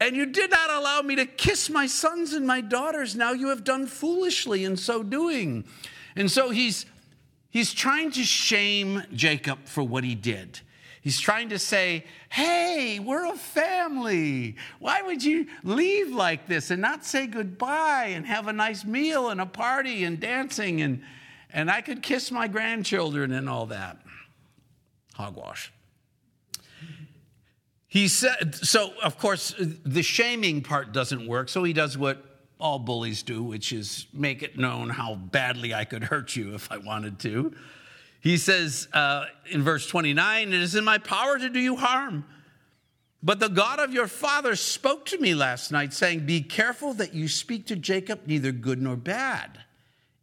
And 0.02 0.16
you 0.16 0.26
did 0.26 0.50
not 0.50 0.68
allow 0.68 1.00
me 1.00 1.14
to 1.14 1.26
kiss 1.26 1.70
my 1.70 1.86
sons 1.86 2.32
and 2.32 2.44
my 2.44 2.60
daughters. 2.60 3.14
Now 3.14 3.34
you 3.34 3.50
have 3.50 3.62
done 3.62 3.86
foolishly 3.86 4.64
in 4.64 4.76
so 4.76 5.04
doing. 5.04 5.64
And 6.16 6.28
so 6.28 6.50
he's, 6.50 6.86
he's 7.50 7.72
trying 7.72 8.10
to 8.12 8.24
shame 8.24 9.04
Jacob 9.14 9.60
for 9.64 9.84
what 9.84 10.02
he 10.02 10.16
did. 10.16 10.58
He's 11.02 11.20
trying 11.20 11.50
to 11.50 11.58
say, 11.58 12.04
hey, 12.30 12.98
we're 12.98 13.32
a 13.32 13.36
family. 13.36 14.56
Why 14.80 15.02
would 15.02 15.22
you 15.22 15.46
leave 15.62 16.08
like 16.08 16.48
this 16.48 16.72
and 16.72 16.82
not 16.82 17.04
say 17.04 17.28
goodbye 17.28 18.06
and 18.06 18.26
have 18.26 18.48
a 18.48 18.52
nice 18.52 18.84
meal 18.84 19.28
and 19.28 19.40
a 19.40 19.46
party 19.46 20.02
and 20.02 20.18
dancing 20.18 20.82
and, 20.82 21.00
and 21.52 21.70
I 21.70 21.80
could 21.80 22.02
kiss 22.02 22.32
my 22.32 22.48
grandchildren 22.48 23.30
and 23.30 23.48
all 23.48 23.66
that? 23.66 23.98
Hogwash. 25.14 25.71
He 27.92 28.08
said, 28.08 28.54
so 28.54 28.94
of 29.02 29.18
course, 29.18 29.54
the 29.58 30.02
shaming 30.02 30.62
part 30.62 30.92
doesn't 30.92 31.26
work, 31.26 31.50
so 31.50 31.62
he 31.62 31.74
does 31.74 31.98
what 31.98 32.24
all 32.58 32.78
bullies 32.78 33.22
do, 33.22 33.42
which 33.42 33.70
is 33.70 34.06
make 34.14 34.42
it 34.42 34.56
known 34.56 34.88
how 34.88 35.16
badly 35.16 35.74
I 35.74 35.84
could 35.84 36.04
hurt 36.04 36.34
you 36.34 36.54
if 36.54 36.72
I 36.72 36.78
wanted 36.78 37.18
to. 37.18 37.54
He 38.20 38.38
says 38.38 38.88
uh, 38.94 39.26
in 39.50 39.62
verse 39.62 39.86
29, 39.86 40.54
It 40.54 40.54
is 40.54 40.74
in 40.74 40.84
my 40.84 40.96
power 40.96 41.38
to 41.38 41.50
do 41.50 41.60
you 41.60 41.76
harm. 41.76 42.24
But 43.22 43.40
the 43.40 43.50
God 43.50 43.78
of 43.78 43.92
your 43.92 44.06
father 44.06 44.56
spoke 44.56 45.04
to 45.06 45.18
me 45.18 45.34
last 45.34 45.70
night, 45.70 45.92
saying, 45.92 46.24
Be 46.24 46.40
careful 46.40 46.94
that 46.94 47.12
you 47.12 47.28
speak 47.28 47.66
to 47.66 47.76
Jacob 47.76 48.22
neither 48.26 48.52
good 48.52 48.80
nor 48.80 48.96
bad. 48.96 49.64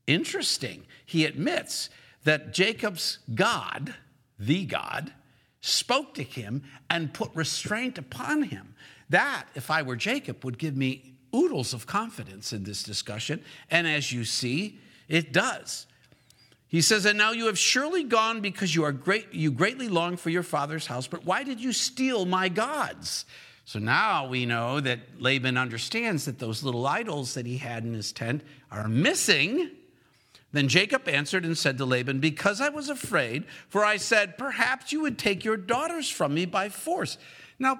Interesting. 0.08 0.88
He 1.06 1.24
admits 1.24 1.92
that 2.24 2.52
Jacob's 2.52 3.20
God, 3.36 3.94
the 4.40 4.66
God, 4.66 5.14
spoke 5.62 6.14
to 6.16 6.24
him 6.24 6.64
and 6.90 7.14
put 7.14 7.30
restraint 7.34 7.98
upon 7.98 8.44
him. 8.44 8.76
That, 9.10 9.48
if 9.56 9.72
I 9.72 9.82
were 9.82 9.96
Jacob, 9.96 10.44
would 10.46 10.58
give 10.58 10.78
me 10.78 11.14
oodles 11.36 11.74
of 11.74 11.86
confidence 11.86 12.54
in 12.54 12.64
this 12.64 12.84
discussion. 12.84 13.44
And 13.70 13.88
as 13.88 14.12
you 14.12 14.24
see, 14.24 14.80
it 15.08 15.34
does. 15.34 15.88
He 16.68 16.82
says, 16.82 17.06
And 17.06 17.18
now 17.18 17.32
you 17.32 17.48
have 17.48 17.58
surely 17.58 18.04
gone 18.04 18.42
because 18.42 18.76
you 18.76 18.84
are 18.84 18.92
great, 18.92 19.34
you 19.34 19.52
greatly 19.52 19.90
long 19.90 20.18
for 20.18 20.30
your 20.30 20.44
father's 20.44 20.86
house, 20.86 21.08
but 21.08 21.26
why 21.26 21.44
did 21.44 21.60
you 21.60 21.74
steal 21.74 22.26
my 22.26 22.48
gods? 22.48 23.26
So 23.66 23.80
now 23.80 24.28
we 24.28 24.46
know 24.46 24.80
that 24.80 25.00
Laban 25.20 25.58
understands 25.58 26.26
that 26.26 26.40
those 26.40 26.64
little 26.64 26.88
idols 26.88 27.34
that 27.36 27.46
he 27.46 27.58
had 27.58 27.84
in 27.84 27.94
his 27.94 28.12
tent 28.12 28.44
are 28.72 28.88
missing. 28.88 29.72
Then 30.52 30.68
Jacob 30.68 31.08
answered 31.08 31.46
and 31.46 31.58
said 31.58 31.78
to 31.78 31.86
Laban, 31.86 32.20
Because 32.20 32.60
I 32.60 32.70
was 32.70 32.90
afraid, 32.90 33.46
for 33.68 33.86
I 33.86 33.98
said, 33.98 34.38
Perhaps 34.38 34.92
you 34.92 35.02
would 35.02 35.18
take 35.18 35.46
your 35.46 35.58
daughters 35.58 36.10
from 36.10 36.34
me 36.34 36.46
by 36.46 36.70
force. 36.70 37.18
Now, 37.60 37.80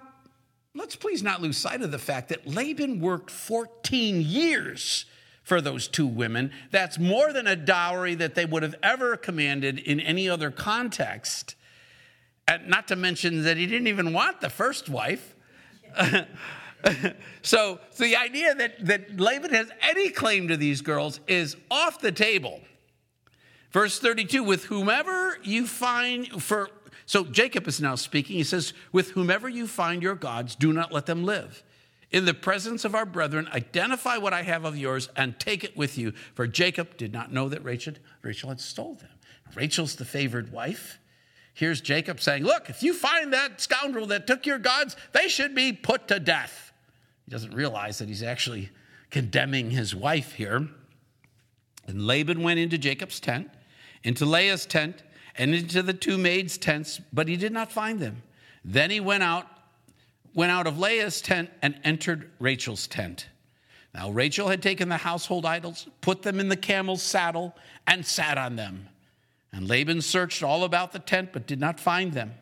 let's 0.76 0.96
please 0.96 1.24
not 1.24 1.42
lose 1.42 1.58
sight 1.58 1.82
of 1.82 1.92
the 1.92 1.98
fact 1.98 2.30
that 2.30 2.48
Laban 2.48 3.00
worked 3.00 3.32
14 3.32 4.22
years 4.22 5.06
for 5.42 5.62
those 5.62 5.88
two 5.88 6.06
women. 6.06 6.52
That's 6.70 7.00
more 7.00 7.34
than 7.34 7.48
a 7.48 7.56
dowry 7.56 8.14
that 8.16 8.36
they 8.36 8.46
would 8.46 8.62
have 8.62 8.76
ever 8.84 9.18
commanded 9.18 9.80
in 9.80 10.00
any 10.00 10.30
other 10.30 10.52
context. 10.52 11.56
And 12.48 12.68
not 12.68 12.88
to 12.90 12.96
mention 12.96 13.44
that 13.44 13.58
he 13.58 13.66
didn't 13.66 13.88
even 13.88 14.14
want 14.14 14.42
the 14.42 14.50
first 14.50 14.90
wife. 14.90 15.36
so, 17.42 17.80
so 17.92 18.04
the 18.04 18.16
idea 18.16 18.56
that, 18.56 18.86
that 18.86 19.20
Laban 19.20 19.54
has 19.54 19.70
any 19.82 20.10
claim 20.10 20.48
to 20.48 20.58
these 20.58 20.82
girls 20.82 21.20
is 21.28 21.56
off 21.70 22.00
the 22.00 22.12
table. 22.12 22.62
Verse 23.72 24.00
32 24.00 24.44
with 24.44 24.66
whomever 24.66 25.38
you 25.44 25.68
find 25.68 26.42
for 26.42 26.70
so 27.06 27.24
Jacob 27.24 27.68
is 27.68 27.82
now 27.82 27.96
speaking. 27.96 28.36
He 28.36 28.44
says, 28.44 28.74
With 28.92 29.12
whomever 29.12 29.50
you 29.50 29.66
find 29.66 30.04
your 30.04 30.14
gods, 30.14 30.54
do 30.54 30.72
not 30.72 30.92
let 30.92 31.08
them 31.08 31.24
live 31.24 31.64
in 32.12 32.26
the 32.26 32.34
presence 32.34 32.86
of 32.86 32.96
our 32.96 33.06
brethren, 33.06 33.48
identify 33.54 34.18
what 34.18 34.34
I 34.34 34.42
have 34.42 34.66
of 34.66 34.78
yours 34.78 35.10
and 35.16 35.40
take 35.40 35.64
it 35.64 35.78
with 35.78 35.98
you. 35.98 36.14
For 36.34 36.48
Jacob 36.48 36.98
did 36.98 37.14
not 37.14 37.32
know 37.32 37.50
that 37.50 37.64
Rachel, 37.64 37.94
Rachel 38.22 38.50
had 38.50 38.60
stole 38.60 38.96
them. 38.96 39.10
Rachel's 39.56 39.96
the 39.96 40.06
favored 40.06 40.52
wife. 40.52 41.00
Here's 41.54 41.82
Jacob 41.82 42.20
saying, 42.20 42.44
Look, 42.44 42.70
if 42.70 42.84
you 42.84 42.94
find 42.94 43.34
that 43.34 43.60
scoundrel 43.60 44.08
that 44.08 44.28
took 44.28 44.46
your 44.46 44.60
gods, 44.60 44.96
they 45.12 45.28
should 45.28 45.54
be 45.54 45.74
put 45.74 46.08
to 46.08 46.20
death. 46.20 46.69
He 47.30 47.32
doesn't 47.32 47.54
realize 47.54 48.00
that 48.00 48.08
he's 48.08 48.24
actually 48.24 48.72
condemning 49.12 49.70
his 49.70 49.94
wife 49.94 50.32
here. 50.32 50.68
And 51.86 52.08
Laban 52.08 52.42
went 52.42 52.60
into 52.60 52.80
Jacob's 52.80 53.20
tent, 53.20 53.52
into 54.04 54.26
Leah's 54.26 54.66
tent, 54.66 55.04
and 55.36 55.54
into 55.54 55.84
the 55.84 55.94
two 55.94 56.18
maids' 56.18 56.58
tents, 56.58 57.00
but 57.14 57.28
he 57.28 57.38
did 57.38 57.52
not 57.52 57.72
find 57.72 58.00
them. 58.00 58.24
Then 58.66 58.90
he 58.90 59.00
went 59.00 59.22
out 59.22 59.46
went 60.34 60.52
out 60.52 60.66
of 60.66 60.80
Leah's 60.80 61.22
tent 61.22 61.52
and 61.62 61.80
entered 61.84 62.32
Rachel's 62.40 62.88
tent. 62.88 63.28
Now, 63.94 64.10
Rachel 64.10 64.48
had 64.48 64.64
taken 64.64 64.90
the 64.90 64.98
household 64.98 65.46
idols, 65.46 65.88
put 66.02 66.24
them 66.24 66.40
in 66.40 66.50
the 66.50 66.58
camel's 66.58 67.04
saddle, 67.04 67.56
and 67.86 68.04
sat 68.04 68.40
on 68.40 68.56
them. 68.56 68.88
And 69.54 69.68
Laban 69.68 70.02
searched 70.02 70.42
all 70.42 70.64
about 70.64 70.94
the 70.94 71.00
tent, 71.00 71.30
but 71.32 71.46
did 71.46 71.60
not 71.60 71.80
find 71.80 72.12
them. 72.12 72.34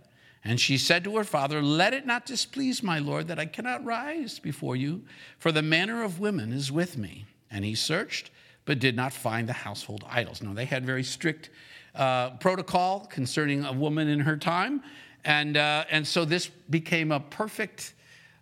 And 0.47 0.61
she 0.61 0.77
said 0.77 1.03
to 1.03 1.17
her 1.17 1.25
father, 1.25 1.61
Let 1.61 1.93
it 1.93 2.05
not 2.05 2.25
displease 2.25 2.81
my 2.81 2.99
lord 2.99 3.27
that 3.27 3.37
I 3.37 3.45
cannot 3.45 3.83
rise 3.83 4.39
before 4.39 4.77
you, 4.77 5.03
for 5.37 5.51
the 5.51 5.61
manner 5.61 6.03
of 6.03 6.21
women 6.21 6.53
is 6.53 6.71
with 6.71 6.97
me. 6.97 7.25
And 7.51 7.65
he 7.65 7.75
searched, 7.75 8.31
but 8.63 8.79
did 8.79 8.95
not 8.95 9.11
find 9.11 9.49
the 9.49 9.53
household 9.53 10.05
idols. 10.09 10.41
Now, 10.41 10.53
they 10.53 10.63
had 10.63 10.85
very 10.85 11.03
strict 11.03 11.49
uh, 11.95 12.29
protocol 12.37 13.01
concerning 13.07 13.65
a 13.65 13.73
woman 13.73 14.07
in 14.07 14.21
her 14.21 14.37
time. 14.37 14.83
And, 15.25 15.57
uh, 15.57 15.83
and 15.91 16.07
so 16.07 16.23
this 16.23 16.47
became 16.69 17.11
a 17.11 17.19
perfect 17.19 17.93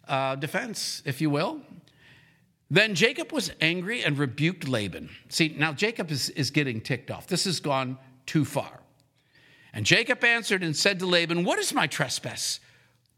uh, 0.07 0.35
defense, 0.35 1.01
if 1.05 1.21
you 1.21 1.31
will. 1.31 1.59
Then 2.69 2.93
Jacob 2.93 3.31
was 3.31 3.51
angry 3.61 4.03
and 4.03 4.15
rebuked 4.19 4.67
Laban. 4.67 5.09
See, 5.29 5.55
now 5.57 5.73
Jacob 5.73 6.11
is, 6.11 6.29
is 6.31 6.51
getting 6.51 6.81
ticked 6.81 7.09
off. 7.09 7.25
This 7.25 7.45
has 7.45 7.59
gone 7.59 7.97
too 8.27 8.45
far. 8.45 8.81
And 9.75 9.85
Jacob 9.85 10.23
answered 10.23 10.63
and 10.63 10.75
said 10.75 10.99
to 10.99 11.05
Laban, 11.05 11.43
What 11.43 11.59
is 11.59 11.73
my 11.73 11.85
trespass? 11.85 12.61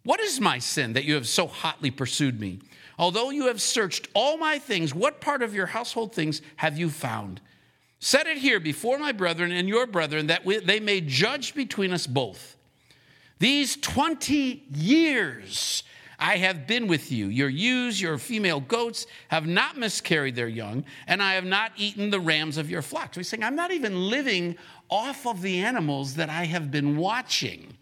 What 0.03 0.19
is 0.19 0.41
my 0.41 0.57
sin 0.57 0.93
that 0.93 1.05
you 1.05 1.13
have 1.13 1.27
so 1.27 1.45
hotly 1.45 1.91
pursued 1.91 2.39
me? 2.39 2.59
Although 2.97 3.29
you 3.29 3.45
have 3.47 3.61
searched 3.61 4.07
all 4.15 4.37
my 4.37 4.57
things, 4.57 4.95
what 4.95 5.21
part 5.21 5.43
of 5.43 5.53
your 5.53 5.67
household 5.67 6.13
things 6.13 6.41
have 6.55 6.77
you 6.77 6.89
found? 6.89 7.39
Set 7.99 8.25
it 8.25 8.37
here 8.37 8.59
before 8.59 8.97
my 8.97 9.11
brethren 9.11 9.51
and 9.51 9.69
your 9.69 9.85
brethren, 9.85 10.27
that 10.27 10.45
we, 10.45 10.57
they 10.59 10.79
may 10.79 10.99
judge 11.01 11.53
between 11.53 11.93
us 11.93 12.07
both. 12.07 12.55
These 13.37 13.77
20 13.77 14.63
years 14.73 15.83
I 16.19 16.37
have 16.37 16.65
been 16.65 16.87
with 16.87 17.11
you. 17.11 17.27
Your 17.27 17.49
ewes, 17.49 18.01
your 18.01 18.17
female 18.17 18.59
goats 18.59 19.05
have 19.27 19.45
not 19.45 19.77
miscarried 19.77 20.35
their 20.35 20.47
young, 20.47 20.83
and 21.05 21.21
I 21.21 21.35
have 21.35 21.45
not 21.45 21.73
eaten 21.77 22.09
the 22.09 22.19
rams 22.19 22.57
of 22.57 22.71
your 22.71 22.81
flocks. 22.81 23.15
So 23.15 23.19
he's 23.19 23.27
saying, 23.27 23.43
I'm 23.43 23.55
not 23.55 23.71
even 23.71 24.09
living 24.09 24.55
off 24.89 25.25
of 25.25 25.41
the 25.41 25.59
animals 25.59 26.15
that 26.15 26.29
I 26.29 26.45
have 26.45 26.71
been 26.71 26.97
watching. 26.97 27.77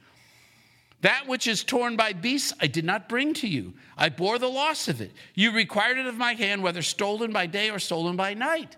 That 1.02 1.28
which 1.28 1.46
is 1.46 1.64
torn 1.64 1.96
by 1.96 2.14
beasts, 2.14 2.54
I 2.60 2.68
did 2.68 2.84
not 2.86 3.08
bring 3.08 3.34
to 3.36 3.48
you. 3.48 3.74
I 3.98 4.10
bore 4.10 4.40
the 4.40 4.48
loss 4.48 4.88
of 4.88 5.02
it. 5.02 5.12
You 5.36 5.52
required 5.52 5.98
it 5.98 6.08
of 6.08 6.18
my 6.18 6.34
hand, 6.34 6.64
whether 6.64 6.82
stolen 6.82 7.32
by 7.32 7.46
day 7.46 7.70
or 7.70 7.78
stolen 7.78 8.16
by 8.16 8.34
night. 8.34 8.76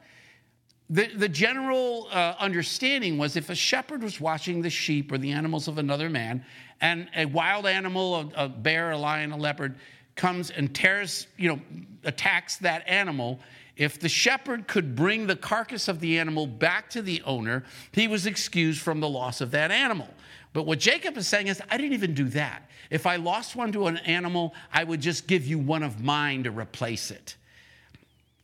The, 0.90 1.08
the 1.08 1.30
general 1.30 2.08
uh, 2.12 2.36
understanding 2.40 3.18
was 3.18 3.36
if 3.36 3.50
a 3.50 3.56
shepherd 3.56 4.04
was 4.04 4.20
watching 4.20 4.62
the 4.62 4.70
sheep 4.70 5.12
or 5.12 5.18
the 5.18 5.32
animals 5.32 5.68
of 5.68 5.78
another 5.78 6.10
man, 6.10 6.44
and 6.82 7.10
a 7.16 7.26
wild 7.26 7.66
animal, 7.66 8.16
a, 8.16 8.46
a 8.46 8.50
bear, 8.50 8.92
a 8.92 8.98
lion, 8.98 9.32
a 9.32 9.38
leopard, 9.38 9.76
comes 10.16 10.50
and 10.50 10.74
tears, 10.76 11.28
you 11.38 11.50
know, 11.50 11.62
attacks 12.04 12.58
that 12.58 12.88
animal, 12.88 13.40
if 13.78 14.00
the 14.00 14.10
shepherd 14.10 14.68
could 14.68 14.96
bring 14.96 15.28
the 15.28 15.36
carcass 15.36 15.88
of 15.88 16.00
the 16.00 16.18
animal 16.20 16.48
back 16.48 16.90
to 16.90 17.02
the 17.02 17.22
owner, 17.24 17.64
he 17.92 18.08
was 18.08 18.26
excused 18.26 18.82
from 18.82 19.00
the 19.00 19.08
loss 19.08 19.40
of 19.40 19.52
that 19.52 19.72
animal. 19.72 20.10
But 20.54 20.66
what 20.66 20.80
Jacob 20.80 21.18
is 21.18 21.28
saying 21.28 21.48
is, 21.48 21.62
I 21.70 21.78
didn't 21.78 21.94
even 21.94 22.14
do 22.14 22.26
that. 22.30 22.70
If 22.90 23.06
I 23.06 23.18
lost 23.18 23.56
one 23.56 23.72
to 23.74 23.88
an 23.88 23.98
animal, 23.98 24.56
I 24.74 24.84
would 24.84 25.02
just 25.02 25.28
give 25.28 25.46
you 25.46 25.60
one 25.60 25.84
of 25.84 26.04
mine 26.04 26.44
to 26.44 26.52
replace 26.52 27.12
it. 27.12 27.36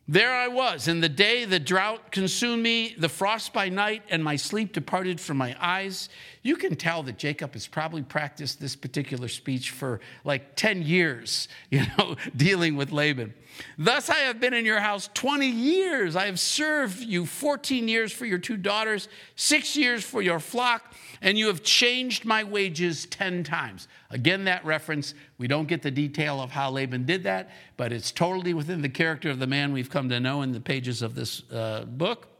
There 0.07 0.33
I 0.33 0.49
was. 0.49 0.87
In 0.89 0.99
the 0.99 1.09
day, 1.09 1.45
the 1.45 1.59
drought 1.59 2.11
consumed 2.11 2.61
me, 2.61 2.93
the 2.97 3.07
frost 3.07 3.53
by 3.53 3.69
night, 3.69 4.03
and 4.09 4.21
my 4.21 4.35
sleep 4.35 4.73
departed 4.73 5.19
from 5.19 5.37
my 5.37 5.55
eyes. 5.59 6.09
You 6.43 6.57
can 6.57 6.75
tell 6.75 7.03
that 7.03 7.17
Jacob 7.17 7.53
has 7.53 7.67
probably 7.67 8.01
practiced 8.01 8.59
this 8.59 8.75
particular 8.75 9.29
speech 9.29 9.71
for 9.71 10.01
like 10.25 10.57
10 10.57 10.83
years, 10.83 11.47
you 11.69 11.83
know, 11.97 12.17
dealing 12.35 12.75
with 12.75 12.91
Laban. 12.91 13.33
Thus 13.77 14.09
I 14.09 14.17
have 14.19 14.39
been 14.39 14.53
in 14.53 14.65
your 14.65 14.79
house 14.79 15.09
20 15.13 15.47
years. 15.47 16.15
I 16.15 16.25
have 16.25 16.39
served 16.39 16.99
you 16.99 17.25
14 17.25 17.87
years 17.87 18.11
for 18.11 18.25
your 18.25 18.39
two 18.39 18.57
daughters, 18.57 19.07
six 19.35 19.77
years 19.77 20.03
for 20.03 20.21
your 20.21 20.39
flock, 20.39 20.93
and 21.21 21.37
you 21.37 21.47
have 21.47 21.63
changed 21.63 22.25
my 22.25 22.43
wages 22.43 23.05
10 23.05 23.43
times. 23.43 23.87
Again, 24.09 24.43
that 24.45 24.65
reference, 24.65 25.13
we 25.37 25.47
don't 25.47 25.67
get 25.67 25.81
the 25.81 25.91
detail 25.91 26.41
of 26.41 26.49
how 26.49 26.71
Laban 26.71 27.05
did 27.05 27.23
that, 27.23 27.51
but 27.77 27.93
it's 27.93 28.11
totally 28.11 28.53
within 28.53 28.81
the 28.81 28.89
character 28.89 29.29
of 29.29 29.39
the 29.39 29.47
man 29.47 29.71
we've 29.71 29.89
come 29.89 30.09
to 30.09 30.19
know 30.19 30.41
in 30.41 30.51
the 30.51 30.59
pages 30.59 31.01
of 31.01 31.15
this 31.15 31.43
uh, 31.51 31.85
book. 31.85 32.32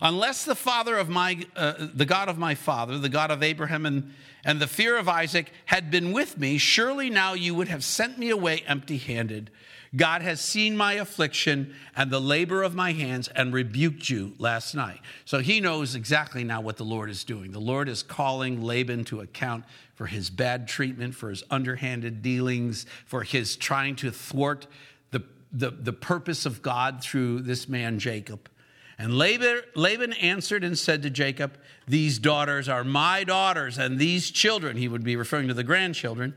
Unless 0.00 0.44
the 0.44 0.54
father 0.54 0.96
of 0.96 1.08
my, 1.08 1.44
uh, 1.54 1.88
the 1.94 2.04
God 2.04 2.28
of 2.28 2.38
my 2.38 2.54
father, 2.54 2.98
the 2.98 3.08
God 3.08 3.30
of 3.30 3.42
Abraham 3.42 3.86
and, 3.86 4.14
and 4.44 4.60
the 4.60 4.66
fear 4.66 4.96
of 4.96 5.08
Isaac 5.08 5.50
had 5.66 5.90
been 5.90 6.12
with 6.12 6.38
me, 6.38 6.58
surely 6.58 7.10
now 7.10 7.34
you 7.34 7.54
would 7.54 7.68
have 7.68 7.84
sent 7.84 8.18
me 8.18 8.30
away 8.30 8.62
empty 8.66 8.98
handed. 8.98 9.50
God 9.94 10.20
has 10.22 10.40
seen 10.40 10.76
my 10.76 10.94
affliction 10.94 11.74
and 11.96 12.10
the 12.10 12.20
labor 12.20 12.62
of 12.62 12.74
my 12.74 12.92
hands 12.92 13.28
and 13.28 13.52
rebuked 13.52 14.10
you 14.10 14.34
last 14.38 14.74
night. 14.74 15.00
So 15.24 15.38
he 15.38 15.60
knows 15.60 15.94
exactly 15.94 16.44
now 16.44 16.60
what 16.60 16.76
the 16.76 16.84
Lord 16.84 17.08
is 17.08 17.24
doing. 17.24 17.52
The 17.52 17.60
Lord 17.60 17.88
is 17.88 18.02
calling 18.02 18.62
Laban 18.62 19.04
to 19.06 19.20
account 19.20 19.64
for 19.94 20.06
his 20.06 20.28
bad 20.28 20.68
treatment, 20.68 21.14
for 21.14 21.30
his 21.30 21.42
underhanded 21.50 22.20
dealings, 22.20 22.84
for 23.06 23.22
his 23.22 23.56
trying 23.56 23.96
to 23.96 24.10
thwart 24.10 24.66
the, 25.12 25.22
the, 25.52 25.70
the 25.70 25.92
purpose 25.92 26.44
of 26.44 26.60
God 26.60 27.02
through 27.02 27.40
this 27.40 27.68
man, 27.68 27.98
Jacob. 27.98 28.50
And 28.98 29.18
Laban, 29.18 30.12
answered 30.14 30.64
and 30.64 30.78
said 30.78 31.02
to 31.02 31.10
Jacob, 31.10 31.58
These 31.86 32.18
daughters 32.18 32.68
are 32.68 32.82
my 32.82 33.24
daughters, 33.24 33.76
and 33.76 33.98
these 33.98 34.30
children, 34.30 34.76
he 34.76 34.88
would 34.88 35.04
be 35.04 35.16
referring 35.16 35.48
to 35.48 35.54
the 35.54 35.64
grandchildren, 35.64 36.34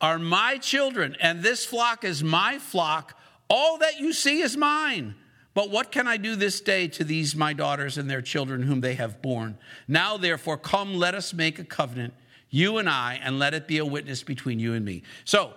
are 0.00 0.18
my 0.18 0.58
children, 0.58 1.16
and 1.20 1.42
this 1.42 1.64
flock 1.64 2.04
is 2.04 2.22
my 2.22 2.58
flock. 2.58 3.18
All 3.48 3.78
that 3.78 3.98
you 3.98 4.12
see 4.12 4.42
is 4.42 4.56
mine. 4.56 5.14
But 5.54 5.70
what 5.70 5.90
can 5.90 6.06
I 6.06 6.18
do 6.18 6.36
this 6.36 6.60
day 6.60 6.86
to 6.88 7.02
these 7.02 7.34
my 7.34 7.52
daughters 7.52 7.98
and 7.98 8.08
their 8.08 8.22
children 8.22 8.62
whom 8.62 8.80
they 8.80 8.94
have 8.94 9.20
borne? 9.20 9.58
Now, 9.88 10.16
therefore, 10.16 10.56
come, 10.56 10.94
let 10.94 11.16
us 11.16 11.34
make 11.34 11.58
a 11.58 11.64
covenant, 11.64 12.14
you 12.50 12.78
and 12.78 12.88
I, 12.88 13.18
and 13.22 13.40
let 13.40 13.54
it 13.54 13.66
be 13.66 13.78
a 13.78 13.84
witness 13.84 14.22
between 14.22 14.60
you 14.60 14.74
and 14.74 14.84
me. 14.84 15.02
So, 15.24 15.54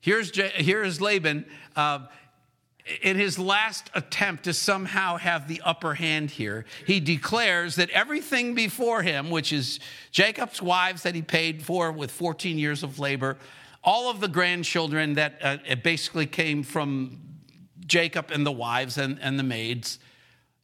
here's, 0.00 0.34
here's 0.54 1.02
Laban. 1.02 1.44
Uh, 1.76 2.06
in 3.02 3.16
his 3.16 3.38
last 3.38 3.90
attempt 3.94 4.44
to 4.44 4.52
somehow 4.52 5.16
have 5.16 5.48
the 5.48 5.60
upper 5.64 5.94
hand 5.94 6.30
here, 6.30 6.64
he 6.86 7.00
declares 7.00 7.76
that 7.76 7.90
everything 7.90 8.54
before 8.54 9.02
him, 9.02 9.30
which 9.30 9.52
is 9.52 9.80
Jacob's 10.10 10.60
wives 10.60 11.02
that 11.02 11.14
he 11.14 11.22
paid 11.22 11.62
for 11.62 11.92
with 11.92 12.10
14 12.10 12.58
years 12.58 12.82
of 12.82 12.98
labor, 12.98 13.38
all 13.82 14.10
of 14.10 14.20
the 14.20 14.28
grandchildren 14.28 15.14
that 15.14 15.38
uh, 15.42 15.56
basically 15.82 16.26
came 16.26 16.62
from 16.62 17.18
Jacob 17.86 18.30
and 18.30 18.44
the 18.46 18.52
wives 18.52 18.98
and, 18.98 19.18
and 19.20 19.38
the 19.38 19.42
maids, 19.42 19.98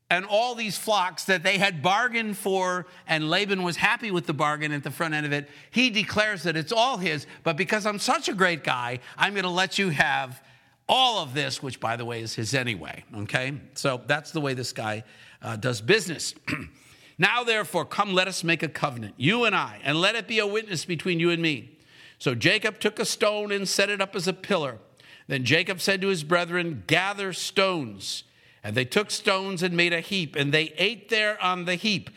and 0.09 0.25
all 0.25 0.55
these 0.55 0.79
flocks 0.79 1.25
that 1.25 1.43
they 1.43 1.59
had 1.59 1.83
bargained 1.83 2.37
for, 2.37 2.87
and 3.09 3.29
Laban 3.29 3.65
was 3.65 3.77
happy 3.77 4.13
with 4.13 4.27
the 4.27 4.33
bargain 4.33 4.71
at 4.71 4.85
the 4.85 4.91
front 4.91 5.15
end 5.15 5.27
of 5.27 5.33
it, 5.33 5.49
he 5.73 5.91
declares 5.91 6.45
that 6.45 6.57
it's 6.57 6.71
all 6.71 6.97
his. 6.97 7.27
But 7.43 7.57
because 7.57 7.87
I'm 7.87 7.99
such 7.99 8.29
a 8.29 8.33
great 8.33 8.63
guy, 8.63 9.01
I'm 9.19 9.33
going 9.33 9.43
to 9.43 9.51
let 9.51 9.79
you 9.79 9.91
have 9.91 10.41
all 10.89 11.23
of 11.23 11.35
this, 11.35 11.63
which 11.63 11.81
by 11.81 11.97
the 11.97 12.05
way 12.05 12.21
is 12.21 12.35
his 12.35 12.55
anyway. 12.55 13.05
Okay? 13.17 13.55
So 13.75 14.01
that's 14.07 14.31
the 14.31 14.41
way 14.41 14.55
this 14.55 14.73
guy 14.73 15.05
uh, 15.43 15.57
does 15.57 15.81
business. 15.81 16.35
now, 17.19 17.45
therefore, 17.45 17.85
come, 17.85 18.15
let 18.15 18.29
us 18.29 18.45
make 18.45 18.63
a 18.63 18.69
covenant, 18.69 19.15
you 19.17 19.45
and 19.45 19.55
I, 19.55 19.81
and 19.83 20.01
let 20.01 20.15
it 20.15 20.29
be 20.29 20.39
a 20.39 20.47
witness 20.47 20.85
between 20.85 21.21
you 21.21 21.31
and 21.31 21.43
me. 21.43 21.79
So 22.19 22.35
Jacob 22.35 22.79
took 22.79 22.99
a 22.99 23.05
stone 23.05 23.53
and 23.53 23.69
set 23.69 23.91
it 23.91 24.01
up 24.01 24.17
as 24.17 24.27
a 24.27 24.33
pillar. 24.33 24.79
Then 25.29 25.45
Jacob 25.45 25.81
said 25.81 26.01
to 26.03 26.09
his 26.09 26.25
brethren, 26.25 26.85
Gather 26.87 27.33
stones. 27.33 28.25
And 28.63 28.75
they 28.75 28.85
took 28.85 29.11
stones 29.11 29.63
and 29.63 29.77
made 29.77 29.93
a 29.93 30.01
heap, 30.01 30.35
and 30.35 30.53
they 30.53 30.73
ate 30.77 31.09
there 31.09 31.41
on 31.43 31.67
the 31.67 31.77
heap. 31.77 32.11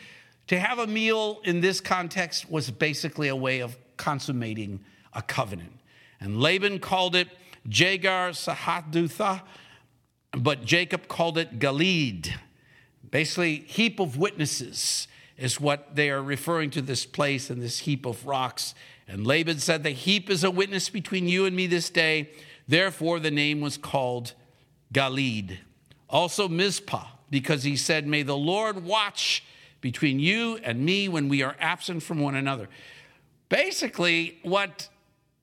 To 0.48 0.58
have 0.58 0.80
a 0.80 0.86
meal 0.86 1.40
in 1.44 1.60
this 1.60 1.80
context 1.80 2.50
was 2.50 2.70
basically 2.72 3.28
a 3.28 3.36
way 3.36 3.60
of 3.60 3.76
consummating 3.96 4.80
a 5.12 5.22
covenant. 5.22 5.72
And 6.20 6.40
Laban 6.40 6.80
called 6.80 7.14
it 7.14 7.28
Jegar 7.68 8.30
Sahadutha, 8.32 9.42
but 10.32 10.64
Jacob 10.64 11.08
called 11.08 11.38
it 11.38 11.58
Galeed. 11.58 12.32
Basically, 13.10 13.64
heap 13.66 13.98
of 13.98 14.16
witnesses 14.16 15.08
is 15.36 15.60
what 15.60 15.96
they 15.96 16.10
are 16.10 16.22
referring 16.22 16.70
to 16.70 16.82
this 16.82 17.06
place 17.06 17.50
and 17.50 17.62
this 17.62 17.80
heap 17.80 18.06
of 18.06 18.26
rocks. 18.26 18.74
And 19.08 19.26
Laban 19.26 19.58
said, 19.58 19.82
The 19.82 19.90
heap 19.90 20.30
is 20.30 20.44
a 20.44 20.50
witness 20.50 20.88
between 20.88 21.26
you 21.26 21.46
and 21.46 21.56
me 21.56 21.66
this 21.66 21.90
day. 21.90 22.30
Therefore, 22.68 23.18
the 23.18 23.30
name 23.30 23.60
was 23.60 23.76
called 23.76 24.34
Galeed. 24.94 25.58
Also, 26.08 26.48
Mizpah, 26.48 27.06
because 27.30 27.64
he 27.64 27.76
said, 27.76 28.06
May 28.06 28.22
the 28.22 28.36
Lord 28.36 28.84
watch 28.84 29.42
between 29.80 30.20
you 30.20 30.58
and 30.62 30.84
me 30.84 31.08
when 31.08 31.28
we 31.28 31.42
are 31.42 31.56
absent 31.58 32.02
from 32.02 32.20
one 32.20 32.34
another. 32.34 32.68
Basically, 33.48 34.38
what 34.42 34.88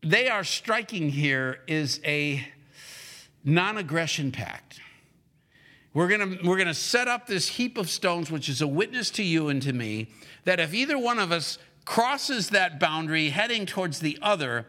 they 0.01 0.29
are 0.29 0.43
striking 0.43 1.09
here 1.09 1.59
is 1.67 1.99
a 2.05 2.47
non 3.43 3.77
aggression 3.77 4.31
pact. 4.31 4.79
We're 5.93 6.07
going 6.07 6.39
we're 6.45 6.57
gonna 6.57 6.73
set 6.73 7.07
up 7.07 7.27
this 7.27 7.47
heap 7.47 7.77
of 7.77 7.89
stones, 7.89 8.29
which 8.29 8.49
is 8.49 8.61
a 8.61 8.67
witness 8.67 9.09
to 9.11 9.23
you 9.23 9.49
and 9.49 9.61
to 9.63 9.73
me, 9.73 10.09
that 10.43 10.59
if 10.59 10.73
either 10.73 10.97
one 10.97 11.19
of 11.19 11.31
us 11.31 11.57
crosses 11.85 12.49
that 12.49 12.79
boundary 12.79 13.29
heading 13.29 13.65
towards 13.65 13.99
the 13.99 14.19
other, 14.21 14.67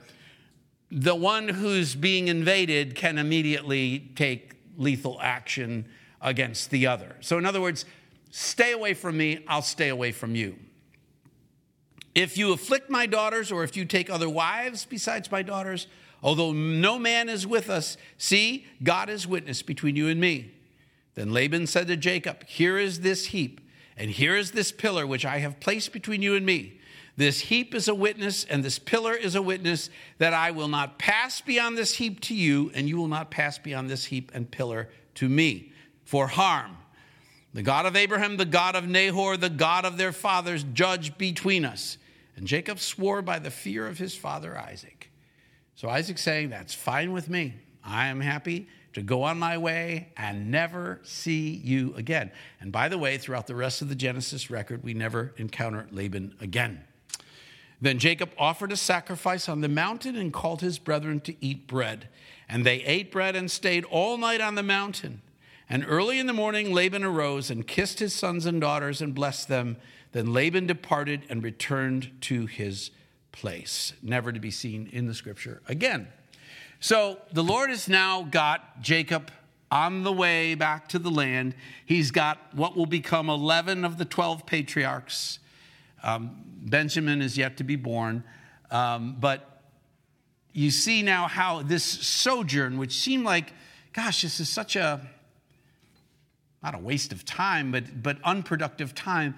the 0.91 1.15
one 1.15 1.49
who's 1.49 1.95
being 1.95 2.29
invaded 2.29 2.95
can 2.95 3.19
immediately 3.19 4.11
take 4.15 4.53
lethal 4.77 5.19
action 5.21 5.87
against 6.23 6.71
the 6.71 6.87
other. 6.87 7.17
So, 7.21 7.37
in 7.37 7.45
other 7.45 7.61
words, 7.61 7.85
stay 8.31 8.73
away 8.73 8.95
from 8.95 9.17
me, 9.17 9.45
I'll 9.49 9.63
stay 9.63 9.89
away 9.89 10.13
from 10.13 10.35
you. 10.35 10.57
If 12.19 12.37
you 12.37 12.53
afflict 12.53 12.91
my 12.91 13.07
daughters, 13.07 13.53
or 13.53 13.63
if 13.63 13.77
you 13.77 13.85
take 13.85 14.11
other 14.11 14.29
wives 14.29 14.85
besides 14.85 15.31
my 15.31 15.41
daughters, 15.41 15.87
although 16.21 16.51
no 16.51 16.99
man 16.99 17.29
is 17.29 17.47
with 17.47 17.71
us, 17.71 17.97
see, 18.17 18.67
God 18.83 19.09
is 19.09 19.25
witness 19.25 19.63
between 19.63 19.95
you 19.95 20.09
and 20.09 20.21
me. 20.21 20.51
Then 21.15 21.33
Laban 21.33 21.69
said 21.69 21.87
to 21.87 21.97
Jacob, 21.97 22.45
Here 22.49 22.77
is 22.77 23.03
this 23.03 23.27
heap, 23.27 23.61
and 23.97 24.11
here 24.11 24.35
is 24.35 24.51
this 24.51 24.73
pillar 24.73 25.07
which 25.07 25.25
I 25.25 25.39
have 25.39 25.61
placed 25.61 25.93
between 25.93 26.21
you 26.21 26.35
and 26.35 26.45
me. 26.45 26.81
This 27.17 27.39
heap 27.39 27.73
is 27.73 27.87
a 27.87 27.95
witness, 27.95 28.43
and 28.43 28.65
this 28.65 28.81
pillar 28.81 29.15
is 29.15 29.37
a 29.37 29.43
witness 29.43 29.89
that 30.19 30.35
I 30.35 30.51
will 30.51 30.67
not 30.67 30.99
pass 30.99 31.41
beyond 31.41 31.79
this 31.79 31.95
heap 31.95 32.19
to 32.23 32.35
you, 32.35 32.73
and 32.75 32.89
you 32.89 32.97
will 32.97 33.07
not 33.07 33.31
pass 33.31 33.59
beyond 33.59 33.89
this 33.89 34.07
heap 34.07 34.33
and 34.35 34.51
pillar 34.51 34.89
to 35.15 35.29
me 35.29 35.71
for 36.05 36.27
harm. 36.27 36.79
The 37.55 37.63
God 37.63 37.87
of 37.87 37.95
Abraham, 37.95 38.39
the 38.39 38.45
God 38.45 38.75
of 38.75 38.89
Nahor, 38.89 39.37
the 39.37 39.49
God 39.49 39.85
of 39.85 39.99
their 39.99 40.11
fathers, 40.11 40.65
judge 40.75 41.17
between 41.17 41.65
us. 41.65 41.97
And 42.39 42.47
Jacob 42.47 42.79
swore 42.79 43.21
by 43.21 43.41
the 43.41 43.51
fear 43.51 43.89
of 43.89 43.99
his 43.99 44.15
father 44.15 44.57
Isaac. 44.57 45.11
So 45.75 45.89
Isaac's 45.89 46.23
saying, 46.23 46.51
That's 46.51 46.73
fine 46.73 47.13
with 47.13 47.29
me. 47.29 47.55
I 47.85 48.07
am 48.07 48.21
happy 48.21 48.69
to 48.95 49.03
go 49.03 49.25
on 49.25 49.41
my 49.41 49.59
way 49.59 50.13
and 50.17 50.49
never 50.49 51.01
see 51.03 51.51
you 51.51 51.93
again. 51.97 52.31
And 52.61 52.71
by 52.71 52.89
the 52.89 52.97
way, 52.97 53.19
throughout 53.19 53.49
the 53.49 53.57
rest 53.57 53.83
of 53.83 53.89
the 53.89 53.97
Genesis 53.97 54.51
record, 54.51 54.85
we 54.85 54.95
never 54.95 55.35
encounter 55.37 55.89
Laban 55.91 56.37
again. 56.41 56.85
Then 57.81 57.99
Jacob 57.99 58.31
offered 58.39 58.71
a 58.71 58.77
sacrifice 58.77 59.49
on 59.49 59.61
the 59.61 59.69
mountain 59.69 60.15
and 60.15 60.33
called 60.33 60.61
his 60.61 60.79
brethren 60.79 61.19
to 61.23 61.35
eat 61.45 61.67
bread. 61.67 62.09
And 62.49 62.65
they 62.65 62.85
ate 62.85 63.11
bread 63.11 63.35
and 63.35 63.51
stayed 63.51 63.85
all 63.87 64.17
night 64.17 64.41
on 64.41 64.55
the 64.55 64.63
mountain. 64.63 65.23
And 65.69 65.85
early 65.89 66.21
in 66.21 66.27
the 66.27 66.33
morning, 66.33 66.73
Laban 66.73 67.03
arose 67.03 67.51
and 67.51 67.67
kissed 67.67 67.99
his 67.99 68.15
sons 68.15 68.47
and 68.47 68.61
daughters 68.61 69.03
and 69.03 69.13
blessed 69.13 69.49
them. 69.49 69.77
Then 70.13 70.33
Laban 70.33 70.67
departed 70.67 71.23
and 71.29 71.43
returned 71.43 72.11
to 72.23 72.47
his 72.47 72.91
place, 73.33 73.93
never 74.03 74.33
to 74.33 74.41
be 74.41 74.51
seen 74.51 74.89
in 74.93 75.07
the 75.07 75.15
scripture 75.15 75.63
again. 75.69 76.09
So 76.81 77.19
the 77.33 77.43
Lord 77.43 77.71
has 77.71 77.89
now 77.89 78.23
got 78.23 78.81
Jacob 78.81 79.31
on 79.71 80.03
the 80.03 80.13
way 80.13 80.55
back 80.55 80.89
to 80.89 80.99
the 80.99 81.11
land. 81.11 81.55
He's 81.85 82.11
got 82.11 82.39
what 82.55 82.77
will 82.77 82.87
become 82.87 83.29
11 83.29 83.85
of 83.85 83.99
the 83.99 84.05
12 84.05 84.47
patriarchs. 84.47 85.39
Um, 86.03 86.43
Benjamin 86.45 87.21
is 87.21 87.37
yet 87.37 87.57
to 87.59 87.65
be 87.65 87.77
born. 87.77 88.25
Um, 88.71 89.17
but 89.19 89.63
you 90.53 90.71
see 90.71 91.03
now 91.03 91.29
how 91.29 91.63
this 91.63 91.85
sojourn, 91.85 92.79
which 92.79 92.93
seemed 92.93 93.25
like, 93.25 93.53
gosh, 93.93 94.23
this 94.23 94.41
is 94.41 94.49
such 94.49 94.77
a, 94.77 95.07
not 96.63 96.75
a 96.75 96.79
waste 96.79 97.13
of 97.13 97.25
time, 97.25 97.73
but, 97.73 98.03
but 98.03 98.19
unproductive 98.25 98.95
time, 98.95 99.35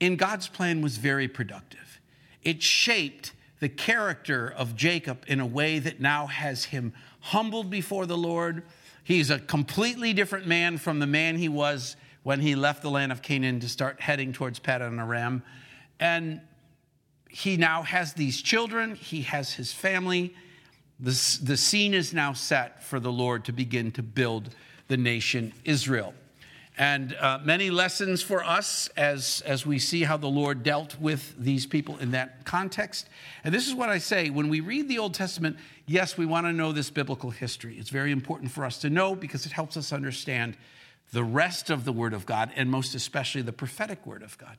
in 0.00 0.16
God's 0.16 0.48
plan 0.48 0.82
was 0.82 0.98
very 0.98 1.28
productive. 1.28 2.00
It 2.42 2.62
shaped 2.62 3.32
the 3.60 3.68
character 3.68 4.52
of 4.56 4.76
Jacob 4.76 5.24
in 5.26 5.40
a 5.40 5.46
way 5.46 5.78
that 5.78 6.00
now 6.00 6.26
has 6.26 6.66
him 6.66 6.92
humbled 7.20 7.70
before 7.70 8.06
the 8.06 8.16
Lord. 8.16 8.62
He's 9.02 9.30
a 9.30 9.38
completely 9.38 10.12
different 10.12 10.46
man 10.46 10.78
from 10.78 10.98
the 10.98 11.06
man 11.06 11.36
he 11.36 11.48
was 11.48 11.96
when 12.22 12.40
he 12.40 12.54
left 12.54 12.82
the 12.82 12.90
land 12.90 13.12
of 13.12 13.22
Canaan 13.22 13.60
to 13.60 13.68
start 13.68 14.00
heading 14.00 14.32
towards 14.32 14.60
Paddan 14.60 14.98
Aram. 14.98 15.42
And 15.98 16.40
he 17.28 17.56
now 17.56 17.82
has 17.82 18.12
these 18.12 18.42
children, 18.42 18.94
he 18.94 19.22
has 19.22 19.52
his 19.54 19.72
family. 19.72 20.34
The, 20.98 21.38
the 21.42 21.56
scene 21.56 21.94
is 21.94 22.12
now 22.12 22.32
set 22.32 22.82
for 22.82 22.98
the 22.98 23.12
Lord 23.12 23.44
to 23.46 23.52
begin 23.52 23.92
to 23.92 24.02
build 24.02 24.54
the 24.88 24.96
nation 24.96 25.52
Israel. 25.64 26.14
And 26.78 27.14
uh, 27.14 27.38
many 27.42 27.70
lessons 27.70 28.22
for 28.22 28.44
us 28.44 28.90
as, 28.96 29.42
as 29.46 29.64
we 29.64 29.78
see 29.78 30.04
how 30.04 30.18
the 30.18 30.26
Lord 30.26 30.62
dealt 30.62 31.00
with 31.00 31.34
these 31.38 31.64
people 31.64 31.96
in 31.98 32.10
that 32.10 32.44
context. 32.44 33.08
And 33.44 33.54
this 33.54 33.66
is 33.66 33.74
what 33.74 33.88
I 33.88 33.96
say 33.96 34.28
when 34.28 34.48
we 34.50 34.60
read 34.60 34.88
the 34.88 34.98
Old 34.98 35.14
Testament, 35.14 35.56
yes, 35.86 36.18
we 36.18 36.26
want 36.26 36.46
to 36.46 36.52
know 36.52 36.72
this 36.72 36.90
biblical 36.90 37.30
history. 37.30 37.78
It's 37.78 37.88
very 37.88 38.12
important 38.12 38.50
for 38.50 38.64
us 38.64 38.78
to 38.80 38.90
know 38.90 39.14
because 39.14 39.46
it 39.46 39.52
helps 39.52 39.78
us 39.78 39.90
understand 39.90 40.56
the 41.12 41.24
rest 41.24 41.70
of 41.70 41.86
the 41.86 41.92
Word 41.92 42.12
of 42.12 42.26
God 42.26 42.50
and 42.56 42.70
most 42.70 42.94
especially 42.94 43.42
the 43.42 43.52
prophetic 43.52 44.04
Word 44.06 44.22
of 44.22 44.36
God. 44.36 44.58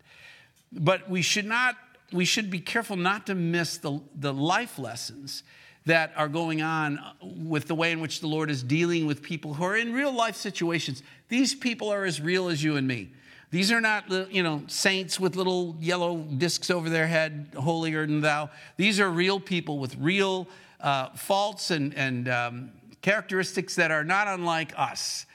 But 0.72 1.09
we 1.09 1.22
should 1.22 1.45
not 1.45 1.76
we 2.13 2.24
should 2.24 2.49
be 2.49 2.61
careful 2.61 2.95
not 2.95 3.28
to 3.28 3.36
miss 3.36 3.78
the, 3.78 3.99
the 4.15 4.34
life 4.34 4.80
lessons 4.80 5.43
that 5.88 6.12
are 6.16 6.28
going 6.28 6.62
on 6.62 7.00
with 7.22 7.68
the 7.68 7.76
way 7.76 7.92
in 7.92 8.00
which 8.00 8.20
the 8.20 8.28
Lord 8.28 8.50
is 8.50 8.62
dealing 8.62 9.06
with 9.06 9.22
people 9.22 9.54
who 9.54 9.64
are 9.64 9.76
in 9.76 9.94
real 9.94 10.12
life 10.12 10.36
situations. 10.36 11.02
These 11.30 11.56
people 11.56 11.90
are 11.90 12.06
as 12.06 12.22
real 12.22 12.50
as 12.50 12.64
you 12.64 12.76
and 12.76 12.88
me. 12.88 13.12
These 13.52 13.72
are 13.72 13.80
not, 13.80 14.12
you 14.32 14.44
know, 14.44 14.64
saints 14.68 15.20
with 15.20 15.38
little 15.38 15.78
yellow 15.80 16.18
discs 16.18 16.70
over 16.70 16.90
their 16.90 17.08
head, 17.08 17.54
holier 17.58 18.06
than 18.06 18.20
thou. 18.20 18.50
These 18.76 19.00
are 19.00 19.10
real 19.10 19.40
people 19.40 19.80
with 19.80 19.96
real 19.96 20.48
uh, 20.82 21.10
faults 21.12 21.72
and, 21.72 21.94
and 21.96 22.28
um, 22.28 22.72
characteristics 23.02 23.76
that 23.76 23.90
are 23.90 24.04
not 24.04 24.28
unlike 24.28 24.78
us. 24.78 25.26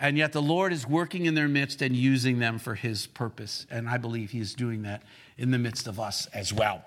And 0.00 0.16
yet 0.16 0.32
the 0.32 0.40
Lord 0.40 0.72
is 0.72 0.86
working 0.86 1.26
in 1.26 1.34
their 1.34 1.48
midst 1.48 1.82
and 1.82 1.94
using 1.94 2.38
them 2.38 2.58
for 2.58 2.74
his 2.74 3.06
purpose. 3.06 3.66
And 3.70 3.88
I 3.88 3.98
believe 3.98 4.30
he 4.30 4.40
is 4.40 4.54
doing 4.54 4.82
that 4.82 5.02
in 5.36 5.50
the 5.50 5.58
midst 5.58 5.86
of 5.86 6.00
us 6.00 6.26
as 6.32 6.52
well. 6.54 6.82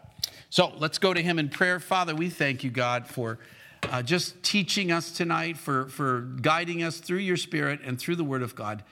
So 0.50 0.74
let's 0.78 0.98
go 0.98 1.14
to 1.14 1.22
him 1.22 1.40
in 1.40 1.50
prayer. 1.50 1.80
Father, 1.80 2.14
we 2.14 2.30
thank 2.30 2.64
you, 2.64 2.70
God, 2.70 3.08
for 3.08 3.40
uh, 3.90 4.02
just 4.02 4.44
teaching 4.44 4.92
us 4.92 5.12
tonight, 5.12 5.58
for, 5.58 5.88
for 5.88 6.22
guiding 6.42 6.84
us 6.84 7.00
through 7.00 7.20
your 7.20 7.38
spirit 7.38 7.80
and 7.84 8.00
through 8.00 8.16
the 8.16 8.24
word 8.24 8.42
of 8.42 8.56
God 8.56 8.84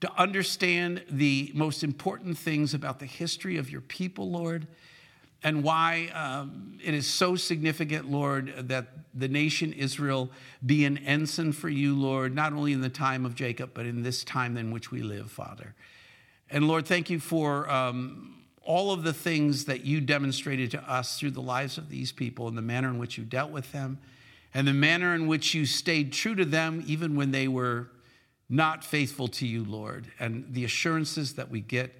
to 0.00 0.12
understand 0.18 1.02
the 1.08 1.50
most 1.54 1.82
important 1.82 2.36
things 2.36 2.74
about 2.74 2.98
the 2.98 3.06
history 3.06 3.56
of 3.56 3.70
your 3.70 3.80
people, 3.80 4.30
Lord, 4.30 4.66
and 5.42 5.62
why 5.62 6.08
um, 6.08 6.78
it 6.82 6.92
is 6.92 7.06
so 7.06 7.36
significant, 7.36 8.10
Lord, 8.10 8.68
that 8.68 8.88
the 9.14 9.28
nation 9.28 9.72
Israel 9.72 10.30
be 10.64 10.84
an 10.84 10.98
ensign 10.98 11.52
for 11.52 11.68
you, 11.68 11.94
Lord, 11.94 12.34
not 12.34 12.52
only 12.52 12.72
in 12.72 12.80
the 12.80 12.88
time 12.88 13.24
of 13.24 13.34
Jacob, 13.34 13.70
but 13.72 13.86
in 13.86 14.02
this 14.02 14.24
time 14.24 14.56
in 14.56 14.70
which 14.70 14.90
we 14.90 15.02
live, 15.02 15.30
Father. 15.30 15.74
And 16.50 16.68
Lord, 16.68 16.86
thank 16.86 17.10
you 17.10 17.18
for 17.20 17.70
um, 17.70 18.35
all 18.66 18.92
of 18.92 19.04
the 19.04 19.12
things 19.12 19.64
that 19.64 19.84
you 19.84 20.00
demonstrated 20.00 20.70
to 20.72 20.90
us 20.90 21.18
through 21.18 21.30
the 21.30 21.40
lives 21.40 21.78
of 21.78 21.88
these 21.88 22.12
people 22.12 22.48
and 22.48 22.58
the 22.58 22.62
manner 22.62 22.88
in 22.88 22.98
which 22.98 23.16
you 23.16 23.24
dealt 23.24 23.50
with 23.50 23.72
them 23.72 23.98
and 24.52 24.66
the 24.66 24.74
manner 24.74 25.14
in 25.14 25.26
which 25.26 25.54
you 25.54 25.66
stayed 25.66 26.12
true 26.12 26.34
to 26.34 26.44
them 26.44 26.82
even 26.86 27.14
when 27.14 27.30
they 27.30 27.48
were 27.48 27.88
not 28.48 28.84
faithful 28.84 29.28
to 29.28 29.46
you, 29.46 29.64
Lord, 29.64 30.06
and 30.18 30.46
the 30.50 30.64
assurances 30.64 31.34
that 31.34 31.50
we 31.50 31.60
get 31.60 31.92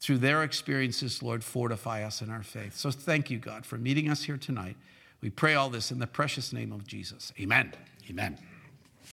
through 0.00 0.18
their 0.18 0.42
experiences, 0.42 1.22
Lord, 1.22 1.42
fortify 1.42 2.02
us 2.04 2.20
in 2.20 2.30
our 2.30 2.42
faith. 2.42 2.76
So 2.76 2.90
thank 2.90 3.30
you, 3.30 3.38
God, 3.38 3.64
for 3.64 3.78
meeting 3.78 4.10
us 4.10 4.24
here 4.24 4.36
tonight. 4.36 4.76
We 5.20 5.30
pray 5.30 5.54
all 5.54 5.70
this 5.70 5.90
in 5.90 5.98
the 5.98 6.06
precious 6.06 6.52
name 6.52 6.72
of 6.72 6.86
Jesus. 6.86 7.32
Amen. 7.40 7.72
Amen. 8.10 8.38